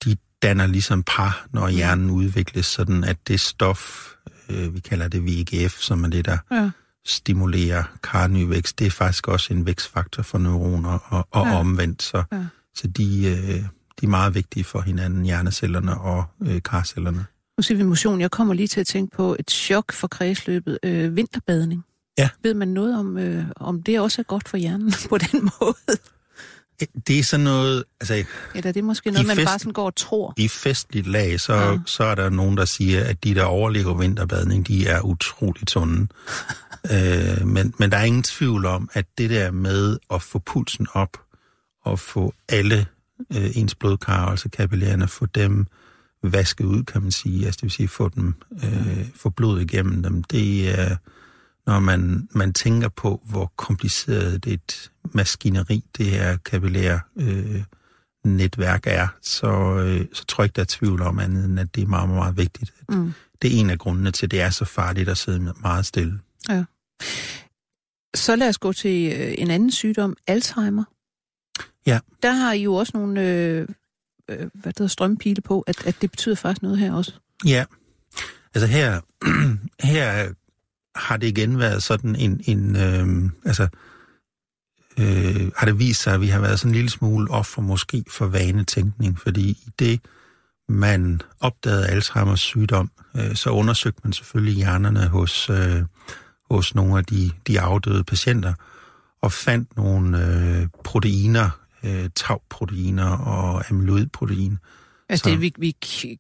de 0.06 0.18
danner 0.42 0.68
ligesom 0.68 1.04
par, 1.04 1.48
når 1.54 1.70
hjernen 1.70 2.10
udvikles, 2.10 2.66
sådan 2.66 3.04
at 3.04 3.18
det 3.28 3.40
stof, 3.40 4.14
øh, 4.50 4.76
vi 4.76 4.80
kalder 4.80 5.08
det 5.08 5.26
VEGF, 5.26 5.78
som 5.80 6.04
er 6.04 6.08
det, 6.08 6.26
der 6.26 6.38
ja. 6.52 6.70
Stimulerer 7.08 7.84
karnyvækst, 8.04 8.80
det 8.80 8.88
er 8.88 8.92
faktisk 8.92 9.28
også 9.28 9.54
en 9.54 9.66
vækstfaktor 9.66 10.24
for 10.24 10.38
neuroner 10.38 11.00
og, 11.10 11.28
og 11.32 11.48
ja. 11.48 11.60
omvendt. 11.60 12.04
Så, 12.04 12.24
ja. 12.32 12.46
så 12.76 12.88
de, 12.88 13.28
øh, 13.28 13.64
de 14.02 14.06
er 14.06 14.08
meget 14.08 14.36
vigtige 14.36 14.64
for 14.64 14.82
hinanden, 14.82 15.26
hjernecellerne 15.26 15.98
og 15.98 16.24
øh, 16.42 16.62
karcellerne. 16.64 17.26
Nu 17.58 17.62
siger 17.62 17.78
vi 17.78 17.84
motion. 17.84 18.22
Jeg 18.22 18.32
kommer 18.32 18.54
lige 18.54 18.68
til 18.68 18.80
at 18.80 18.88
tænke 18.88 19.16
på 19.16 19.36
et 19.40 19.52
chok 19.52 19.92
for 19.92 20.08
kredsløbet. 20.08 20.80
Øh, 20.84 21.16
vinterbadning. 21.16 21.84
Ja. 22.18 22.30
Ved 22.44 22.54
man 22.54 22.68
noget 22.68 23.00
om, 23.00 23.18
øh, 23.18 23.46
om 23.56 23.84
det 23.84 24.00
også 24.00 24.22
er 24.22 24.24
godt 24.24 24.50
for 24.50 24.58
hjernen 24.58 24.94
på 25.10 25.18
den 25.18 25.50
måde? 25.62 25.98
Det 27.08 27.20
er 27.20 27.24
sådan 27.24 27.44
noget... 27.44 27.84
Altså, 28.02 28.14
Eller 28.56 28.72
det 28.72 28.80
er 28.80 28.84
måske 28.84 29.12
noget, 29.12 29.28
man 29.28 29.36
fest, 29.36 29.48
bare 29.48 29.60
sådan 29.60 29.74
går 29.74 29.86
og 29.86 29.96
tror? 29.96 30.34
I 30.38 30.48
festligt 30.48 31.08
lag, 31.08 31.40
så, 31.40 31.54
ja. 31.54 31.78
så 31.86 32.04
er 32.04 32.16
der 32.16 32.30
nogen, 32.30 32.58
der 32.58 32.66
siger, 32.66 33.04
at 33.04 33.24
de, 33.24 33.36
der 33.36 33.44
overlever 33.44 33.94
vinterbadning, 33.94 34.68
de 34.68 34.88
er 34.88 35.02
utroligt 35.02 35.72
sunde. 35.72 36.08
øh, 36.92 37.48
men, 37.48 37.74
men 37.80 37.92
der 37.92 37.98
er 37.98 38.04
ingen 38.04 38.24
tvivl 38.24 38.66
om, 38.66 38.90
at 38.94 39.06
det 39.18 39.30
der 39.30 39.52
med 39.52 39.98
at 40.14 40.22
få 40.22 40.40
pulsen 40.40 40.88
op, 40.94 41.22
og 41.82 42.00
få 42.00 42.34
alle 42.50 42.86
øh, 43.36 43.58
ens 43.58 43.76
blodkar, 43.76 44.26
altså 44.26 44.50
kapillærerne, 44.50 45.08
få 45.08 45.26
dem 45.26 45.66
vasket 46.24 46.66
ud, 46.66 46.84
kan 46.84 47.02
man 47.02 47.12
sige, 47.12 47.46
altså 47.46 47.58
det 47.58 47.64
vil 47.64 47.72
sige, 47.72 47.88
få 47.88 48.10
dem, 48.10 48.34
øh, 48.64 49.06
få 49.16 49.30
blod 49.30 49.60
igennem 49.62 50.04
dem, 50.04 50.24
det 50.24 50.80
er... 50.80 50.96
Når 51.68 51.80
man, 51.80 52.28
man 52.32 52.54
tænker 52.54 52.90
på, 52.90 53.22
hvor 53.26 53.54
kompliceret 53.56 54.44
det 54.44 54.54
et 54.54 54.92
maskineri, 55.14 55.84
det 55.98 56.06
her 56.06 56.38
kapillære 56.38 57.00
øh, 57.16 57.64
netværk 58.24 58.84
er, 58.86 59.08
så, 59.22 59.48
øh, 59.76 60.06
så 60.14 60.26
tror 60.26 60.44
jeg 60.44 60.46
ikke, 60.46 60.56
der 60.56 60.62
er 60.62 60.66
tvivl 60.70 61.02
om 61.02 61.20
andet, 61.20 61.46
end 61.46 61.60
at 61.60 61.76
det 61.76 61.84
er 61.84 61.88
meget, 61.88 62.10
meget 62.10 62.38
vigtigt. 62.38 62.74
Mm. 62.90 63.14
Det 63.42 63.56
er 63.56 63.60
en 63.60 63.70
af 63.70 63.80
grundene 63.80 64.12
til, 64.12 64.26
at 64.26 64.32
det 64.32 64.42
er 64.42 64.50
så 64.50 64.66
farligt 64.66 65.10
at 65.10 65.18
sidde 65.18 65.54
meget 65.62 65.86
stille. 65.86 66.20
Ja. 66.50 66.64
Så 68.16 68.36
lad 68.36 68.50
os 68.50 68.58
gå 68.58 68.74
til 68.74 69.14
øh, 69.14 69.34
en 69.38 69.52
anden 69.52 69.72
sygdom, 69.72 70.18
Alzheimer. 70.28 70.84
Ja. 71.86 72.00
Der 72.24 72.32
har 72.32 72.54
I 72.54 72.64
jo 72.64 72.76
også 72.76 72.92
nogle 72.96 73.22
øh, 73.22 73.68
øh, 74.30 74.38
hvad 74.38 74.48
det 74.64 74.80
hedder, 74.80 74.88
strømpile 74.88 75.42
på, 75.42 75.62
at, 75.62 75.86
at 75.86 76.02
det 76.02 76.12
betyder 76.12 76.36
faktisk 76.36 76.62
noget 76.62 76.78
her 76.78 76.94
også. 76.94 77.14
Ja. 77.46 77.66
Altså 78.54 78.68
her, 78.68 79.02
her 79.94 80.34
har 80.96 81.18
det 81.18 81.28
igen 81.28 81.60
været 81.60 81.84
sådan 81.84 82.16
en, 82.16 82.42
en 82.46 82.76
øh, 82.76 83.30
altså, 83.46 83.68
øh, 85.00 85.52
har 85.56 85.66
det 85.66 85.80
vist 85.80 86.02
sig, 86.02 86.14
at 86.14 86.22
vi 86.22 86.28
har 86.28 86.40
været 86.40 86.60
sådan 86.60 86.70
en 86.70 86.76
lille 86.76 86.90
smule 86.90 87.32
offer 87.32 87.62
måske 87.62 88.04
for 88.12 88.26
vanetænkning, 88.26 89.20
fordi 89.20 89.50
i 89.50 89.70
det, 89.80 90.02
man 90.70 91.22
opdagede 91.40 91.88
Alzheimers 91.88 92.40
sygdom, 92.40 92.92
øh, 93.16 93.36
så 93.36 93.50
undersøgte 93.50 94.02
man 94.04 94.14
selvfølgelig 94.14 94.56
hjernerne 94.56 95.08
hos, 95.08 95.50
øh, 95.50 95.84
hos 96.52 96.76
nogle 96.76 96.98
af 96.98 97.06
de, 97.06 97.32
de 97.48 97.60
afdøde 97.60 98.04
patienter, 98.04 98.54
og 99.22 99.32
fandt 99.32 99.78
nogle 99.78 100.26
øh, 100.26 100.68
proteiner, 100.84 101.50
øh, 101.84 102.10
tau-proteiner 102.16 103.10
og 103.10 103.70
amyloidprotein. 103.70 104.58
Altså 105.10 105.30
det, 105.30 105.42
vi, 105.42 105.54
vi 105.58 105.72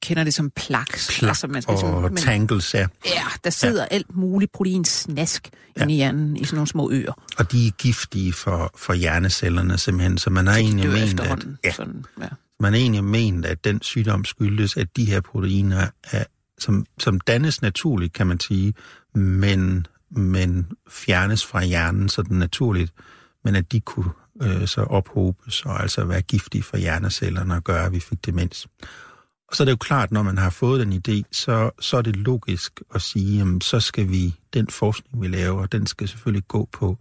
kender 0.02 0.24
det 0.24 0.34
som 0.34 0.50
plaks. 0.50 1.20
Plak 1.20 1.30
altså, 1.30 1.48
man 1.48 1.62
skal 1.62 1.74
og 1.74 2.10
ligesom, 2.10 2.16
tangles, 2.16 2.74
ja. 2.74 2.88
Ja, 3.06 3.24
der 3.44 3.50
sidder 3.50 3.82
ja. 3.82 3.96
alt 3.96 4.16
muligt 4.16 4.52
proteinsnask 4.52 5.50
ja. 5.78 5.82
inde 5.82 5.94
i 5.94 5.98
hjernen 5.98 6.38
i 6.38 6.44
sådan 6.44 6.56
nogle 6.56 6.68
små 6.68 6.92
øer. 6.92 7.14
Og 7.38 7.52
de 7.52 7.68
er 7.68 7.72
giftige 7.72 8.34
for, 8.34 8.72
for 8.78 8.94
hjernecellerne 8.94 9.78
simpelthen, 9.78 10.18
så 10.18 10.30
man 10.30 10.48
har 10.48 10.56
egentlig 10.56 10.90
ment, 10.90 11.20
at, 11.20 11.48
ja, 11.64 11.72
sådan, 11.72 12.06
ja. 12.22 12.28
man 12.60 12.74
har 12.74 12.80
egentlig 12.80 13.04
ment, 13.04 13.46
at 13.46 13.64
den 13.64 13.82
sygdom 13.82 14.26
skyldes, 14.26 14.78
at 14.78 14.88
de 14.98 15.06
her 15.06 15.22
proteiner, 15.22 15.88
er, 16.12 16.24
som, 16.60 16.86
som 17.00 17.20
dannes 17.20 17.62
naturligt, 17.62 18.14
kan 18.14 18.28
man 18.28 18.40
sige, 18.40 18.74
men, 19.16 19.88
men 20.10 20.72
fjernes 20.90 21.46
fra 21.46 21.64
hjernen 21.64 22.10
sådan 22.10 22.38
naturligt, 22.38 22.94
men 23.44 23.56
at 23.56 23.72
de 23.72 23.80
kunne 23.80 24.12
øh, 24.42 24.68
så 24.68 24.82
ophobes 24.82 25.66
og 25.66 25.82
altså 25.82 26.06
være 26.06 26.22
giftige 26.22 26.64
for 26.64 26.78
hjernecellerne 26.78 27.56
og 27.56 27.64
gøre, 27.64 27.86
at 27.86 27.92
vi 27.92 28.00
fik 28.00 28.26
demens. 28.26 28.68
Og 29.50 29.56
så 29.56 29.64
er 29.64 29.66
det 29.66 29.72
jo 29.72 29.78
klart, 29.78 30.12
når 30.12 30.24
man 30.24 30.38
har 30.38 30.50
fået 30.50 30.80
den 30.80 30.94
idé, 30.94 31.22
så, 31.32 31.72
så 31.80 31.98
er 31.98 32.02
det 32.02 32.16
logisk 32.16 32.82
at 32.96 33.02
sige, 33.02 33.38
jamen, 33.38 33.62
så 33.62 33.80
skal 33.80 34.10
vi, 34.10 34.36
den 34.54 34.68
forskning, 34.68 35.22
vi 35.22 35.28
laver, 35.28 35.66
den 35.66 35.88
skal 35.88 36.08
selvfølgelig 36.08 36.48
gå 36.48 36.70
på 36.72 36.98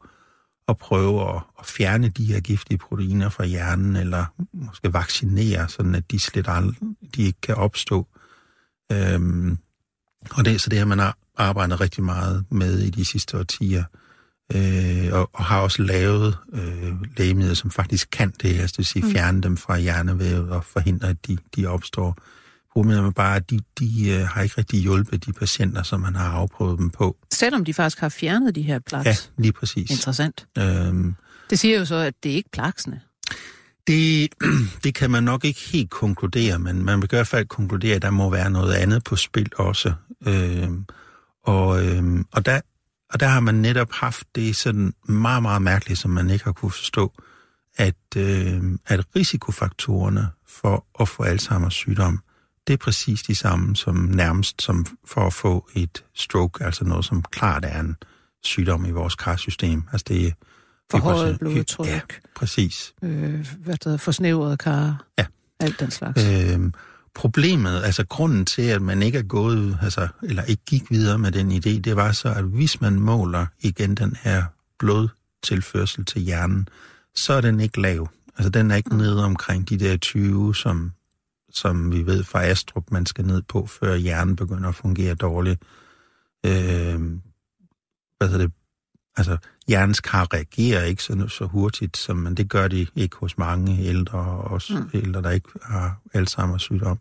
at 0.69 0.77
prøve 0.79 1.35
at, 1.35 1.43
at 1.59 1.67
fjerne 1.67 2.09
de 2.09 2.25
her 2.25 2.41
giftige 2.41 2.79
proteiner 2.79 3.29
fra 3.29 3.45
hjernen, 3.45 3.97
eller 3.97 4.25
måske 4.53 4.93
vaccinere, 4.93 5.69
sådan 5.69 5.95
at 5.95 6.11
de 6.11 6.21
slet 6.21 6.49
aldrig, 6.49 6.79
de 7.17 7.23
ikke 7.23 7.41
kan 7.41 7.55
opstå. 7.55 8.07
Øhm, 8.93 9.59
og 10.31 10.45
det 10.45 10.61
så 10.61 10.71
det 10.71 10.79
her, 10.79 10.87
man 10.87 10.99
har 10.99 11.19
arbejdet 11.37 11.81
rigtig 11.81 12.05
meget 12.05 12.45
med 12.51 12.79
i 12.79 12.91
de 12.91 13.05
sidste 13.05 13.39
årtier 13.39 13.85
øh, 14.55 15.09
og, 15.13 15.31
og 15.33 15.45
har 15.45 15.61
også 15.61 15.83
lavet 15.83 16.37
øh, 16.53 16.93
lægemidler, 17.17 17.55
som 17.55 17.71
faktisk 17.71 18.09
kan 18.13 18.33
det, 18.43 18.61
altså 18.61 18.73
det 18.73 18.79
vil 18.79 18.87
sige 18.87 19.05
mm. 19.05 19.11
fjerne 19.11 19.41
dem 19.41 19.57
fra 19.57 19.79
hjernevævet 19.79 20.51
og 20.51 20.65
forhindre, 20.65 21.09
at 21.09 21.27
de, 21.27 21.39
de 21.57 21.67
opstår. 21.67 22.17
Problemet 22.73 23.05
er 23.05 23.11
bare, 23.11 23.37
at 23.37 23.51
de, 23.51 23.61
de 23.79 24.11
øh, 24.11 24.27
har 24.27 24.43
ikke 24.43 24.55
rigtig 24.59 24.81
hjulpet 24.81 25.27
de 25.27 25.33
patienter, 25.33 25.83
som 25.83 26.01
man 26.01 26.15
har 26.15 26.31
afprøvet 26.31 26.79
dem 26.79 26.91
på. 26.91 27.17
Selvom 27.33 27.65
de 27.65 27.75
faktisk 27.75 28.01
har 28.01 28.09
fjernet 28.09 28.55
de 28.55 28.63
her 28.63 28.79
plaks? 28.79 29.07
Ja, 29.07 29.43
lige 29.43 29.53
præcis. 29.53 29.91
Interessant. 29.91 30.47
Øhm, 30.59 31.15
det 31.51 31.59
siger 31.59 31.79
jo 31.79 31.85
så, 31.85 31.95
at 31.95 32.15
det 32.23 32.33
er 32.33 32.37
ikke 32.37 32.51
plaksene. 32.53 33.01
Det, 33.87 34.29
det 34.85 34.95
kan 34.95 35.11
man 35.11 35.25
nok 35.25 35.45
ikke 35.45 35.61
helt 35.61 35.91
konkludere, 35.91 36.59
men 36.59 36.85
man 36.85 36.99
vil 36.99 37.05
i 37.07 37.17
hvert 37.17 37.27
fald 37.27 37.47
konkludere, 37.47 37.97
at 37.97 38.03
der 38.03 38.11
må 38.11 38.31
være 38.31 38.51
noget 38.51 38.73
andet 38.73 39.05
på 39.05 39.17
spil 39.17 39.51
også. 39.57 39.93
Øhm, 40.27 40.85
og, 41.47 41.87
øhm, 41.87 42.27
og 42.33 42.47
der 42.47 42.61
og 43.11 43.21
der 43.21 43.27
har 43.27 43.41
man 43.41 43.55
netop 43.55 43.93
haft 43.93 44.27
det 44.35 44.57
sådan 44.57 44.95
meget, 45.09 45.43
meget 45.43 45.63
mærkeligt, 45.63 46.01
som 46.01 46.11
man 46.11 46.31
ikke 46.31 46.45
har 46.45 46.53
kunne 46.53 46.71
forstå, 46.71 47.13
at, 47.77 47.95
øh, 48.17 48.63
at 48.87 49.05
risikofaktorerne 49.17 50.29
for 50.49 50.87
at 51.01 51.09
få 51.09 51.25
Alzheimer's 51.25 51.71
sygdom, 51.71 52.23
det 52.67 52.73
er 52.73 52.77
præcis 52.77 53.23
de 53.23 53.35
samme 53.35 53.77
som 53.77 53.97
nærmest 53.97 54.63
som 54.63 54.87
for 55.05 55.27
at 55.27 55.33
få 55.33 55.69
et 55.75 56.05
stroke, 56.15 56.65
altså 56.65 56.85
noget, 56.85 57.05
som 57.05 57.23
klart 57.23 57.65
er 57.65 57.81
en 57.81 57.97
sygdom 58.43 58.85
i 58.85 58.91
vores 58.91 59.15
karsystem. 59.15 59.83
Altså 59.93 60.05
det 60.09 60.27
er 60.27 60.31
Forhøjet 60.91 61.39
blodtryk. 61.39 61.87
Ja, 61.87 62.01
præcis. 62.37 62.95
Øh, 63.03 63.47
hvad 63.59 63.75
det 63.75 63.85
hedder, 63.85 63.99
forsnævrede 63.99 64.57
kar. 64.57 65.05
Ja. 65.19 65.27
Alt 65.61 65.81
den 65.81 65.91
slags. 65.91 66.25
Øh, 66.25 66.61
problemet, 67.17 67.83
altså 67.83 68.07
grunden 68.07 68.45
til, 68.45 68.63
at 68.63 68.83
man 68.83 69.03
ikke 69.03 69.19
er 69.19 69.23
gået, 69.23 69.79
altså, 69.83 70.09
eller 70.23 70.43
ikke 70.43 70.63
gik 70.67 70.91
videre 70.91 71.19
med 71.19 71.33
den 71.33 71.51
idé, 71.51 71.81
det 71.81 71.97
var 71.97 72.13
så, 72.13 72.29
at 72.29 72.45
hvis 72.45 72.81
man 72.81 73.01
måler 73.01 73.47
igen 73.61 73.95
den 73.95 74.17
her 74.23 74.45
blodtilførsel 74.79 76.05
til 76.05 76.23
hjernen, 76.23 76.69
så 77.15 77.33
er 77.33 77.41
den 77.41 77.61
ikke 77.61 77.81
lav. 77.81 78.09
Altså 78.39 78.51
den 78.51 78.71
er 78.71 78.77
ikke 78.77 78.91
mm. 78.91 78.97
nede 78.97 79.25
omkring 79.25 79.69
de 79.69 79.79
der 79.79 79.97
20, 79.97 80.55
som, 80.55 80.93
som 81.51 81.93
vi 81.93 82.07
ved 82.07 82.25
fra 82.25 82.45
Astrup, 82.45 82.91
man 82.91 83.07
skal 83.07 83.27
ned 83.27 83.43
på, 83.43 83.67
før 83.67 83.97
hjernen 83.97 84.37
begynder 84.37 84.69
at 84.69 84.75
fungere 84.75 85.15
dårligt. 85.15 85.63
Øh, 86.47 87.01
hvad 88.19 88.39
det? 88.39 88.53
Altså, 89.17 89.37
hjernens 89.69 90.01
kar 90.01 90.35
reagerer 90.35 90.85
ikke 90.85 91.03
så, 91.03 91.29
så 91.29 91.45
hurtigt, 91.45 91.97
som, 91.97 92.17
men 92.17 92.35
det 92.35 92.49
gør 92.49 92.69
de 92.69 92.87
ikke 92.97 93.17
hos 93.17 93.39
mange 93.39 93.85
ældre, 93.85 94.19
og 94.19 94.45
også 94.45 94.75
mm. 94.79 94.91
ældre, 94.95 95.23
der 95.23 95.31
ikke 95.31 95.49
har 95.63 96.01
Alzheimer's 96.17 96.59
sygdom. 96.59 96.99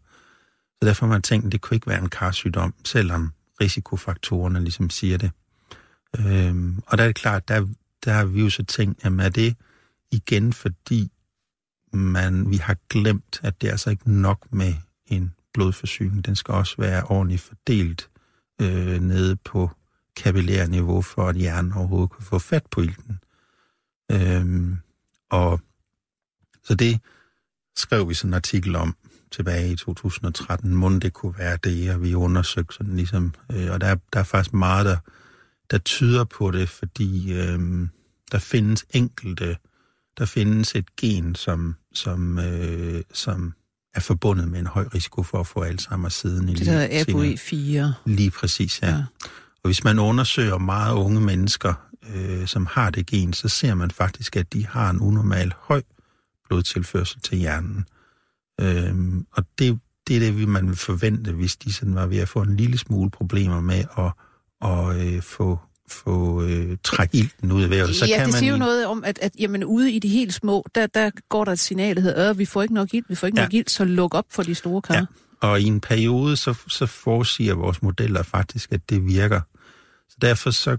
Så 0.82 0.88
derfor 0.88 1.06
har 1.06 1.14
man 1.14 1.22
tænkt, 1.22 1.46
at 1.46 1.52
det 1.52 1.62
kunne 1.62 1.76
ikke 1.76 1.88
være 1.88 2.02
en 2.02 2.10
karsygdom, 2.10 2.74
selvom 2.86 3.32
risikofaktorerne 3.62 4.60
ligesom 4.60 4.90
siger 4.90 5.18
det. 5.18 5.32
Øhm, 6.20 6.84
og 6.88 6.98
der 6.98 7.04
er 7.04 7.08
det 7.08 7.16
klart, 7.16 7.48
der, 7.48 7.68
der 8.06 8.14
har 8.14 8.26
vi 8.26 8.42
jo 8.42 8.50
så 8.50 8.64
tænkt, 8.64 9.04
jamen 9.04 9.20
er 9.20 9.30
det 9.30 9.56
igen 10.12 10.54
fordi 10.54 11.12
man, 11.94 12.52
vi 12.52 12.58
har 12.58 12.78
glemt, 12.90 13.40
at 13.44 13.62
det 13.62 13.68
er 13.68 13.72
altså 13.72 13.90
ikke 13.90 14.12
nok 14.12 14.48
med 14.52 14.74
en 15.08 15.34
blodforsyning. 15.54 16.26
Den 16.26 16.36
skal 16.36 16.54
også 16.54 16.76
være 16.78 17.04
ordentligt 17.04 17.42
fordelt 17.42 18.10
øh, 18.62 19.02
nede 19.02 19.36
på 19.36 19.72
kapillær 20.16 20.68
niveau, 20.68 21.02
for 21.02 21.28
at 21.28 21.36
hjernen 21.36 21.74
overhovedet 21.74 22.12
kan 22.12 22.26
få 22.26 22.40
fat 22.40 22.66
på 22.72 22.82
ilten. 22.82 23.20
Øhm, 24.12 24.78
og 25.30 25.60
så 26.64 26.76
det 26.76 27.00
skrev 27.76 28.10
vi 28.10 28.14
sådan 28.14 28.30
en 28.30 28.34
artikel 28.34 28.76
om 28.76 28.96
tilbage 29.32 29.72
i 29.72 29.76
2013. 29.76 30.76
Må 30.76 30.90
det 30.90 31.14
kunne 31.14 31.38
være 31.38 31.58
det, 31.64 31.92
og 31.92 32.02
vi 32.04 32.14
undersøgte 32.14 32.76
sådan 32.76 32.96
ligesom, 32.96 33.34
øh, 33.52 33.72
og 33.72 33.82
der, 33.82 33.96
der 34.14 34.20
er 34.20 34.24
faktisk 34.24 34.54
meget, 34.54 34.86
der, 34.86 34.98
der 35.72 35.78
tyder 35.78 36.24
på 36.24 36.52
det, 36.52 36.70
fordi 36.70 37.34
øh, 37.34 37.88
der 38.32 38.40
findes 38.40 38.86
enkelte, 38.94 39.58
der 40.18 40.26
findes 40.26 40.76
et 40.76 40.96
gen, 40.96 41.36
som, 41.36 41.76
som, 41.94 42.40
øh, 42.40 43.04
som 43.14 43.54
er 43.96 44.00
forbundet 44.00 44.48
med 44.48 44.60
en 44.60 44.68
høj 44.68 44.88
risiko 44.94 45.24
for 45.24 45.40
at 45.40 45.48
få 45.48 45.62
Alzheimer 45.62 46.10
siden. 46.10 46.48
Det 46.48 46.68
hedder 46.68 47.04
ApoE4. 47.04 47.94
Lige 48.06 48.32
præcis, 48.32 48.82
ja. 48.82 48.90
ja. 48.90 49.04
Og 49.66 49.68
hvis 49.68 49.84
man 49.84 50.00
undersøger 50.00 50.58
meget 50.58 50.94
unge 50.94 51.22
mennesker, 51.22 51.74
øh, 52.16 52.48
som 52.48 52.68
har 52.72 52.90
det 52.90 53.06
gen, 53.06 53.34
så 53.34 53.48
ser 53.48 53.74
man 53.74 53.92
faktisk, 53.92 54.36
at 54.36 54.54
de 54.54 54.66
har 54.68 54.90
en 54.90 55.00
unormal 55.00 55.54
høj 55.60 55.82
blodtilførsel 56.48 57.22
til 57.22 57.38
hjernen. 57.38 57.86
Øh, 58.62 58.96
og 59.32 59.44
det, 59.60 59.80
det 60.08 60.16
er 60.16 60.20
det, 60.20 60.48
man 60.48 60.68
vil 60.68 60.76
forvente, 60.76 61.32
hvis 61.32 61.56
de 61.56 61.74
sådan 61.74 61.96
var 61.96 62.06
ved 62.06 62.18
at 62.18 62.30
få 62.30 62.42
en 62.42 62.56
lille 62.56 62.78
smule 62.78 63.12
problemer 63.12 63.62
med 63.62 63.84
at, 63.98 64.12
at 64.70 65.08
øh, 65.08 65.22
få 65.22 65.60
få 65.90 66.44
øh, 66.44 66.78
træk 66.84 67.10
ilten 67.14 67.52
ud 67.52 67.64
af 67.64 67.70
vævet. 67.70 67.96
Så 67.96 68.06
ja, 68.06 68.18
kan 68.18 68.26
det 68.26 68.34
man 68.34 68.40
siger 68.40 68.52
jo 68.52 68.58
noget 68.58 68.86
om, 68.86 69.04
at, 69.04 69.20
at 69.22 69.32
jamen, 69.40 69.64
ude 69.64 69.92
i 69.92 70.00
de 70.00 70.08
helt 70.08 70.34
små, 70.34 70.66
der, 70.76 70.88
der 70.88 71.12
går 71.30 71.46
der 71.46 71.52
et 71.52 71.60
signal, 71.60 71.96
der 71.96 72.02
hedder, 72.02 72.34
vi 72.34 72.46
får 72.46 72.62
ikke 72.62 72.74
nok 72.74 72.94
ilt, 72.94 73.10
vi 73.10 73.16
får 73.16 73.28
ikke 73.28 73.40
ja. 73.40 73.46
nok 73.46 73.54
ilt, 73.54 73.72
så 73.72 73.86
luk 73.86 74.16
op 74.16 74.26
for 74.30 74.44
de 74.44 74.56
store 74.56 74.82
kar. 74.82 74.96
Ja. 74.96 75.06
Og 75.42 75.62
i 75.62 75.64
en 75.64 75.82
periode, 75.82 76.38
så, 76.38 76.54
så 76.68 76.86
forudsiger 76.86 77.54
vores 77.54 77.82
modeller 77.82 78.24
faktisk, 78.24 78.72
at 78.72 78.90
det 78.90 79.06
virker. 79.06 79.42
Så 80.16 80.28
derfor 80.28 80.52
så, 80.52 80.78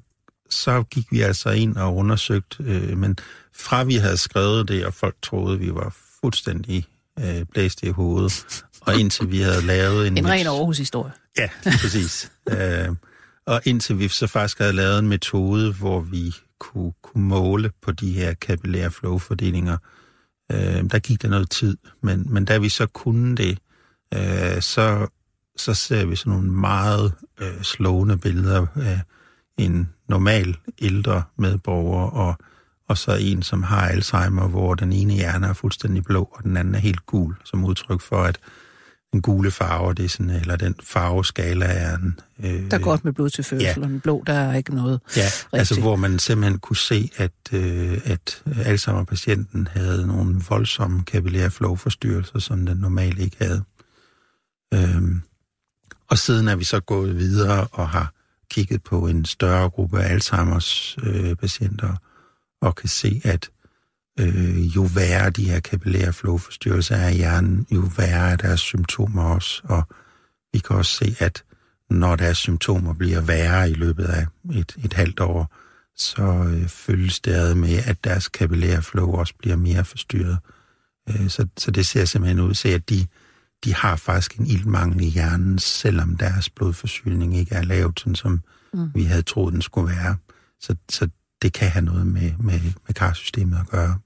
så 0.51 0.83
gik 0.83 1.13
vi 1.13 1.21
altså 1.21 1.51
ind 1.51 1.77
og 1.77 1.97
undersøgte, 1.97 2.65
øh, 2.65 2.99
men 2.99 3.17
fra 3.55 3.85
vi 3.85 3.95
havde 3.95 4.17
skrevet 4.17 4.69
det, 4.69 4.87
og 4.87 4.95
folk 4.95 5.17
troede, 5.23 5.59
vi 5.59 5.75
var 5.75 5.97
fuldstændig 6.21 6.85
øh, 7.19 7.45
blæst 7.53 7.83
i 7.83 7.89
hovedet, 7.89 8.65
og 8.81 9.01
indtil 9.01 9.31
vi 9.31 9.41
havde 9.41 9.63
lavet 9.63 10.07
en... 10.07 10.19
En 10.19 10.29
ren 10.29 10.47
Aarhus-historie. 10.47 11.13
Ja, 11.39 11.49
præcis. 11.65 12.33
øh, 12.53 12.89
og 13.47 13.61
indtil 13.65 13.99
vi 13.99 14.09
så 14.09 14.27
faktisk 14.27 14.59
havde 14.59 14.73
lavet 14.73 14.99
en 14.99 15.09
metode, 15.09 15.73
hvor 15.73 16.01
vi 16.01 16.35
kunne, 16.59 16.93
kunne 17.03 17.25
måle 17.25 17.71
på 17.83 17.93
de 17.93 18.13
her 18.13 18.35
kapillære 18.35 18.91
flowfordelinger, 18.91 19.77
øh, 20.53 20.91
der 20.91 20.99
gik 20.99 21.23
der 21.23 21.29
noget 21.29 21.51
tid. 21.51 21.77
Men, 22.03 22.27
men 22.33 22.45
da 22.45 22.59
vi 22.59 22.69
så 22.69 22.87
kunne 22.87 23.37
det, 23.37 23.59
øh, 24.15 24.63
så, 24.63 25.07
så 25.57 25.75
ser 25.75 26.05
vi 26.05 26.17
sådan 26.17 26.33
nogle 26.33 26.51
meget 26.51 27.13
øh, 27.41 27.63
slående 27.63 28.19
billeder 28.19 28.67
af 28.77 29.01
en 29.59 29.89
normal 30.09 30.57
ældre 30.79 31.23
medborger, 31.39 32.11
og, 32.11 32.35
og 32.89 32.99
så 32.99 33.17
en, 33.21 33.43
som 33.43 33.63
har 33.63 33.89
Alzheimer, 33.89 34.49
hvor 34.49 34.75
den 34.75 34.93
ene 34.93 35.13
hjerne 35.13 35.47
er 35.47 35.53
fuldstændig 35.53 36.05
blå, 36.05 36.29
og 36.33 36.45
den 36.45 36.57
anden 36.57 36.75
er 36.75 36.79
helt 36.79 37.07
gul, 37.07 37.35
som 37.45 37.65
udtryk 37.65 38.01
for, 38.01 38.23
at 38.23 38.39
den 39.13 39.23
gule 39.23 39.51
farve, 39.51 39.95
det 39.95 40.05
er 40.05 40.09
sådan, 40.09 40.31
eller 40.31 40.57
den 40.57 40.75
farveskala 40.83 41.67
er 41.67 41.97
en... 41.97 42.21
Øh, 42.39 42.71
der 42.71 42.77
er 42.77 42.83
godt 42.83 43.05
med 43.05 43.13
blodtilførsel, 43.13 43.65
ja. 43.67 43.75
og 43.83 43.89
den 43.89 44.01
blå, 44.01 44.23
der 44.27 44.33
er 44.33 44.55
ikke 44.55 44.75
noget 44.75 45.01
Ja, 45.17 45.23
altså, 45.23 45.45
rigtigt. 45.45 45.59
altså 45.61 45.81
hvor 45.81 45.97
man 45.97 46.19
simpelthen 46.19 46.59
kunne 46.59 46.77
se, 46.77 47.11
at, 47.17 47.33
øh, 47.53 47.99
at 48.05 48.43
Alzheimer-patienten 48.65 49.69
havde 49.73 50.07
nogle 50.07 50.41
voldsomme 50.49 51.05
kapillære 51.05 51.51
flowforstyrrelser, 51.51 52.39
som 52.39 52.67
den 52.67 52.77
normalt 52.77 53.19
ikke 53.19 53.37
havde. 53.41 53.63
Øhm, 54.75 55.23
og 56.11 56.19
siden 56.19 56.49
er 56.49 56.57
vi 56.57 56.65
så 56.65 56.81
gået 56.81 57.19
videre 57.19 57.67
og 57.73 57.89
har 57.89 58.13
kigget 58.51 58.83
på 58.83 59.07
en 59.07 59.25
større 59.25 59.71
gruppe 59.71 60.01
af 60.03 60.13
Alzheimers 60.13 60.97
øh, 61.03 61.37
patienter 61.37 61.97
og 62.61 62.75
kan 62.75 62.89
se, 62.89 63.21
at 63.25 63.51
øh, 64.21 64.77
jo 64.77 64.89
værre 64.95 65.31
de 65.31 65.51
her 65.51 65.61
kapillære 65.61 66.13
flowforstyrrelser 66.13 66.97
er 66.97 67.09
i 67.09 67.17
hjernen, 67.17 67.67
jo 67.71 67.81
værre 67.97 68.31
er 68.31 68.37
deres 68.37 68.61
symptomer 68.61 69.23
også. 69.23 69.63
Og 69.65 69.83
vi 70.53 70.59
kan 70.59 70.77
også 70.77 70.93
se, 70.93 71.17
at 71.19 71.45
når 71.91 72.17
deres 72.17 72.39
symptomer 72.39 72.95
bliver 72.95 73.21
værre 73.21 73.71
i 73.71 73.75
løbet 73.75 74.05
af 74.05 74.27
et, 74.55 74.77
et 74.85 74.93
halvt 74.93 75.21
år, 75.21 75.55
så 75.97 76.23
øh, 76.23 76.69
følges 76.69 77.21
det 77.21 77.33
ad 77.33 77.55
med, 77.55 77.83
at 77.87 78.05
deres 78.05 78.29
kapillære 78.29 78.83
flow 78.83 79.13
også 79.13 79.35
bliver 79.39 79.57
mere 79.57 79.85
forstyrret. 79.85 80.39
Øh, 81.09 81.29
så, 81.29 81.47
så 81.57 81.71
det 81.71 81.87
ser 81.87 82.05
simpelthen 82.05 82.41
ud 82.41 82.55
til, 82.55 82.69
at 82.69 82.89
de, 82.91 83.07
de 83.65 83.75
har 83.75 83.97
faktisk 83.97 84.37
en 84.37 84.47
iltmangel 84.47 85.01
i 85.01 85.09
hjernen, 85.09 85.59
selvom 85.59 86.17
deres 86.17 86.51
blodforsyning 86.51 87.37
ikke 87.37 87.55
er 87.55 87.63
lavt, 87.63 88.01
sådan 88.01 88.15
som 88.15 88.41
mm. 88.73 88.95
vi 88.95 89.05
havde 89.05 89.23
troet, 89.23 89.53
den 89.53 89.63
skulle 89.63 89.97
være. 89.97 90.17
Så, 90.61 90.77
så 90.89 91.09
det 91.43 91.53
kan 91.53 91.69
have 91.69 91.85
noget 91.85 92.07
med, 92.07 92.33
med, 92.41 92.61
med 92.87 92.95
karsystemet 92.95 93.59
at 93.61 93.69
gøre. 93.69 93.99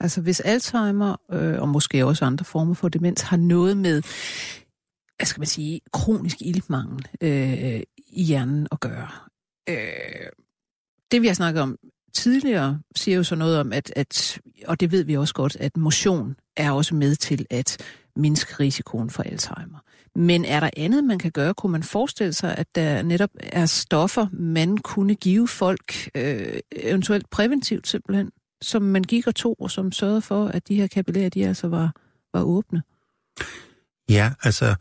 Altså 0.00 0.20
hvis 0.20 0.40
Alzheimer, 0.40 1.16
øh, 1.32 1.60
og 1.60 1.68
måske 1.68 2.06
også 2.06 2.24
andre 2.24 2.44
former 2.44 2.74
for 2.74 2.88
demens, 2.88 3.20
har 3.20 3.36
noget 3.36 3.76
med, 3.76 4.02
hvad 5.16 5.26
skal 5.26 5.40
man 5.40 5.46
sige, 5.46 5.80
kronisk 5.92 6.36
iltmangel 6.40 7.06
øh, 7.20 7.80
i 8.08 8.22
hjernen 8.22 8.68
at 8.72 8.80
gøre. 8.80 9.08
Øh, 9.68 10.30
det 11.10 11.22
vi 11.22 11.26
har 11.26 11.34
snakket 11.34 11.62
om 11.62 11.78
tidligere, 12.12 12.80
siger 12.96 13.16
jo 13.16 13.22
så 13.22 13.34
noget 13.34 13.60
om, 13.60 13.72
at, 13.72 13.92
at, 13.96 14.40
og 14.66 14.80
det 14.80 14.92
ved 14.92 15.04
vi 15.04 15.16
også 15.16 15.34
godt, 15.34 15.56
at 15.56 15.76
motion 15.76 16.36
er 16.60 16.70
også 16.70 16.94
med 16.94 17.16
til 17.16 17.46
at 17.50 17.76
mindske 18.16 18.54
risikoen 18.60 19.10
for 19.10 19.22
Alzheimer. 19.22 19.78
Men 20.14 20.44
er 20.44 20.60
der 20.60 20.70
andet, 20.76 21.04
man 21.04 21.18
kan 21.18 21.30
gøre? 21.30 21.54
Kunne 21.54 21.72
man 21.72 21.82
forestille 21.82 22.32
sig, 22.32 22.54
at 22.58 22.66
der 22.74 23.02
netop 23.02 23.30
er 23.42 23.66
stoffer, 23.66 24.26
man 24.32 24.78
kunne 24.78 25.14
give 25.14 25.48
folk, 25.48 26.10
øh, 26.14 26.60
eventuelt 26.72 27.30
præventivt 27.30 27.88
simpelthen, 27.88 28.30
som 28.62 28.82
man 28.82 29.02
gik 29.02 29.26
og 29.26 29.34
tog, 29.34 29.56
og 29.60 29.70
som 29.70 29.92
sørgede 29.92 30.22
for, 30.22 30.46
at 30.46 30.68
de 30.68 30.74
her 30.74 30.86
kapillærer, 30.86 31.28
de 31.28 31.46
altså 31.46 31.68
var, 31.68 31.92
var 32.34 32.42
åbne? 32.42 32.82
Ja, 34.08 34.32
altså, 34.42 34.74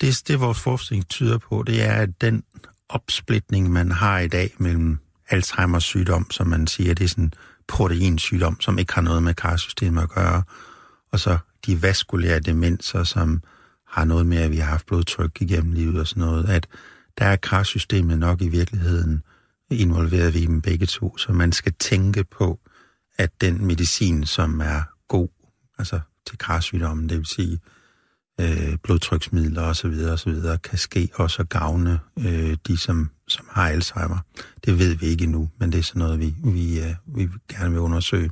det, 0.00 0.22
det 0.28 0.40
vores 0.40 0.60
forskning 0.60 1.08
tyder 1.08 1.38
på, 1.38 1.62
det 1.62 1.82
er, 1.82 1.92
at 1.92 2.20
den 2.20 2.42
opsplitning, 2.88 3.70
man 3.70 3.92
har 3.92 4.18
i 4.18 4.28
dag 4.28 4.54
mellem 4.58 4.98
Alzheimers 5.28 5.84
sygdom, 5.84 6.30
som 6.30 6.46
man 6.46 6.66
siger, 6.66 6.94
det 6.94 7.04
er 7.04 7.08
sådan 7.08 7.24
en 7.24 7.32
proteinsygdom, 7.68 8.60
som 8.60 8.78
ikke 8.78 8.94
har 8.94 9.02
noget 9.02 9.22
med 9.22 9.34
karsystemet 9.34 10.02
at 10.02 10.08
gøre, 10.08 10.42
og 11.12 11.20
så 11.20 11.38
de 11.66 11.82
vaskulære 11.82 12.40
demenser, 12.40 13.04
som 13.04 13.42
har 13.86 14.04
noget 14.04 14.26
med, 14.26 14.38
at 14.38 14.50
vi 14.50 14.56
har 14.56 14.70
haft 14.70 14.86
blodtryk 14.86 15.42
igennem 15.42 15.72
livet 15.72 16.00
og 16.00 16.06
sådan 16.06 16.20
noget, 16.20 16.48
at 16.48 16.66
der 17.18 17.24
er 17.24 17.36
kræftsystemet 17.36 18.18
nok 18.18 18.42
i 18.42 18.48
virkeligheden 18.48 19.22
involveret 19.70 20.36
i 20.36 20.46
dem 20.46 20.62
begge 20.62 20.86
to, 20.86 21.18
så 21.18 21.32
man 21.32 21.52
skal 21.52 21.72
tænke 21.78 22.24
på, 22.24 22.60
at 23.18 23.30
den 23.40 23.66
medicin, 23.66 24.26
som 24.26 24.60
er 24.60 24.82
god, 25.08 25.28
altså 25.78 26.00
til 26.26 26.38
kræftsygdommen, 26.38 27.08
det 27.08 27.18
vil 27.18 27.26
sige 27.26 27.60
øh, 28.40 28.78
blodtryksmidler 28.82 29.62
osv., 29.62 29.94
osv., 30.12 30.34
kan 30.64 30.78
ske 30.78 31.08
også 31.14 31.42
at 31.42 31.48
gavne 31.48 32.00
øh, 32.18 32.56
de, 32.66 32.76
som, 32.76 33.10
som 33.28 33.46
har 33.50 33.68
Alzheimer. 33.68 34.18
Det 34.64 34.78
ved 34.78 34.94
vi 34.94 35.06
ikke 35.06 35.24
endnu, 35.24 35.50
men 35.58 35.72
det 35.72 35.78
er 35.78 35.82
sådan 35.82 36.00
noget, 36.00 36.20
vi, 36.20 36.34
vi, 36.44 36.80
øh, 36.80 36.94
vi 37.06 37.28
gerne 37.48 37.70
vil 37.70 37.80
undersøge. 37.80 38.30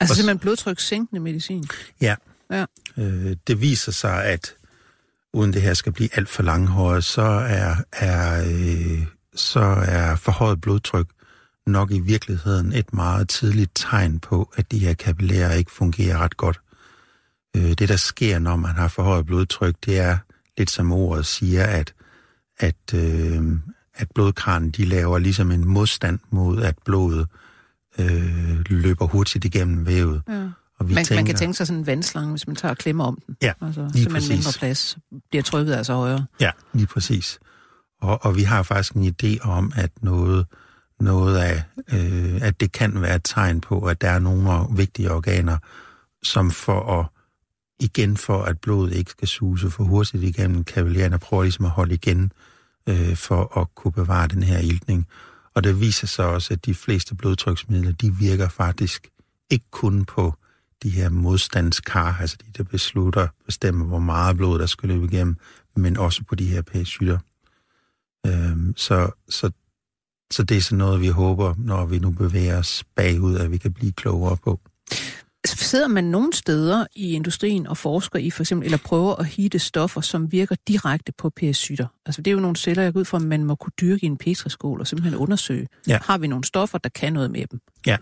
Altså 0.00 0.12
og, 0.12 0.16
simpelthen 0.16 0.38
blodtrykssænkende 0.38 1.20
medicin? 1.20 1.64
Ja. 2.00 2.14
ja. 2.50 2.64
Øh, 2.98 3.36
det 3.46 3.60
viser 3.60 3.92
sig, 3.92 4.24
at 4.24 4.54
uden 5.32 5.52
det 5.52 5.62
her 5.62 5.74
skal 5.74 5.92
blive 5.92 6.08
alt 6.12 6.28
for 6.28 6.42
langhåret, 6.42 7.04
så 7.04 7.22
er, 7.22 7.74
er, 7.92 8.44
øh, 8.46 9.06
så 9.34 9.60
er 9.86 10.16
forhøjet 10.16 10.60
blodtryk 10.60 11.06
nok 11.66 11.90
i 11.90 12.00
virkeligheden 12.00 12.72
et 12.72 12.92
meget 12.92 13.28
tidligt 13.28 13.70
tegn 13.74 14.18
på, 14.18 14.52
at 14.56 14.72
de 14.72 14.78
her 14.78 14.94
kapillærer 14.94 15.52
ikke 15.52 15.72
fungerer 15.72 16.18
ret 16.18 16.36
godt. 16.36 16.60
Øh, 17.56 17.72
det, 17.78 17.88
der 17.88 17.96
sker, 17.96 18.38
når 18.38 18.56
man 18.56 18.74
har 18.74 18.88
forhøjet 18.88 19.26
blodtryk, 19.26 19.74
det 19.86 19.98
er 19.98 20.18
lidt 20.58 20.70
som 20.70 20.92
ordet 20.92 21.26
siger, 21.26 21.64
at, 21.64 21.94
at, 22.58 22.94
øh, 22.94 23.42
at 23.94 24.08
blodkranen 24.14 24.70
de 24.70 24.84
laver 24.84 25.18
ligesom 25.18 25.50
en 25.50 25.68
modstand 25.68 26.18
mod, 26.30 26.62
at 26.62 26.74
blodet 26.84 27.20
øh, 27.20 27.26
løber 28.68 29.06
hurtigt 29.06 29.44
igennem 29.44 29.86
vævet. 29.86 30.22
Ja. 30.28 30.48
Og 30.78 30.88
vi 30.88 30.94
man, 30.94 31.04
tænker, 31.04 31.18
man 31.18 31.26
kan 31.26 31.34
tænke 31.34 31.54
sig 31.54 31.66
sådan 31.66 31.80
en 31.80 31.86
vandslange, 31.86 32.30
hvis 32.30 32.46
man 32.46 32.56
tager 32.56 32.70
og 32.70 32.78
klemmer 32.78 33.04
om 33.04 33.18
den. 33.26 33.36
Ja, 33.42 33.52
altså, 33.60 33.90
lige 33.94 34.08
præcis. 34.08 34.30
mindre 34.30 34.50
plads 34.58 34.98
bliver 35.30 35.42
trykket 35.42 35.74
altså 35.74 35.94
højere. 35.94 36.26
Ja, 36.40 36.50
lige 36.72 36.86
præcis. 36.86 37.38
Og, 38.00 38.24
og 38.24 38.36
vi 38.36 38.42
har 38.42 38.62
faktisk 38.62 38.92
en 38.92 39.14
idé 39.22 39.48
om, 39.48 39.72
at 39.76 39.90
noget, 40.02 40.46
noget 41.00 41.38
af, 41.38 41.62
øh, 41.92 42.38
at 42.42 42.60
det 42.60 42.72
kan 42.72 43.02
være 43.02 43.16
et 43.16 43.24
tegn 43.24 43.60
på, 43.60 43.80
at 43.80 44.00
der 44.00 44.10
er 44.10 44.18
nogle 44.18 44.50
vigtige 44.76 45.12
organer, 45.12 45.58
som 46.22 46.50
for 46.50 47.00
at 47.00 47.06
igen 47.80 48.16
for, 48.16 48.42
at 48.42 48.58
blodet 48.58 48.92
ikke 48.92 49.10
skal 49.10 49.28
suse 49.28 49.70
for 49.70 49.84
hurtigt 49.84 50.22
igennem 50.22 50.64
kavaliererne, 50.64 51.18
prøver 51.18 51.42
ligesom 51.42 51.64
at 51.64 51.70
holde 51.70 51.94
igen 51.94 52.32
øh, 52.88 53.16
for 53.16 53.60
at 53.60 53.74
kunne 53.74 53.92
bevare 53.92 54.28
den 54.28 54.42
her 54.42 54.58
iltning. 54.58 55.06
Og 55.56 55.64
det 55.64 55.80
viser 55.80 56.06
sig 56.06 56.26
også, 56.26 56.54
at 56.54 56.66
de 56.66 56.74
fleste 56.74 57.14
blodtryksmidler, 57.14 57.92
de 57.92 58.14
virker 58.14 58.48
faktisk 58.48 59.08
ikke 59.50 59.66
kun 59.70 60.04
på 60.04 60.34
de 60.82 60.90
her 60.90 61.08
modstandskar, 61.08 62.16
altså 62.20 62.36
de, 62.46 62.52
der 62.58 62.64
beslutter, 62.64 63.28
bestemmer, 63.46 63.86
hvor 63.86 63.98
meget 63.98 64.36
blod, 64.36 64.58
der 64.58 64.66
skal 64.66 64.88
løbe 64.88 65.04
igennem, 65.04 65.36
men 65.76 65.96
også 65.96 66.24
på 66.24 66.34
de 66.34 66.46
her 66.46 66.62
pæsytter. 66.62 67.18
Øhm, 68.26 68.74
så, 68.76 69.10
så, 69.28 69.50
så 70.30 70.42
det 70.42 70.56
er 70.56 70.60
sådan 70.60 70.78
noget, 70.78 71.00
vi 71.00 71.08
håber, 71.08 71.54
når 71.58 71.86
vi 71.86 71.98
nu 71.98 72.10
bevæger 72.10 72.58
os 72.58 72.84
bagud, 72.94 73.36
at 73.36 73.50
vi 73.50 73.58
kan 73.58 73.72
blive 73.72 73.92
klogere 73.92 74.36
på. 74.36 74.60
Sidder 75.66 75.88
man 75.88 76.04
nogle 76.04 76.32
steder 76.32 76.86
i 76.94 77.12
industrien 77.12 77.66
og 77.66 77.76
forsker 77.76 78.18
i 78.18 78.30
for 78.30 78.42
eksempel, 78.42 78.64
eller 78.64 78.78
prøver 78.78 79.14
at 79.14 79.26
hitte 79.26 79.58
stoffer, 79.58 80.00
som 80.00 80.32
virker 80.32 80.56
direkte 80.68 81.12
på 81.12 81.30
PS-sytter? 81.30 81.86
Altså 82.06 82.22
det 82.22 82.30
er 82.30 82.32
jo 82.32 82.40
nogle 82.40 82.56
celler, 82.56 82.82
jeg 82.82 82.92
går 82.92 83.00
ud 83.00 83.04
fra, 83.04 83.18
at 83.18 83.22
man 83.22 83.44
må 83.44 83.54
kunne 83.54 83.72
dyrke 83.80 84.04
i 84.04 84.06
en 84.06 84.16
petriskål 84.16 84.80
og 84.80 84.86
simpelthen 84.86 85.14
undersøge. 85.14 85.68
Ja. 85.88 85.98
Har 86.02 86.18
vi 86.18 86.26
nogle 86.26 86.44
stoffer, 86.44 86.78
der 86.78 86.88
kan 86.88 87.12
noget 87.12 87.30
med 87.30 87.46
dem? 87.50 87.60
Ja. 87.86 87.96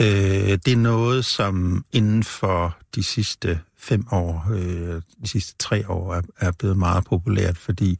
Øh, 0.00 0.58
det 0.64 0.68
er 0.68 0.76
noget, 0.76 1.24
som 1.24 1.84
inden 1.92 2.24
for 2.24 2.78
de 2.94 3.02
sidste 3.02 3.60
fem 3.78 4.04
år, 4.12 4.46
øh, 4.52 5.02
de 5.22 5.28
sidste 5.28 5.54
tre 5.58 5.88
år, 5.88 6.14
er, 6.14 6.22
er 6.38 6.52
blevet 6.52 6.76
meget 6.76 7.04
populært, 7.04 7.58
fordi 7.58 7.98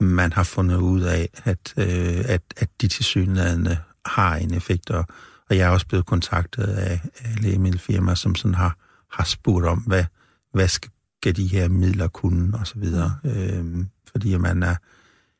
man 0.00 0.32
har 0.32 0.44
fundet 0.44 0.76
ud 0.76 1.00
af, 1.00 1.28
at, 1.44 1.74
øh, 1.76 2.24
at, 2.24 2.42
at 2.56 2.68
de 2.80 2.88
tilsyneladende 2.88 3.78
har 4.06 4.36
en 4.36 4.54
effekt, 4.54 4.90
og, 4.90 5.06
og 5.50 5.56
jeg 5.56 5.66
er 5.66 5.70
også 5.70 5.86
blevet 5.86 6.06
kontaktet 6.06 6.64
af, 6.64 7.00
af 7.18 7.42
lægemiddelfirmaer, 7.42 8.14
som 8.14 8.34
sådan 8.34 8.54
har, 8.54 8.76
har 9.12 9.24
spurgt 9.24 9.66
om, 9.66 9.78
hvad, 9.78 10.04
hvad 10.52 10.68
skal 10.68 11.36
de 11.36 11.46
her 11.46 11.68
midler 11.68 12.08
kunne, 12.08 12.58
og 12.58 12.66
så 12.66 12.74
videre. 12.76 13.16
Øh, 13.24 13.84
fordi 14.12 14.36
man 14.36 14.62
er, 14.62 14.76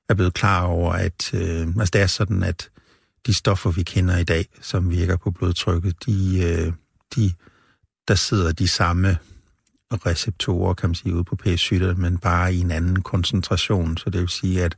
er 0.09 0.14
blevet 0.14 0.34
klar 0.34 0.62
over, 0.62 0.92
at 0.92 1.34
øh, 1.34 1.66
altså 1.66 1.90
det 1.92 2.00
er 2.00 2.07
sådan, 2.07 2.42
at 2.42 2.70
de 3.26 3.34
stoffer, 3.34 3.70
vi 3.70 3.82
kender 3.82 4.18
i 4.18 4.24
dag, 4.24 4.46
som 4.61 4.90
virker 4.90 5.16
på 5.16 5.30
blodtrykket, 5.30 6.07
de, 6.07 6.40
øh, 6.42 6.72
de, 7.16 7.32
der 8.09 8.14
sidder 8.14 8.53
de 8.53 8.68
samme 8.68 9.16
receptorer, 10.07 10.74
kan 10.74 10.88
man 10.88 10.94
sige, 10.94 11.14
ude 11.14 11.24
på 11.24 11.36
p 11.36 11.46
men 11.96 12.18
bare 12.18 12.55
i 12.55 12.61
en 12.61 12.70
anden 12.70 13.03
koncentration. 13.03 13.96
Så 13.96 14.11
det 14.11 14.20
vil 14.20 14.28
sige, 14.28 14.64
at, 14.64 14.76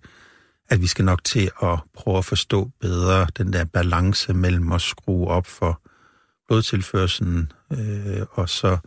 at 0.69 0.81
vi 0.81 0.87
skal 0.87 1.05
nok 1.05 1.25
til 1.25 1.51
at 1.62 1.79
prøve 1.95 2.19
at 2.19 2.25
forstå 2.25 2.71
bedre 2.81 3.27
den 3.39 3.53
der 3.53 3.65
balance 3.65 4.35
mellem 4.35 4.73
at 4.73 4.81
skrue 4.81 5.29
op 5.29 5.47
for 5.47 5.81
blodtilførselen, 6.47 7.53
øh, 7.73 8.23
og 8.31 8.49
så 8.49 8.79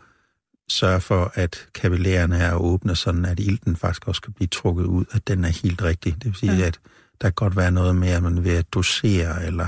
sørge 0.69 1.01
for, 1.01 1.31
at 1.33 1.67
kapillærerne 1.73 2.37
er 2.37 2.55
åbne, 2.55 2.95
sådan 2.95 3.25
at 3.25 3.39
ilten 3.39 3.75
faktisk 3.75 4.07
også 4.07 4.21
kan 4.21 4.33
blive 4.33 4.47
trukket 4.47 4.85
ud, 4.85 5.05
at 5.11 5.27
den 5.27 5.45
er 5.45 5.61
helt 5.63 5.81
rigtig. 5.81 6.13
Det 6.15 6.25
vil 6.25 6.35
sige, 6.35 6.55
ja. 6.55 6.65
at 6.65 6.79
der 7.21 7.27
kan 7.27 7.33
godt 7.33 7.55
være 7.55 7.71
noget 7.71 7.95
med, 7.95 8.09
at 8.09 8.23
man 8.23 8.43
ved 8.43 8.57
at 8.57 8.73
dosere, 8.73 9.45
eller 9.45 9.67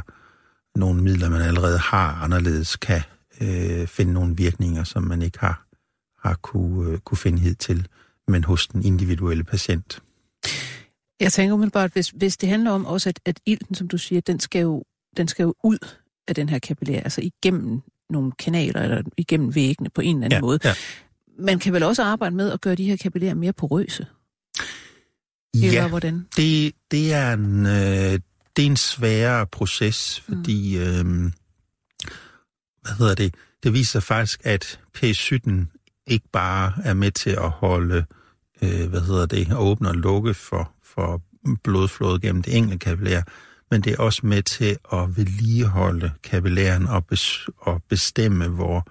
nogle 0.76 1.04
midler, 1.04 1.30
man 1.30 1.42
allerede 1.42 1.78
har 1.78 2.14
anderledes, 2.14 2.76
kan 2.76 3.02
øh, 3.42 3.88
finde 3.88 4.14
nogle 4.14 4.36
virkninger, 4.36 4.84
som 4.84 5.04
man 5.04 5.22
ikke 5.22 5.40
har, 5.40 5.66
har 6.28 6.36
kunne, 6.36 6.92
øh, 6.92 7.00
kunne 7.00 7.18
finde 7.18 7.40
hid 7.40 7.56
til, 7.56 7.88
men 8.28 8.44
hos 8.44 8.68
den 8.68 8.86
individuelle 8.86 9.44
patient. 9.44 10.02
Jeg 11.20 11.34
tænker 11.34 11.54
umiddelbart, 11.54 11.92
hvis, 11.94 12.10
hvis 12.10 12.38
det 12.38 12.50
handler 12.50 12.72
om 12.72 12.86
også, 12.86 13.10
at, 13.10 13.20
at 13.26 13.40
ilten, 13.46 13.76
som 13.76 13.88
du 13.88 13.98
siger, 13.98 14.22
den 14.22 14.40
skal, 14.40 14.62
jo, 14.62 14.84
den 15.18 15.28
skal 15.28 15.44
jo 15.44 15.54
ud 15.64 15.88
af 16.28 16.36
den 16.36 16.50
her 16.50 16.60
kapillær, 16.60 17.02
altså 17.02 17.22
igennem 17.22 17.82
nogle 18.10 18.32
kanaler, 18.32 18.82
eller 18.82 19.02
igennem 19.18 19.56
væggene 19.56 19.90
på 19.90 20.02
en 20.02 20.16
eller 20.16 20.26
anden 20.26 20.38
ja, 20.38 20.42
måde. 20.42 20.60
Ja. 20.64 20.74
Man 21.40 21.60
kan 21.60 21.74
vel 21.74 21.84
også 21.84 22.04
arbejde 22.04 22.36
med 22.36 22.52
at 22.52 22.62
gøre 22.62 22.76
de 22.76 22.84
her 22.84 22.98
kapillærer 22.98 23.34
mere 23.34 23.54
porøse? 23.54 24.06
Eller 25.54 25.82
ja, 25.82 25.88
hvordan? 25.88 26.28
Det, 26.38 26.74
det, 26.92 27.14
er 27.14 27.34
en, 27.34 27.66
øh, 27.66 28.20
det 28.56 28.62
er 28.62 28.70
en 28.70 28.78
sværere 28.78 29.48
proces, 29.48 30.24
mm. 30.28 30.36
fordi, 30.36 30.78
mm. 30.78 31.26
øh, 31.26 31.32
hvad 32.82 32.94
hedder 32.98 33.16
det, 33.16 33.36
det 33.64 33.74
viser 33.74 34.00
faktisk, 34.00 34.42
at 34.44 34.80
P17 34.98 35.52
ikke 36.08 36.28
bare 36.32 36.74
er 36.84 36.94
med 36.94 37.12
til 37.12 37.30
at 37.30 37.50
holde, 37.50 38.06
øh, 38.62 38.90
hvad 38.90 39.02
hedder 39.02 39.26
det, 39.26 39.58
åbne 39.58 39.90
og 39.90 39.96
lukke 39.96 40.34
for, 40.34 40.72
for 41.00 41.22
blodflåde 41.64 42.20
gennem 42.20 42.44
det 42.44 42.58
enkelte 42.58 42.78
kapillær, 42.78 43.22
men 43.72 43.82
det 43.82 43.94
er 43.94 43.98
også 43.98 44.26
med 44.26 44.44
til 44.44 44.78
at 44.94 45.18
vedligeholde 45.18 46.12
kapillæren 46.24 46.88
og, 46.88 47.06
bes, 47.06 47.50
og 47.58 47.84
bestemme, 47.90 48.48
hvor 48.48 48.88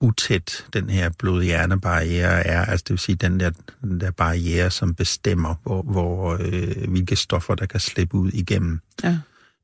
utæt 0.00 0.66
den 0.72 0.90
her 0.90 1.10
blod-hjerne-barriere 1.18 2.46
er. 2.46 2.64
Altså 2.64 2.84
det 2.84 2.90
vil 2.90 2.98
sige 2.98 3.16
den 3.16 3.40
der, 3.40 3.50
den 3.82 4.00
der 4.00 4.10
barriere, 4.10 4.70
som 4.70 4.94
bestemmer, 4.94 5.54
hvor, 5.62 5.82
hvor 5.82 6.38
øh, 6.40 6.90
hvilke 6.90 7.16
stoffer, 7.16 7.54
der 7.54 7.66
kan 7.66 7.80
slippe 7.80 8.16
ud 8.16 8.30
igennem. 8.30 8.80
Ja. 9.02 9.18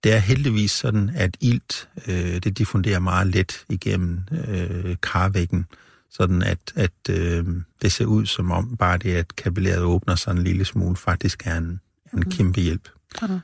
Det 0.04 0.12
er 0.12 0.18
heldigvis 0.18 0.70
sådan, 0.70 1.10
at 1.14 1.36
ilt, 1.40 1.88
øh, 2.06 2.42
det 2.44 2.58
diffunderer 2.58 2.98
meget 2.98 3.26
let 3.26 3.64
igennem 3.68 4.20
øh, 4.48 4.96
karvæggen, 5.02 5.66
sådan 6.12 6.42
at, 6.42 6.58
at 6.74 6.92
øh, 7.10 7.44
det 7.82 7.92
ser 7.92 8.04
ud 8.04 8.26
som 8.26 8.50
om 8.50 8.76
bare 8.76 8.98
det, 8.98 9.14
at 9.14 9.36
kapillæret 9.36 9.82
åbner 9.82 10.14
sig 10.14 10.30
en 10.32 10.44
lille 10.44 10.64
smule, 10.64 10.96
faktisk 10.96 11.42
er 11.46 11.56
en, 11.56 11.64
en 11.64 11.80
Mhm. 12.12 12.30
kæmpe 12.30 12.60
hjælp. 12.60 12.88
Okay. 13.22 13.38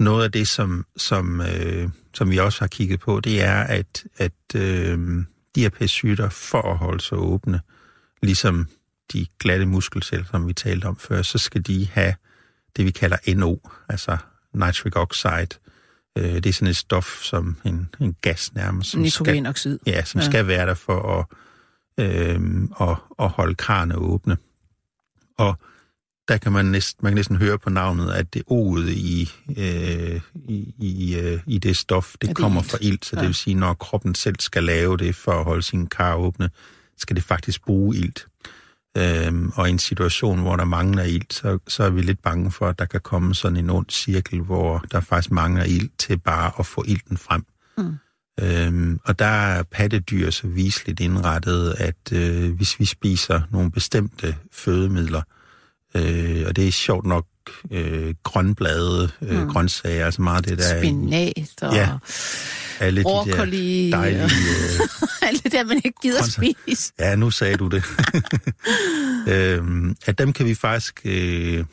Noget 0.00 0.24
af 0.24 0.32
det, 0.32 0.48
som, 0.48 0.86
som, 0.96 1.40
øh, 1.40 1.88
som 2.14 2.30
vi 2.30 2.38
også 2.38 2.60
har 2.60 2.66
kigget 2.66 3.00
på, 3.00 3.20
det 3.20 3.42
er, 3.42 3.54
at, 3.62 4.04
at 4.16 4.32
øh, 4.56 5.24
de 5.54 5.60
her 5.60 5.68
pachytter, 5.68 6.28
for 6.28 6.62
at 6.62 6.78
holde 6.78 7.00
sig 7.00 7.18
åbne, 7.18 7.60
ligesom 8.22 8.68
de 9.12 9.26
glatte 9.38 9.66
muskelceller, 9.66 10.26
som 10.30 10.46
vi 10.48 10.52
talte 10.52 10.84
om 10.84 10.96
før, 10.96 11.22
så 11.22 11.38
skal 11.38 11.62
de 11.62 11.88
have 11.92 12.14
det, 12.76 12.84
vi 12.84 12.90
kalder 12.90 13.34
NO, 13.34 13.56
altså 13.88 14.16
nitric 14.54 14.96
oxide. 14.96 15.46
Øh, 16.18 16.34
det 16.34 16.46
er 16.46 16.52
sådan 16.52 16.68
et 16.68 16.76
stof, 16.76 17.22
som 17.22 17.56
en, 17.64 17.88
en 18.00 18.16
gas 18.22 18.54
nærmest, 18.54 18.90
som, 18.90 18.98
skal, 19.08 19.22
Nitrogenoxid. 19.22 19.78
ja, 19.86 20.04
som 20.04 20.20
ja. 20.20 20.26
skal 20.26 20.46
være 20.46 20.66
der 20.66 20.74
for 20.74 21.18
at, 21.20 21.26
øh, 21.98 22.40
at, 22.80 22.96
at 23.18 23.28
holde 23.28 23.54
karne 23.54 23.96
åbne. 23.96 24.36
Og 25.38 25.58
der 26.28 26.36
kan 26.36 26.52
man 26.52 26.64
næsten, 26.64 27.04
man 27.04 27.10
kan 27.10 27.16
næsten 27.16 27.36
høre 27.36 27.58
på 27.58 27.70
navnet, 27.70 28.10
at 28.12 28.34
det 28.34 28.42
oet 28.46 28.88
i, 28.88 29.30
øh, 29.58 30.20
i, 30.34 30.74
i, 30.78 31.16
øh, 31.18 31.40
i 31.46 31.58
det 31.58 31.76
stof, 31.76 32.12
det, 32.12 32.28
det 32.28 32.36
kommer 32.36 32.60
ilt? 32.60 32.70
fra 32.70 32.78
ilt. 32.80 33.04
Så 33.04 33.16
Ja. 33.16 33.20
det 33.20 33.26
vil 33.26 33.34
sige, 33.34 33.54
når 33.54 33.74
kroppen 33.74 34.14
selv 34.14 34.36
skal 34.40 34.64
lave 34.64 34.96
det 34.96 35.14
for 35.14 35.32
at 35.32 35.44
holde 35.44 35.62
sin 35.62 35.86
kar 35.86 36.14
åbne, 36.14 36.50
skal 36.96 37.16
det 37.16 37.24
faktisk 37.24 37.64
bruge 37.64 37.96
ilt. 37.96 38.26
Øhm, 38.96 39.52
og 39.54 39.68
i 39.68 39.70
en 39.70 39.78
situation, 39.78 40.40
hvor 40.40 40.56
der 40.56 40.64
mangler 40.64 41.02
ilt, 41.02 41.34
så, 41.34 41.58
så 41.68 41.84
er 41.84 41.90
vi 41.90 42.02
lidt 42.02 42.22
bange 42.22 42.50
for, 42.52 42.68
at 42.68 42.78
der 42.78 42.84
kan 42.84 43.00
komme 43.00 43.34
sådan 43.34 43.56
en 43.56 43.70
ond 43.70 43.86
cirkel, 43.90 44.40
hvor 44.40 44.84
der 44.92 45.00
faktisk 45.00 45.30
mangler 45.30 45.64
ilt 45.64 45.98
til 45.98 46.18
bare 46.18 46.52
at 46.58 46.66
få 46.66 46.84
ilten 46.86 47.16
frem. 47.16 47.44
Mm. 47.78 47.96
Øhm, 48.40 48.98
og 49.04 49.18
der 49.18 49.24
er 49.26 49.62
pattedyr 49.62 50.30
så 50.30 50.46
viseligt 50.46 51.00
indrettet, 51.00 51.74
at 51.78 52.12
øh, 52.12 52.52
hvis 52.52 52.80
vi 52.80 52.84
spiser 52.84 53.40
nogle 53.50 53.70
bestemte 53.70 54.36
fødemidler, 54.52 55.22
øh, 55.94 56.44
og 56.46 56.56
det 56.56 56.68
er 56.68 56.72
sjovt 56.72 57.06
nok 57.06 57.26
øh, 57.70 58.14
grønblade, 58.22 59.10
øh, 59.22 59.40
Mm. 59.42 59.48
grøntsager, 59.48 60.04
altså 60.04 60.22
meget 60.22 60.44
det 60.48 60.58
der 60.58 60.64
er 60.64 60.80
Spinat 60.80 61.48
og 61.62 61.74
Ja, 61.74 61.88
alle 62.80 63.00
de 63.00 63.02
broccoli. 63.02 63.90
der 63.90 63.96
dejlige... 63.96 64.22
Øh, 65.22 65.28
alt 65.28 65.44
det 65.44 65.52
der, 65.52 65.64
man 65.64 65.76
ikke 65.84 65.98
gider 66.02 66.18
Grøntsager. 66.20 66.52
spise. 66.64 66.92
Ja, 66.98 67.16
nu 67.16 67.30
sagde 67.30 67.56
du 67.56 67.68
det. 67.68 67.84
øhm, 69.28 69.96
at 70.06 70.18
dem 70.18 70.32
kan 70.32 70.46
vi 70.46 70.54
faktisk 70.54 71.00
øh, 71.04 71.64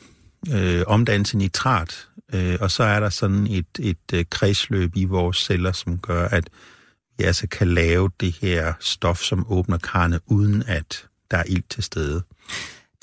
øh, 0.52 0.82
omdanne 0.86 1.24
til 1.24 1.38
nitrat, 1.38 2.06
øh, 2.34 2.58
og 2.60 2.70
så 2.70 2.82
er 2.82 3.00
der 3.00 3.08
sådan 3.08 3.46
et, 3.46 3.66
et 3.78 4.12
øh, 4.14 4.24
kredsløb 4.30 4.96
i 4.96 5.04
vores 5.04 5.36
celler, 5.36 5.72
som 5.72 5.98
gør, 5.98 6.28
at 6.28 6.50
vi 7.18 7.24
altså 7.24 7.46
kan 7.48 7.68
lave 7.68 8.10
det 8.20 8.32
her 8.40 8.72
stof, 8.80 9.18
som 9.18 9.46
åbner 9.48 9.78
karne, 9.78 10.20
uden 10.26 10.62
at 10.66 11.06
der 11.30 11.36
er 11.36 11.44
ild 11.46 11.62
til 11.70 11.82
stede. 11.82 12.22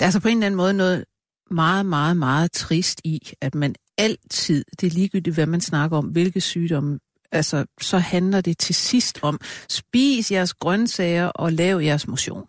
er 0.00 0.04
altså 0.04 0.20
på 0.20 0.28
en 0.28 0.36
eller 0.36 0.46
anden 0.46 0.56
måde 0.56 0.74
noget 0.74 1.04
meget, 1.50 1.86
meget, 1.86 2.16
meget 2.16 2.52
trist 2.52 3.00
i, 3.04 3.32
at 3.40 3.54
man 3.54 3.74
altid, 3.98 4.64
det 4.80 4.86
er 4.86 4.90
ligegyldigt, 4.90 5.34
hvad 5.34 5.46
man 5.46 5.60
snakker 5.60 5.96
om, 5.96 6.04
hvilke 6.04 6.40
sygdomme, 6.40 6.98
altså, 7.32 7.64
så 7.80 7.98
handler 7.98 8.40
det 8.40 8.58
til 8.58 8.74
sidst 8.74 9.18
om, 9.22 9.40
spis 9.68 10.32
jeres 10.32 10.54
grøntsager 10.54 11.26
og 11.26 11.52
lav 11.52 11.80
jeres 11.80 12.08
motion. 12.08 12.44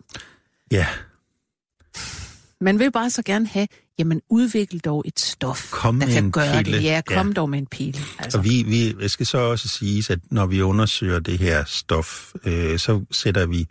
Ja, 0.72 0.88
Man 2.62 2.80
vil 2.80 2.92
bare 2.92 3.10
så 3.10 3.24
gerne 3.26 3.48
have, 3.48 3.68
jamen 4.00 4.22
udvikle 4.30 4.80
dog 4.80 5.04
et 5.08 5.20
stof, 5.20 5.72
Kom 5.72 6.00
der 6.00 6.08
kan 6.08 6.32
gøre 6.32 6.64
pille. 6.64 6.78
det. 6.78 6.84
Ja, 6.84 7.02
kom 7.06 7.28
Ja. 7.28 7.34
dog 7.34 7.50
med 7.50 7.60
en 7.60 7.66
pille. 7.68 8.02
Altså. 8.20 8.38
og 8.38 8.44
vi, 8.44 8.64
vi 8.68 8.96
jeg 9.02 9.10
skal 9.12 9.26
så 9.26 9.38
også 9.38 9.68
sige, 9.68 10.14
at 10.14 10.20
når 10.32 10.46
vi 10.46 10.62
undersøger 10.62 11.20
det 11.20 11.38
her 11.40 11.64
stof, 11.68 12.34
øh, 12.46 12.80
så 12.80 13.06
sætter 13.12 13.46
vi 13.46 13.68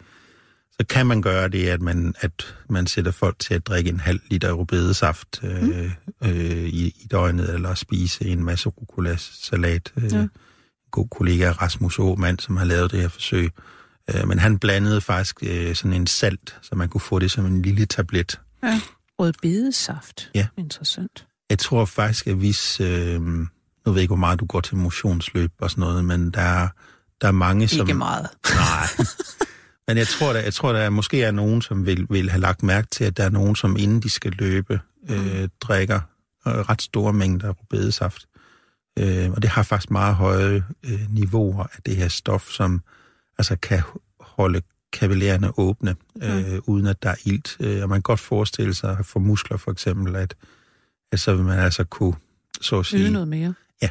så 0.81 0.87
kan 0.87 1.07
man 1.07 1.23
gøre 1.23 1.49
det, 1.49 1.69
at 1.69 1.83
man, 1.83 2.15
at 2.21 2.55
man 2.71 2.87
sætter 2.87 3.13
folk 3.13 3.39
til 3.39 3.55
at 3.55 3.67
drikke 3.67 3.91
en 3.91 4.01
halv 4.01 4.21
liter 4.31 4.53
rødbedesaft 4.53 5.41
øh, 5.43 5.63
mm. 5.63 5.91
øh, 6.25 6.65
i, 6.69 6.87
i 6.87 7.07
døgnet, 7.11 7.55
eller 7.55 7.75
spise 7.75 8.25
en 8.25 8.45
masse 8.45 8.69
rucola-salat. 8.69 9.93
Øh, 9.97 10.13
Ja. 10.13 10.27
God 10.91 11.09
kollega 11.11 11.51
Rasmus 11.51 11.99
Aumand, 11.99 12.39
som 12.39 12.57
har 12.57 12.65
lavet 12.65 12.91
det 12.93 13.01
her 13.01 13.09
forsøg. 13.09 13.51
Øh, 14.15 14.29
men 14.29 14.39
han 14.39 14.59
blandede 14.59 15.01
faktisk 15.01 15.37
øh, 15.43 15.75
sådan 15.75 15.93
en 15.93 16.07
salt, 16.07 16.57
så 16.63 16.75
man 16.75 16.89
kunne 16.89 17.01
få 17.01 17.19
det 17.19 17.31
som 17.31 17.47
en 17.47 17.63
lille 17.63 17.87
tablet. 17.87 18.41
Ja. 18.63 18.81
Rødbedesaft. 19.19 20.31
Ja. 20.35 20.47
Interessant. 20.59 21.27
Jeg 21.51 21.59
tror 21.59 21.85
faktisk, 21.85 22.27
at 22.27 22.35
hvis... 22.35 22.81
Øh, 22.81 23.21
nu 23.23 23.93
ved 23.93 23.95
jeg 23.95 24.03
ikke, 24.03 24.11
hvor 24.11 24.17
meget 24.17 24.41
du 24.41 24.47
går 24.47 24.61
til 24.61 24.77
motionsløb 24.77 25.53
og 25.59 25.71
sådan 25.71 25.81
noget, 25.83 26.05
men 26.05 26.31
der, 26.31 26.41
er- 26.41 26.69
der 27.21 27.29
er 27.29 27.33
mange, 27.33 27.69
som... 27.69 27.81
Ikke 27.89 27.95
meget. 27.99 28.29
Nej. 28.55 28.87
Men 29.89 29.97
jeg 29.97 30.09
tror, 30.09 30.33
der, 30.33 30.41
jeg 30.41 30.55
tror, 30.55 30.73
der 30.73 30.81
er, 30.81 30.91
måske 30.91 31.23
er 31.23 31.31
nogen, 31.31 31.63
som 31.63 31.87
vil, 31.87 32.07
vil 32.11 32.31
have 32.31 32.41
lagt 32.41 32.63
mærke 32.63 32.89
til, 32.91 33.05
at 33.05 33.17
der 33.17 33.25
er 33.25 33.29
nogen, 33.31 33.57
som 33.57 33.77
inden 33.77 34.01
de 34.03 34.11
skal 34.11 34.33
løbe, 34.33 34.81
øh, 35.11 35.49
drikker 35.61 36.01
øh, 36.47 36.53
ret 36.55 36.83
store 36.83 37.13
mængder 37.13 37.49
rødbedesaft. 37.53 38.27
Øh, 38.99 39.31
og 39.31 39.43
det 39.43 39.51
har 39.51 39.63
faktisk 39.63 39.91
meget 39.91 40.15
høje 40.15 40.65
øh, 40.85 41.01
niveauer 41.11 41.63
af 41.63 41.83
det 41.87 41.97
her 41.97 42.09
stof, 42.09 42.49
som 42.51 42.83
altså 43.39 43.57
kan 43.57 43.83
holde 44.21 44.63
kapillærerne 44.93 45.59
åbne, 45.59 45.97
øh, 46.23 46.59
uden 46.67 46.87
at 46.87 47.03
der 47.03 47.11
er 47.11 47.15
ilt. 47.25 47.57
Øh, 47.61 47.83
og 47.83 47.89
man 47.89 47.97
kan 47.97 48.03
godt 48.03 48.21
forestille 48.21 48.75
sig 48.75 48.97
for 49.03 49.21
muskler 49.21 49.57
for 49.57 49.71
eksempel, 49.71 50.17
at, 50.17 50.35
at 51.13 51.21
så 51.21 51.35
vil 51.35 51.45
man 51.45 51.59
altså 51.59 51.85
kunne, 51.85 52.15
så 52.61 52.79
at 52.79 52.87
sige... 52.87 53.03
Yde 53.03 53.11
noget 53.11 53.29
mere. 53.29 53.55
Ja. 53.83 53.89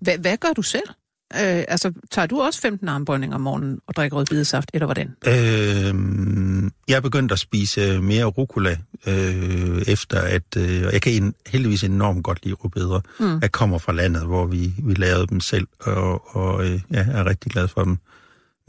Hvad, 0.00 0.18
hvad 0.18 0.36
gør 0.36 0.52
du 0.56 0.62
selv? 0.62 0.88
Øh, 1.34 1.64
altså, 1.68 1.92
tager 2.10 2.26
du 2.26 2.40
også 2.40 2.60
15 2.60 2.88
armbøjninger 2.88 3.34
om 3.34 3.40
morgenen 3.40 3.80
og 3.86 3.96
drikker 3.96 4.16
rødbedesaft, 4.16 4.70
eller 4.74 4.86
hvordan? 4.86 5.16
Øh, 5.26 6.70
jeg 6.88 6.96
er 6.96 7.00
begyndt 7.00 7.32
at 7.32 7.38
spise 7.38 8.00
mere 8.00 8.24
rucola, 8.24 8.76
øh, 9.06 9.82
efter 9.86 10.20
at... 10.20 10.56
Øh, 10.56 10.80
jeg 10.80 11.02
kan 11.02 11.12
en, 11.12 11.34
heldigvis 11.46 11.84
enormt 11.84 12.24
godt 12.24 12.44
lide 12.44 12.54
rødbeder. 12.54 13.00
Mm. 13.20 13.38
Jeg 13.42 13.52
kommer 13.52 13.78
fra 13.78 13.92
landet, 13.92 14.22
hvor 14.22 14.46
vi, 14.46 14.72
vi 14.78 14.94
lavede 14.94 15.26
dem 15.26 15.40
selv, 15.40 15.66
og, 15.80 16.36
og 16.36 16.64
øh, 16.64 16.80
ja, 16.90 17.06
jeg 17.06 17.18
er 17.20 17.26
rigtig 17.26 17.52
glad 17.52 17.68
for 17.68 17.84
dem. 17.84 17.98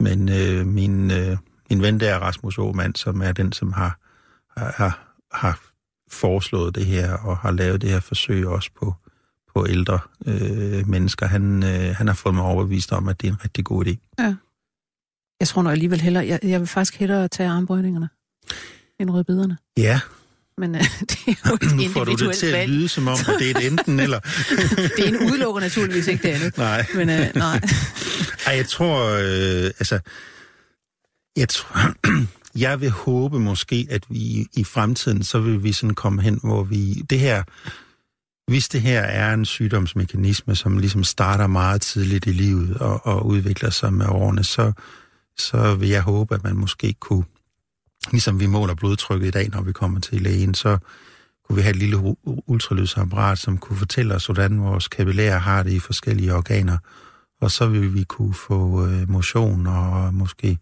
Men 0.00 0.28
øh, 0.28 0.66
min, 0.66 1.10
øh, 1.10 1.36
min 1.70 1.82
ven 1.82 2.00
der, 2.00 2.18
Rasmus 2.18 2.58
Aumand, 2.58 2.94
som 2.94 3.22
er 3.22 3.32
den, 3.32 3.52
som 3.52 3.72
har, 3.72 3.98
har, 4.56 5.16
har 5.32 5.60
foreslået 6.10 6.74
det 6.74 6.86
her, 6.86 7.12
og 7.12 7.36
har 7.36 7.50
lavet 7.50 7.82
det 7.82 7.90
her 7.90 8.00
forsøg 8.00 8.46
også 8.46 8.70
på, 8.80 8.94
på 9.54 9.66
ældre 9.68 9.98
øh, 10.26 10.88
mennesker, 10.88 11.26
han, 11.26 11.62
øh, 11.62 11.94
han 11.96 12.06
har 12.06 12.14
fået 12.14 12.34
mig 12.34 12.44
overbevist 12.44 12.92
om, 12.92 13.08
at 13.08 13.20
det 13.20 13.28
er 13.28 13.32
en 13.32 13.44
rigtig 13.44 13.64
god 13.64 13.86
idé. 13.86 13.96
Jeg 15.40 15.48
tror 15.48 15.62
nu 15.62 15.70
alligevel 15.70 16.00
hellere, 16.00 16.26
jeg, 16.26 16.40
jeg 16.42 16.60
vil 16.60 16.68
faktisk 16.68 16.96
hellere 16.96 17.28
tage 17.28 17.48
armbøjningerne 17.48 18.08
end 18.98 19.10
rødbederne. 19.10 19.58
Ja, 19.76 20.00
Men 20.58 20.74
øh, 20.74 20.80
det 21.10 21.18
er 21.26 21.34
jo 21.50 21.54
et 21.54 21.76
nu 21.76 21.88
får 21.88 22.04
du 22.04 22.12
det 22.12 22.36
til 22.36 22.46
at 22.46 22.52
valg. 22.52 22.70
lyde 22.72 22.88
som 22.88 23.08
om, 23.08 23.18
at 23.28 23.34
det 23.38 23.50
er 23.50 23.58
et 23.58 23.66
enten 23.66 24.00
eller. 24.06 24.20
Det 24.96 25.08
ene 25.08 25.20
udelukker 25.20 25.60
naturligvis 25.60 26.06
ikke 26.06 26.22
det 26.22 26.34
andet. 26.34 26.58
Nej. 26.58 26.86
Men 26.94 27.10
øh, 27.10 27.26
nej. 27.34 27.60
Ej, 28.46 28.56
jeg 28.56 28.68
tror, 28.68 29.04
øh, 29.04 29.64
altså, 29.64 30.00
jeg 31.36 31.48
tror, 31.48 31.94
jeg 32.66 32.80
vil 32.80 32.90
håbe 32.90 33.40
måske, 33.40 33.86
at 33.90 34.02
vi 34.08 34.46
i 34.56 34.64
fremtiden, 34.64 35.22
så 35.22 35.38
vil 35.38 35.62
vi 35.62 35.72
sådan 35.72 35.94
komme 35.94 36.22
hen, 36.22 36.40
hvor 36.42 36.62
vi, 36.62 36.94
det 36.94 37.18
her, 37.18 37.42
hvis 38.50 38.68
det 38.68 38.80
her 38.80 39.00
er 39.00 39.34
en 39.34 39.44
sygdomsmekanisme, 39.44 40.56
som 40.56 40.78
ligesom 40.78 41.04
starter 41.04 41.46
meget 41.46 41.80
tidligt 41.82 42.26
i 42.26 42.32
livet 42.32 42.76
og, 42.76 43.06
og 43.06 43.26
udvikler 43.26 43.70
sig 43.70 43.92
med 43.92 44.06
årene, 44.08 44.44
så, 44.44 44.72
så 45.38 45.74
vil 45.74 45.88
jeg 45.88 46.02
håbe, 46.02 46.34
at 46.34 46.44
man 46.44 46.56
måske 46.56 46.94
kunne, 47.00 47.24
ligesom 48.10 48.40
vi 48.40 48.46
måler 48.46 48.74
blodtrykket 48.74 49.26
i 49.26 49.30
dag, 49.30 49.48
når 49.52 49.62
vi 49.62 49.72
kommer 49.72 50.00
til 50.00 50.22
lægen, 50.22 50.54
så 50.54 50.78
kunne 51.48 51.56
vi 51.56 51.62
have 51.62 51.70
et 51.70 51.76
lille 51.76 52.16
ultralydsapparat, 52.46 53.38
som 53.38 53.58
kunne 53.58 53.76
fortælle 53.78 54.14
os, 54.14 54.26
hvordan 54.26 54.60
vores 54.60 54.88
kapillærer 54.88 55.38
har 55.38 55.62
det 55.62 55.70
i 55.72 55.78
forskellige 55.78 56.34
organer. 56.34 56.78
Og 57.40 57.50
så 57.50 57.66
vil 57.66 57.94
vi 57.94 58.04
kunne 58.04 58.34
få 58.34 58.86
øh, 58.86 59.10
motion 59.10 59.66
og 59.66 60.14
måske 60.14 60.58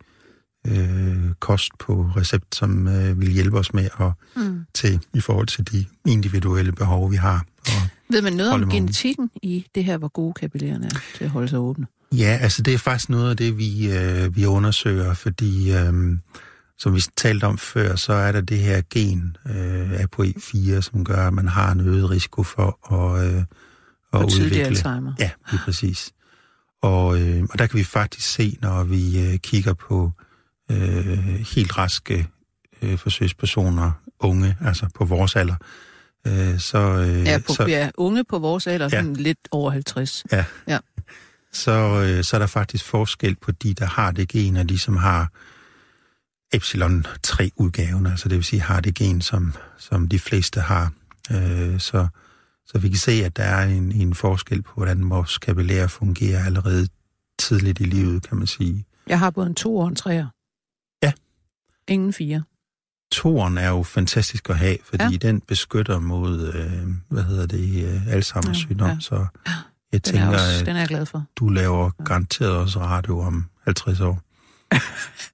øh, 0.66 1.16
kost 1.40 1.70
på 1.78 2.10
recept, 2.16 2.54
som 2.54 2.88
øh, 2.88 3.20
vil 3.20 3.30
hjælpe 3.32 3.58
os 3.58 3.74
med 3.74 3.88
at, 4.00 4.12
Mm. 4.36 4.60
til 4.74 5.00
i 5.14 5.20
forhold 5.20 5.46
til 5.46 5.72
de 5.72 5.84
individuelle 6.06 6.72
behov, 6.72 7.10
vi 7.10 7.16
har. 7.16 7.44
Og, 7.66 7.88
Ved 8.10 8.22
man 8.22 8.32
noget 8.32 8.52
om 8.52 8.70
genetikken 8.70 9.30
i 9.42 9.66
det 9.74 9.84
her, 9.84 9.98
hvor 9.98 10.08
gode 10.08 10.34
kapillærerne 10.34 10.86
er 10.86 10.98
til 11.16 11.24
at 11.24 11.30
holde 11.30 11.48
sig 11.48 11.58
åbne? 11.58 11.86
ja, 12.12 12.38
altså 12.40 12.62
det 12.62 12.74
er 12.74 12.78
faktisk 12.78 13.08
noget 13.10 13.30
af 13.30 13.36
det, 13.36 13.58
vi, 13.58 13.92
øh, 13.92 14.36
vi 14.36 14.46
undersøger, 14.46 15.14
fordi 15.14 15.72
øh, 15.72 15.92
som 16.78 16.94
vi 16.94 17.00
talte 17.16 17.44
om 17.44 17.58
før, 17.58 17.96
så 17.96 18.12
er 18.12 18.32
der 18.32 18.40
det 18.40 18.58
her 18.58 18.82
gen, 18.90 19.36
øh, 19.50 19.90
ApoE4, 20.00 20.80
som 20.80 21.04
gør, 21.04 21.26
at 21.26 21.32
man 21.32 21.48
har 21.48 21.72
en 21.72 21.80
øget 21.80 22.10
risiko 22.10 22.42
for 22.42 22.94
at, 22.94 23.26
øh, 23.26 23.38
at 23.38 23.46
For 24.12 24.24
udvikle 24.24 24.64
Alzheimer. 24.64 25.12
Ja, 25.18 25.30
lige 25.50 25.60
præcis. 25.64 26.12
Og, 26.82 27.20
øh, 27.20 27.42
og 27.50 27.58
der 27.58 27.66
kan 27.66 27.78
vi 27.78 27.84
faktisk 27.84 28.28
se, 28.28 28.58
når 28.62 28.84
vi 28.84 29.26
øh, 29.32 29.38
kigger 29.38 29.74
på 29.74 30.12
øh, 30.70 31.18
helt 31.54 31.78
raske 31.78 32.28
øh, 32.82 32.98
forsøgspersoner, 32.98 33.92
unge, 34.20 34.56
altså 34.64 34.86
på 34.94 35.04
vores 35.04 35.36
alder. 35.36 35.54
Øh, 36.26 36.58
så, 36.58 36.78
øh, 36.78 37.24
Ja, 37.24 37.38
på, 37.46 37.52
så, 37.52 37.64
ja, 37.68 37.90
unge 37.96 38.24
på 38.24 38.38
vores 38.38 38.66
alder, 38.66 38.88
Ja. 38.92 39.00
sådan 39.00 39.16
lidt 39.16 39.38
over 39.50 39.70
50. 39.70 40.24
Ja. 40.32 40.44
Ja. 40.68 40.78
Så, 41.52 41.70
øh, 42.06 42.24
så 42.24 42.36
er 42.36 42.38
der 42.38 42.46
faktisk 42.46 42.84
forskel 42.84 43.36
på 43.36 43.50
de, 43.52 43.74
der 43.74 43.86
har 43.86 44.10
det 44.10 44.28
gen, 44.28 44.56
og 44.56 44.68
de, 44.68 44.78
som 44.78 44.96
har 44.96 45.28
epsilon 46.52 47.06
3-udgaven, 47.26 48.06
altså 48.06 48.28
det 48.28 48.36
vil 48.36 48.44
sige, 48.44 48.60
har 48.60 48.80
det 48.80 48.94
gen, 48.94 49.20
som, 49.20 49.54
som 49.78 50.08
de 50.08 50.18
fleste 50.18 50.60
har. 50.60 50.92
Øh, 51.30 51.80
så, 51.80 52.06
så 52.66 52.78
vi 52.78 52.88
kan 52.88 52.98
se, 52.98 53.12
at 53.12 53.36
der 53.36 53.42
er 53.44 53.64
en, 53.68 53.92
en 53.92 54.14
forskel 54.14 54.62
på, 54.62 54.72
hvordan 54.76 55.10
vores 55.10 55.38
kapillære 55.38 55.88
fungerer 55.88 56.44
allerede 56.44 56.88
tidligt 57.38 57.80
i 57.80 57.84
livet, 57.84 58.28
kan 58.28 58.38
man 58.38 58.46
sige. 58.46 58.84
Jeg 59.06 59.18
har 59.18 59.30
både 59.30 59.46
en 59.46 59.54
to 59.54 59.76
og 59.76 59.88
en 59.88 59.96
treer. 59.96 60.26
Ja. 61.02 61.12
Ingen 61.88 62.12
fire. 62.12 62.42
Toren 63.12 63.58
er 63.58 63.68
jo 63.68 63.82
fantastisk 63.82 64.50
at 64.50 64.58
have, 64.58 64.76
fordi 64.84 65.04
Ja. 65.04 65.16
den 65.16 65.40
beskytter 65.40 65.98
mod, 65.98 66.52
øh, 66.52 66.88
hvad 67.08 67.22
hedder 67.22 67.46
det, 67.46 67.84
øh, 67.84 68.06
Alzheimer's 68.06 68.52
sygdom, 68.54 68.88
Ja, 68.88 68.96
så 69.00 69.14
jeg 69.46 69.56
Den 69.92 70.00
tænker, 70.00 70.26
er, 70.26 70.32
også, 70.32 70.60
at 70.60 70.66
den 70.66 70.76
er 70.76 70.80
jeg 70.80 70.88
glad 70.88 71.06
for. 71.06 71.24
du 71.36 71.48
laver 71.48 71.90
garanteret 72.04 72.50
også 72.52 72.78
radio 72.80 73.18
om 73.20 73.46
50 73.64 74.00
år. 74.00 74.20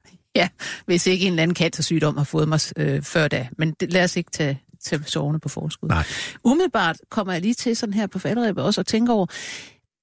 Hvis 0.87 1.07
ikke 1.07 1.26
en 1.26 1.33
eller 1.33 1.43
anden 1.43 1.57
cancersygdom 1.57 2.16
har 2.16 2.24
fået 2.24 2.49
mig 2.49 2.61
øh, 2.76 3.03
før 3.03 3.28
da. 3.28 3.49
Men 3.59 3.74
det, 3.81 3.93
lad 3.93 4.05
os 4.05 4.16
ikke 4.16 4.31
tage, 4.31 4.62
tage 4.85 5.03
sovende 5.07 5.41
på 5.41 5.49
forskud. 5.49 5.89
Nej. 5.89 6.05
Umiddelbart 6.45 6.97
kommer 7.11 7.33
jeg 7.33 7.43
lige 7.43 7.55
til 7.55 7.76
sådan 7.76 7.95
her 7.95 8.07
på 8.07 8.18
falderæbet 8.18 8.64
også 8.64 8.81
og 8.81 8.87
tænker 8.87 9.12
over, 9.12 9.26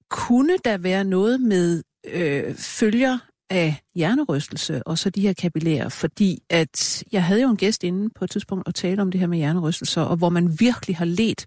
kunne 0.10 0.58
der 0.66 0.78
være 0.78 1.04
noget 1.04 1.42
med 1.42 1.84
øh, 2.08 2.56
følger 2.56 3.18
af 3.50 3.76
hjernerystelse 3.96 4.88
og 4.88 4.98
så 4.98 5.10
de 5.10 5.22
her 5.22 5.34
kapillærer? 5.34 5.90
Fordi 5.90 6.40
at 6.50 7.04
jeg 7.12 7.24
havde 7.24 7.42
jo 7.42 7.50
en 7.50 7.58
gæst 7.58 7.84
inde 7.84 8.10
på 8.16 8.24
et 8.24 8.32
tidspunkt 8.32 8.68
og 8.68 8.76
tale 8.76 9.02
om 9.02 9.12
det 9.12 9.20
her 9.20 9.28
med 9.28 9.38
hjernerystelser, 9.38 10.02
og 10.02 10.18
hvor 10.18 10.30
man 10.30 10.60
virkelig 10.60 10.98
har 10.98 11.06
let 11.06 11.46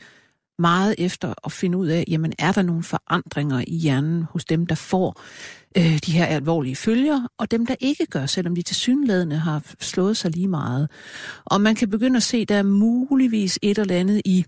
meget 0.61 0.95
efter 0.99 1.35
at 1.45 1.53
finde 1.53 1.79
ud 1.79 1.87
af, 1.87 2.05
jamen 2.09 2.33
er 2.39 2.53
der 2.53 2.63
nogle 2.63 2.83
forandringer 2.83 3.65
i 3.67 3.77
hjernen 3.77 4.23
hos 4.23 4.45
dem, 4.45 4.67
der 4.67 4.75
får 4.75 5.23
øh, 5.77 5.99
de 6.07 6.13
her 6.13 6.27
alvorlige 6.27 6.77
følger, 6.77 7.27
og 7.39 7.51
dem, 7.51 7.67
der 7.67 7.75
ikke 7.81 8.07
gør, 8.07 8.27
selvom 8.27 8.55
de 8.55 8.63
tilsyneladende 8.63 9.37
har 9.37 9.63
slået 9.81 10.17
sig 10.17 10.31
lige 10.31 10.49
meget. 10.49 10.91
Og 11.45 11.61
man 11.61 11.75
kan 11.75 11.91
begynde 11.91 12.17
at 12.17 12.23
se, 12.23 12.45
der 12.45 12.55
er 12.55 12.63
muligvis 12.63 13.59
et 13.63 13.79
eller 13.79 13.97
andet 13.97 14.23
i 14.25 14.45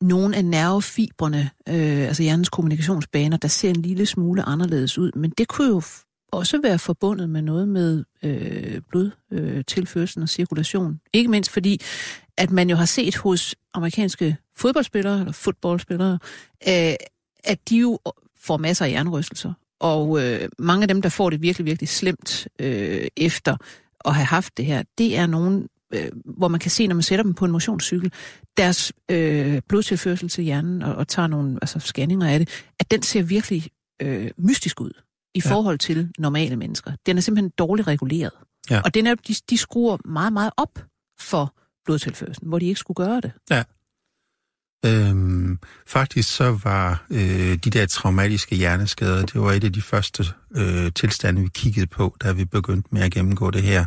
nogle 0.00 0.36
af 0.36 0.44
nervefibrene, 0.44 1.50
øh, 1.68 2.08
altså 2.08 2.22
hjernens 2.22 2.48
kommunikationsbaner, 2.48 3.36
der 3.36 3.48
ser 3.48 3.70
en 3.70 3.82
lille 3.82 4.06
smule 4.06 4.42
anderledes 4.42 4.98
ud, 4.98 5.10
men 5.16 5.30
det 5.38 5.48
kunne 5.48 5.68
jo 5.68 5.82
også 6.32 6.60
være 6.62 6.78
forbundet 6.78 7.30
med 7.30 7.42
noget 7.42 7.68
med 7.68 8.04
øh, 8.24 8.80
blodtilførsel 8.90 10.22
og 10.22 10.28
cirkulation. 10.28 11.00
Ikke 11.12 11.30
mindst 11.30 11.50
fordi, 11.50 11.80
at 12.36 12.50
man 12.50 12.70
jo 12.70 12.76
har 12.76 12.84
set 12.84 13.16
hos 13.16 13.54
amerikanske 13.74 14.36
fodboldspillere, 14.60 15.18
eller 15.20 15.32
fodboldspillere, 15.32 16.18
øh, 16.68 16.94
at 17.44 17.58
de 17.68 17.78
jo 17.78 17.98
får 18.40 18.56
masser 18.56 18.84
af 18.84 18.90
hjernerystelser. 18.90 19.52
Og 19.80 20.22
øh, 20.24 20.48
mange 20.58 20.82
af 20.82 20.88
dem, 20.88 21.02
der 21.02 21.08
får 21.08 21.30
det 21.30 21.42
virkelig, 21.42 21.66
virkelig 21.66 21.88
slemt 21.88 22.48
øh, 22.58 23.06
efter 23.16 23.56
at 24.04 24.14
have 24.14 24.24
haft 24.26 24.56
det 24.56 24.64
her, 24.64 24.82
det 24.98 25.16
er 25.16 25.26
nogen, 25.26 25.68
øh, 25.94 26.08
hvor 26.24 26.48
man 26.48 26.60
kan 26.60 26.70
se, 26.70 26.86
når 26.86 26.94
man 26.94 27.02
sætter 27.02 27.22
dem 27.22 27.34
på 27.34 27.44
en 27.44 27.50
motionscykel, 27.50 28.12
deres 28.56 28.92
øh, 29.10 29.62
blodtilførsel 29.68 30.28
til 30.28 30.44
hjernen 30.44 30.82
og, 30.82 30.94
og 30.94 31.08
tager 31.08 31.26
nogle 31.26 31.58
altså, 31.62 31.78
scanninger 31.78 32.26
af 32.28 32.38
det, 32.38 32.48
at 32.80 32.90
den 32.90 33.02
ser 33.02 33.22
virkelig 33.22 33.70
øh, 34.02 34.30
mystisk 34.38 34.80
ud 34.80 34.90
i 35.34 35.42
Ja. 35.44 35.50
forhold 35.50 35.78
til 35.78 36.10
normale 36.18 36.56
mennesker. 36.56 36.92
Den 37.06 37.16
er 37.16 37.20
simpelthen 37.20 37.50
dårligt 37.58 37.88
reguleret. 37.88 38.32
Ja. 38.70 38.80
Og 38.84 38.94
den 38.94 39.06
er, 39.06 39.14
de, 39.14 39.34
de 39.50 39.56
skruer 39.58 39.96
meget, 40.08 40.32
meget 40.32 40.50
op 40.56 40.78
for 41.20 41.54
blodtilførselen, 41.84 42.48
hvor 42.48 42.58
de 42.58 42.66
ikke 42.66 42.78
skulle 42.80 42.96
gøre 43.06 43.20
det. 43.20 43.32
Øhm, 44.86 45.58
faktisk 45.86 46.36
så 46.36 46.58
var 46.64 47.04
øh, 47.10 47.54
de 47.64 47.70
der 47.70 47.86
traumatiske 47.86 48.56
hjerneskader, 48.56 49.26
det 49.26 49.40
var 49.40 49.52
et 49.52 49.64
af 49.64 49.72
de 49.72 49.82
første 49.82 50.24
øh, 50.56 50.92
tilstande, 50.94 51.42
vi 51.42 51.48
kiggede 51.54 51.86
på, 51.86 52.16
da 52.22 52.32
vi 52.32 52.44
begyndte 52.44 52.88
med 52.92 53.02
at 53.02 53.12
gennemgå 53.12 53.50
det 53.50 53.62
her. 53.62 53.84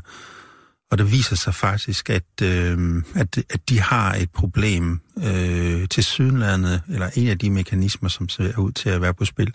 Og 0.91 0.97
det 0.97 1.11
viser 1.11 1.35
sig 1.35 1.55
faktisk, 1.55 2.09
at, 2.09 2.23
øh, 2.41 3.03
at, 3.15 3.37
at 3.37 3.69
de 3.69 3.79
har 3.79 4.13
et 4.13 4.31
problem 4.31 4.99
øh, 5.17 5.87
til 5.89 6.03
sydenlandet, 6.03 6.81
eller 6.89 7.09
en 7.15 7.27
af 7.27 7.39
de 7.39 7.49
mekanismer, 7.49 8.09
som 8.09 8.29
ser 8.29 8.57
ud 8.57 8.71
til 8.71 8.89
at 8.89 9.01
være 9.01 9.13
på 9.13 9.25
spil, 9.25 9.53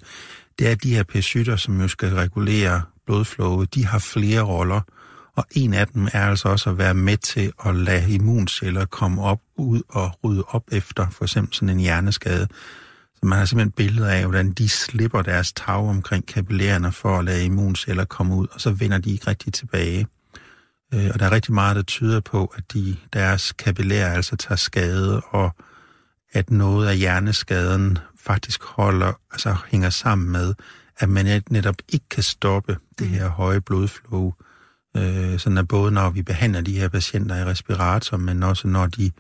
det 0.59 0.67
er 0.67 0.71
at 0.71 0.83
de 0.83 0.95
her 0.95 1.03
pæsytter, 1.03 1.57
som 1.57 1.81
jo 1.81 1.89
skal 1.89 2.15
regulere 2.15 2.83
blodflowet, 3.07 3.75
de 3.75 3.87
har 3.87 3.99
flere 3.99 4.41
roller. 4.41 4.81
Og 5.39 5.45
en 5.51 5.75
af 5.75 5.87
dem 5.87 6.09
er 6.13 6.27
altså 6.27 6.49
også 6.49 6.71
at 6.71 6.79
være 6.79 6.95
med 6.95 7.17
til 7.17 7.53
at 7.67 7.75
lade 7.75 8.15
immunceller 8.15 8.85
komme 8.85 9.23
op, 9.23 9.41
ud 9.57 9.83
og 9.89 10.11
rydde 10.25 10.45
op 10.49 10.63
efter 10.73 11.11
for 11.11 11.25
eksempel 11.25 11.55
sådan 11.55 11.69
en 11.69 11.81
hjerneskade. 11.81 12.49
Så 13.15 13.21
man 13.27 13.39
har 13.39 13.45
simpelthen 13.45 13.73
billeder 13.73 14.09
af, 14.09 14.23
hvordan 14.25 14.53
de 14.53 14.69
slipper 14.69 15.23
deres 15.23 15.53
tag 15.53 15.75
omkring 15.89 16.27
kapillærerne 16.27 16.93
for 16.93 17.19
at 17.19 17.25
lade 17.25 17.45
immunceller 17.45 18.05
komme 18.05 18.35
ud, 18.35 18.47
og 18.53 18.61
så 18.61 18.71
vender 18.71 18.99
de 18.99 19.11
ikke 19.11 19.27
rigtig 19.27 19.53
tilbage. 19.53 20.07
Øh, 20.95 21.11
Og 21.15 21.21
der 21.21 21.27
er 21.27 21.31
rigtig 21.33 21.55
meget, 21.55 21.77
der 21.77 21.83
tyder 21.83 22.21
på, 22.21 22.53
at 22.57 22.73
de, 22.73 22.97
deres 23.13 23.53
kapillærer 23.53 24.13
altså 24.13 24.37
tager 24.37 24.57
skade, 24.57 25.21
og 25.21 25.51
at 26.33 26.51
noget 26.51 26.89
af 26.89 26.97
hjerneskaden 26.97 27.99
faktisk 28.21 28.63
holder, 28.63 29.13
altså 29.33 29.57
hænger 29.69 29.91
sammen 29.91 30.31
med, 30.31 30.55
at 30.99 31.09
man 31.09 31.27
net- 31.27 31.51
netop 31.51 31.77
ikke 31.89 32.09
kan 32.11 32.23
stoppe 32.23 32.77
det 32.99 33.09
her 33.09 33.29
høje 33.29 33.61
blodflow, 33.61 34.33
øh, 34.97 35.39
sådan 35.39 35.59
at 35.59 35.69
både 35.69 35.93
når 35.93 36.11
vi 36.11 36.23
behandler 36.23 36.61
de 36.61 36.79
her 36.79 36.89
patienter 36.89 37.37
i 37.37 37.45
respirator, 37.45 38.17
men 38.17 38.43
også 38.43 38.69
når 38.69 38.87
de, 38.87 39.11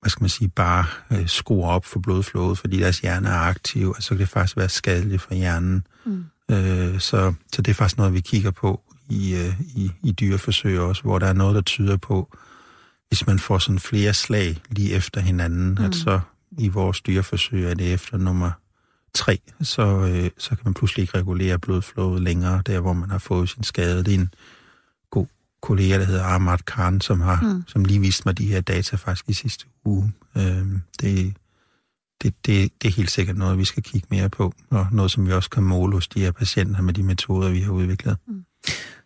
hvad 0.00 0.10
skal 0.10 0.22
man 0.22 0.30
sige, 0.30 0.48
bare 0.48 0.84
øh, 1.12 1.28
skruer 1.28 1.68
op 1.68 1.84
for 1.84 2.00
blodflowet, 2.00 2.58
fordi 2.58 2.80
deres 2.80 3.00
hjerne 3.00 3.28
er 3.28 3.34
aktiv, 3.34 3.86
altså 3.86 4.02
så 4.02 4.08
kan 4.08 4.18
det 4.18 4.28
faktisk 4.28 4.56
være 4.56 4.68
skadeligt 4.68 5.22
for 5.22 5.34
hjernen. 5.34 5.86
Mm. 6.04 6.24
Øh, 6.50 7.00
så, 7.00 7.34
så 7.52 7.62
det 7.62 7.70
er 7.70 7.74
faktisk 7.74 7.98
noget, 7.98 8.14
vi 8.14 8.20
kigger 8.20 8.50
på 8.50 8.80
i, 9.08 9.34
øh, 9.34 9.60
i, 9.60 9.90
i 10.02 10.12
dyreforsøg 10.12 10.80
også, 10.80 11.02
hvor 11.02 11.18
der 11.18 11.26
er 11.26 11.32
noget, 11.32 11.54
der 11.54 11.62
tyder 11.62 11.96
på, 11.96 12.36
hvis 13.08 13.26
man 13.26 13.38
får 13.38 13.58
sådan 13.58 13.78
flere 13.78 14.14
slag 14.14 14.62
lige 14.70 14.94
efter 14.94 15.20
hinanden, 15.20 15.76
mm. 15.78 15.84
at 15.84 15.94
så 15.94 16.20
i 16.58 16.68
vores 16.68 17.00
dyreforsøg 17.00 17.64
er 17.64 17.74
det 17.74 17.92
efter 17.92 18.18
nummer 18.18 18.50
tre, 19.14 19.38
så, 19.62 19.82
øh, 19.82 20.30
så 20.38 20.48
kan 20.48 20.58
man 20.64 20.74
pludselig 20.74 21.02
ikke 21.02 21.18
regulere 21.18 21.58
blodflowet 21.58 22.22
længere, 22.22 22.62
der 22.66 22.80
hvor 22.80 22.92
man 22.92 23.10
har 23.10 23.18
fået 23.18 23.48
sin 23.48 23.62
skade. 23.64 24.04
Det 24.04 24.14
er 24.14 24.18
en 24.18 24.34
god 25.10 25.26
kollega, 25.62 25.98
der 25.98 26.04
hedder 26.04 26.24
Ahmad 26.24 26.58
Khan, 26.66 27.00
som, 27.00 27.20
har, 27.20 27.40
Mm. 27.42 27.48
mm. 27.48 27.64
som 27.66 27.84
lige 27.84 28.00
viste 28.00 28.22
mig 28.26 28.38
de 28.38 28.46
her 28.46 28.60
data 28.60 28.96
faktisk 28.96 29.28
i 29.28 29.32
sidste 29.32 29.66
uge. 29.84 30.12
Øh, 30.36 30.42
det, 31.00 31.34
det, 32.22 32.34
det, 32.46 32.72
det 32.82 32.88
er 32.88 32.92
helt 32.92 33.10
sikkert 33.10 33.36
noget, 33.36 33.58
vi 33.58 33.64
skal 33.64 33.82
kigge 33.82 34.06
mere 34.10 34.28
på, 34.28 34.52
og 34.70 34.86
noget, 34.92 35.10
som 35.10 35.26
vi 35.26 35.32
også 35.32 35.50
kan 35.50 35.62
måle 35.62 35.92
hos 35.92 36.08
de 36.08 36.20
her 36.20 36.32
patienter 36.32 36.82
med 36.82 36.94
de 36.94 37.02
metoder, 37.02 37.50
vi 37.50 37.60
har 37.60 37.72
udviklet. 37.72 38.16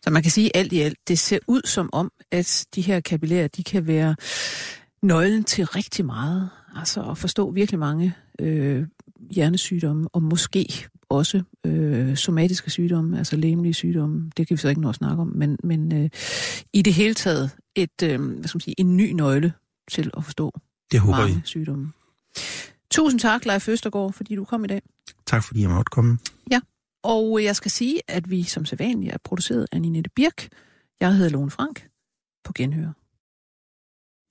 Så 0.03 0.11
man 0.11 0.23
kan 0.23 0.31
sige 0.31 0.57
alt 0.57 0.73
i 0.73 0.81
alt, 0.81 0.99
det 1.09 1.19
ser 1.19 1.39
ud 1.47 1.63
som 1.65 1.91
om, 1.93 2.11
at 2.33 2.67
de 2.75 2.81
her 2.81 3.01
kapillærer, 3.01 3.49
de 3.49 3.65
kan 3.65 3.87
være 3.87 4.17
nøglen 5.03 5.45
til 5.45 5.65
rigtig 5.67 6.05
meget. 6.05 6.51
Altså 6.77 7.11
at 7.11 7.19
forstå 7.19 7.51
virkelig 7.51 7.79
mange 7.79 8.15
øh, 8.41 8.87
hjernesygdomme, 9.31 10.09
og 10.13 10.23
måske 10.23 10.87
også 11.09 11.43
øh, 11.67 12.17
somatiske 12.17 12.71
sygdomme, 12.71 13.19
altså 13.19 13.37
læmelige 13.37 13.75
sygdomme. 13.75 14.31
Det 14.37 14.49
kan 14.49 14.55
vi 14.57 14.61
så 14.61 14.69
ikke 14.69 14.81
nå 14.81 14.89
at 14.89 14.95
snakke 14.95 15.21
om, 15.21 15.33
men, 15.35 15.59
men 15.65 16.03
øh, 16.03 16.11
i 16.73 16.83
det 16.83 16.95
hele 16.95 17.15
taget 17.15 17.51
et, 17.75 18.03
øh, 18.03 18.21
hvad 18.23 18.49
skal 18.49 18.57
man 18.57 18.61
sige, 18.61 18.81
en 18.81 18.97
ny 18.97 19.13
nøgle 19.13 19.53
til 19.91 20.11
at 20.17 20.25
forstå 20.25 20.53
Det 20.93 21.01
håber 21.01 21.19
mange 21.19 21.35
vi. 21.35 21.41
sygdomme. 21.45 21.93
Tusind 22.91 23.21
tak, 23.21 23.47
Leif 23.47 23.69
Østergaard, 23.69 24.13
fordi 24.13 24.35
du 24.35 24.45
kom 24.45 24.65
i 24.65 24.67
dag. 24.67 24.83
Tak 25.27 25.45
fordi 25.45 25.61
jeg 25.61 25.71
måtte 25.71 25.91
komme. 25.91 26.19
Og 27.05 27.45
jeg 27.45 27.57
skal 27.57 27.71
sige, 27.71 28.01
at 28.09 28.31
vi 28.31 28.43
som 28.43 28.65
sædvanligt 28.65 29.13
er 29.13 29.19
produceret 29.25 29.67
af 29.73 29.81
Ninette 29.81 30.11
Birk. 30.11 30.49
Jeg 31.01 31.15
hedder 31.15 31.31
Lone 31.31 31.51
Frank. 31.51 31.89
På 32.45 32.53
genhør. 32.57 32.93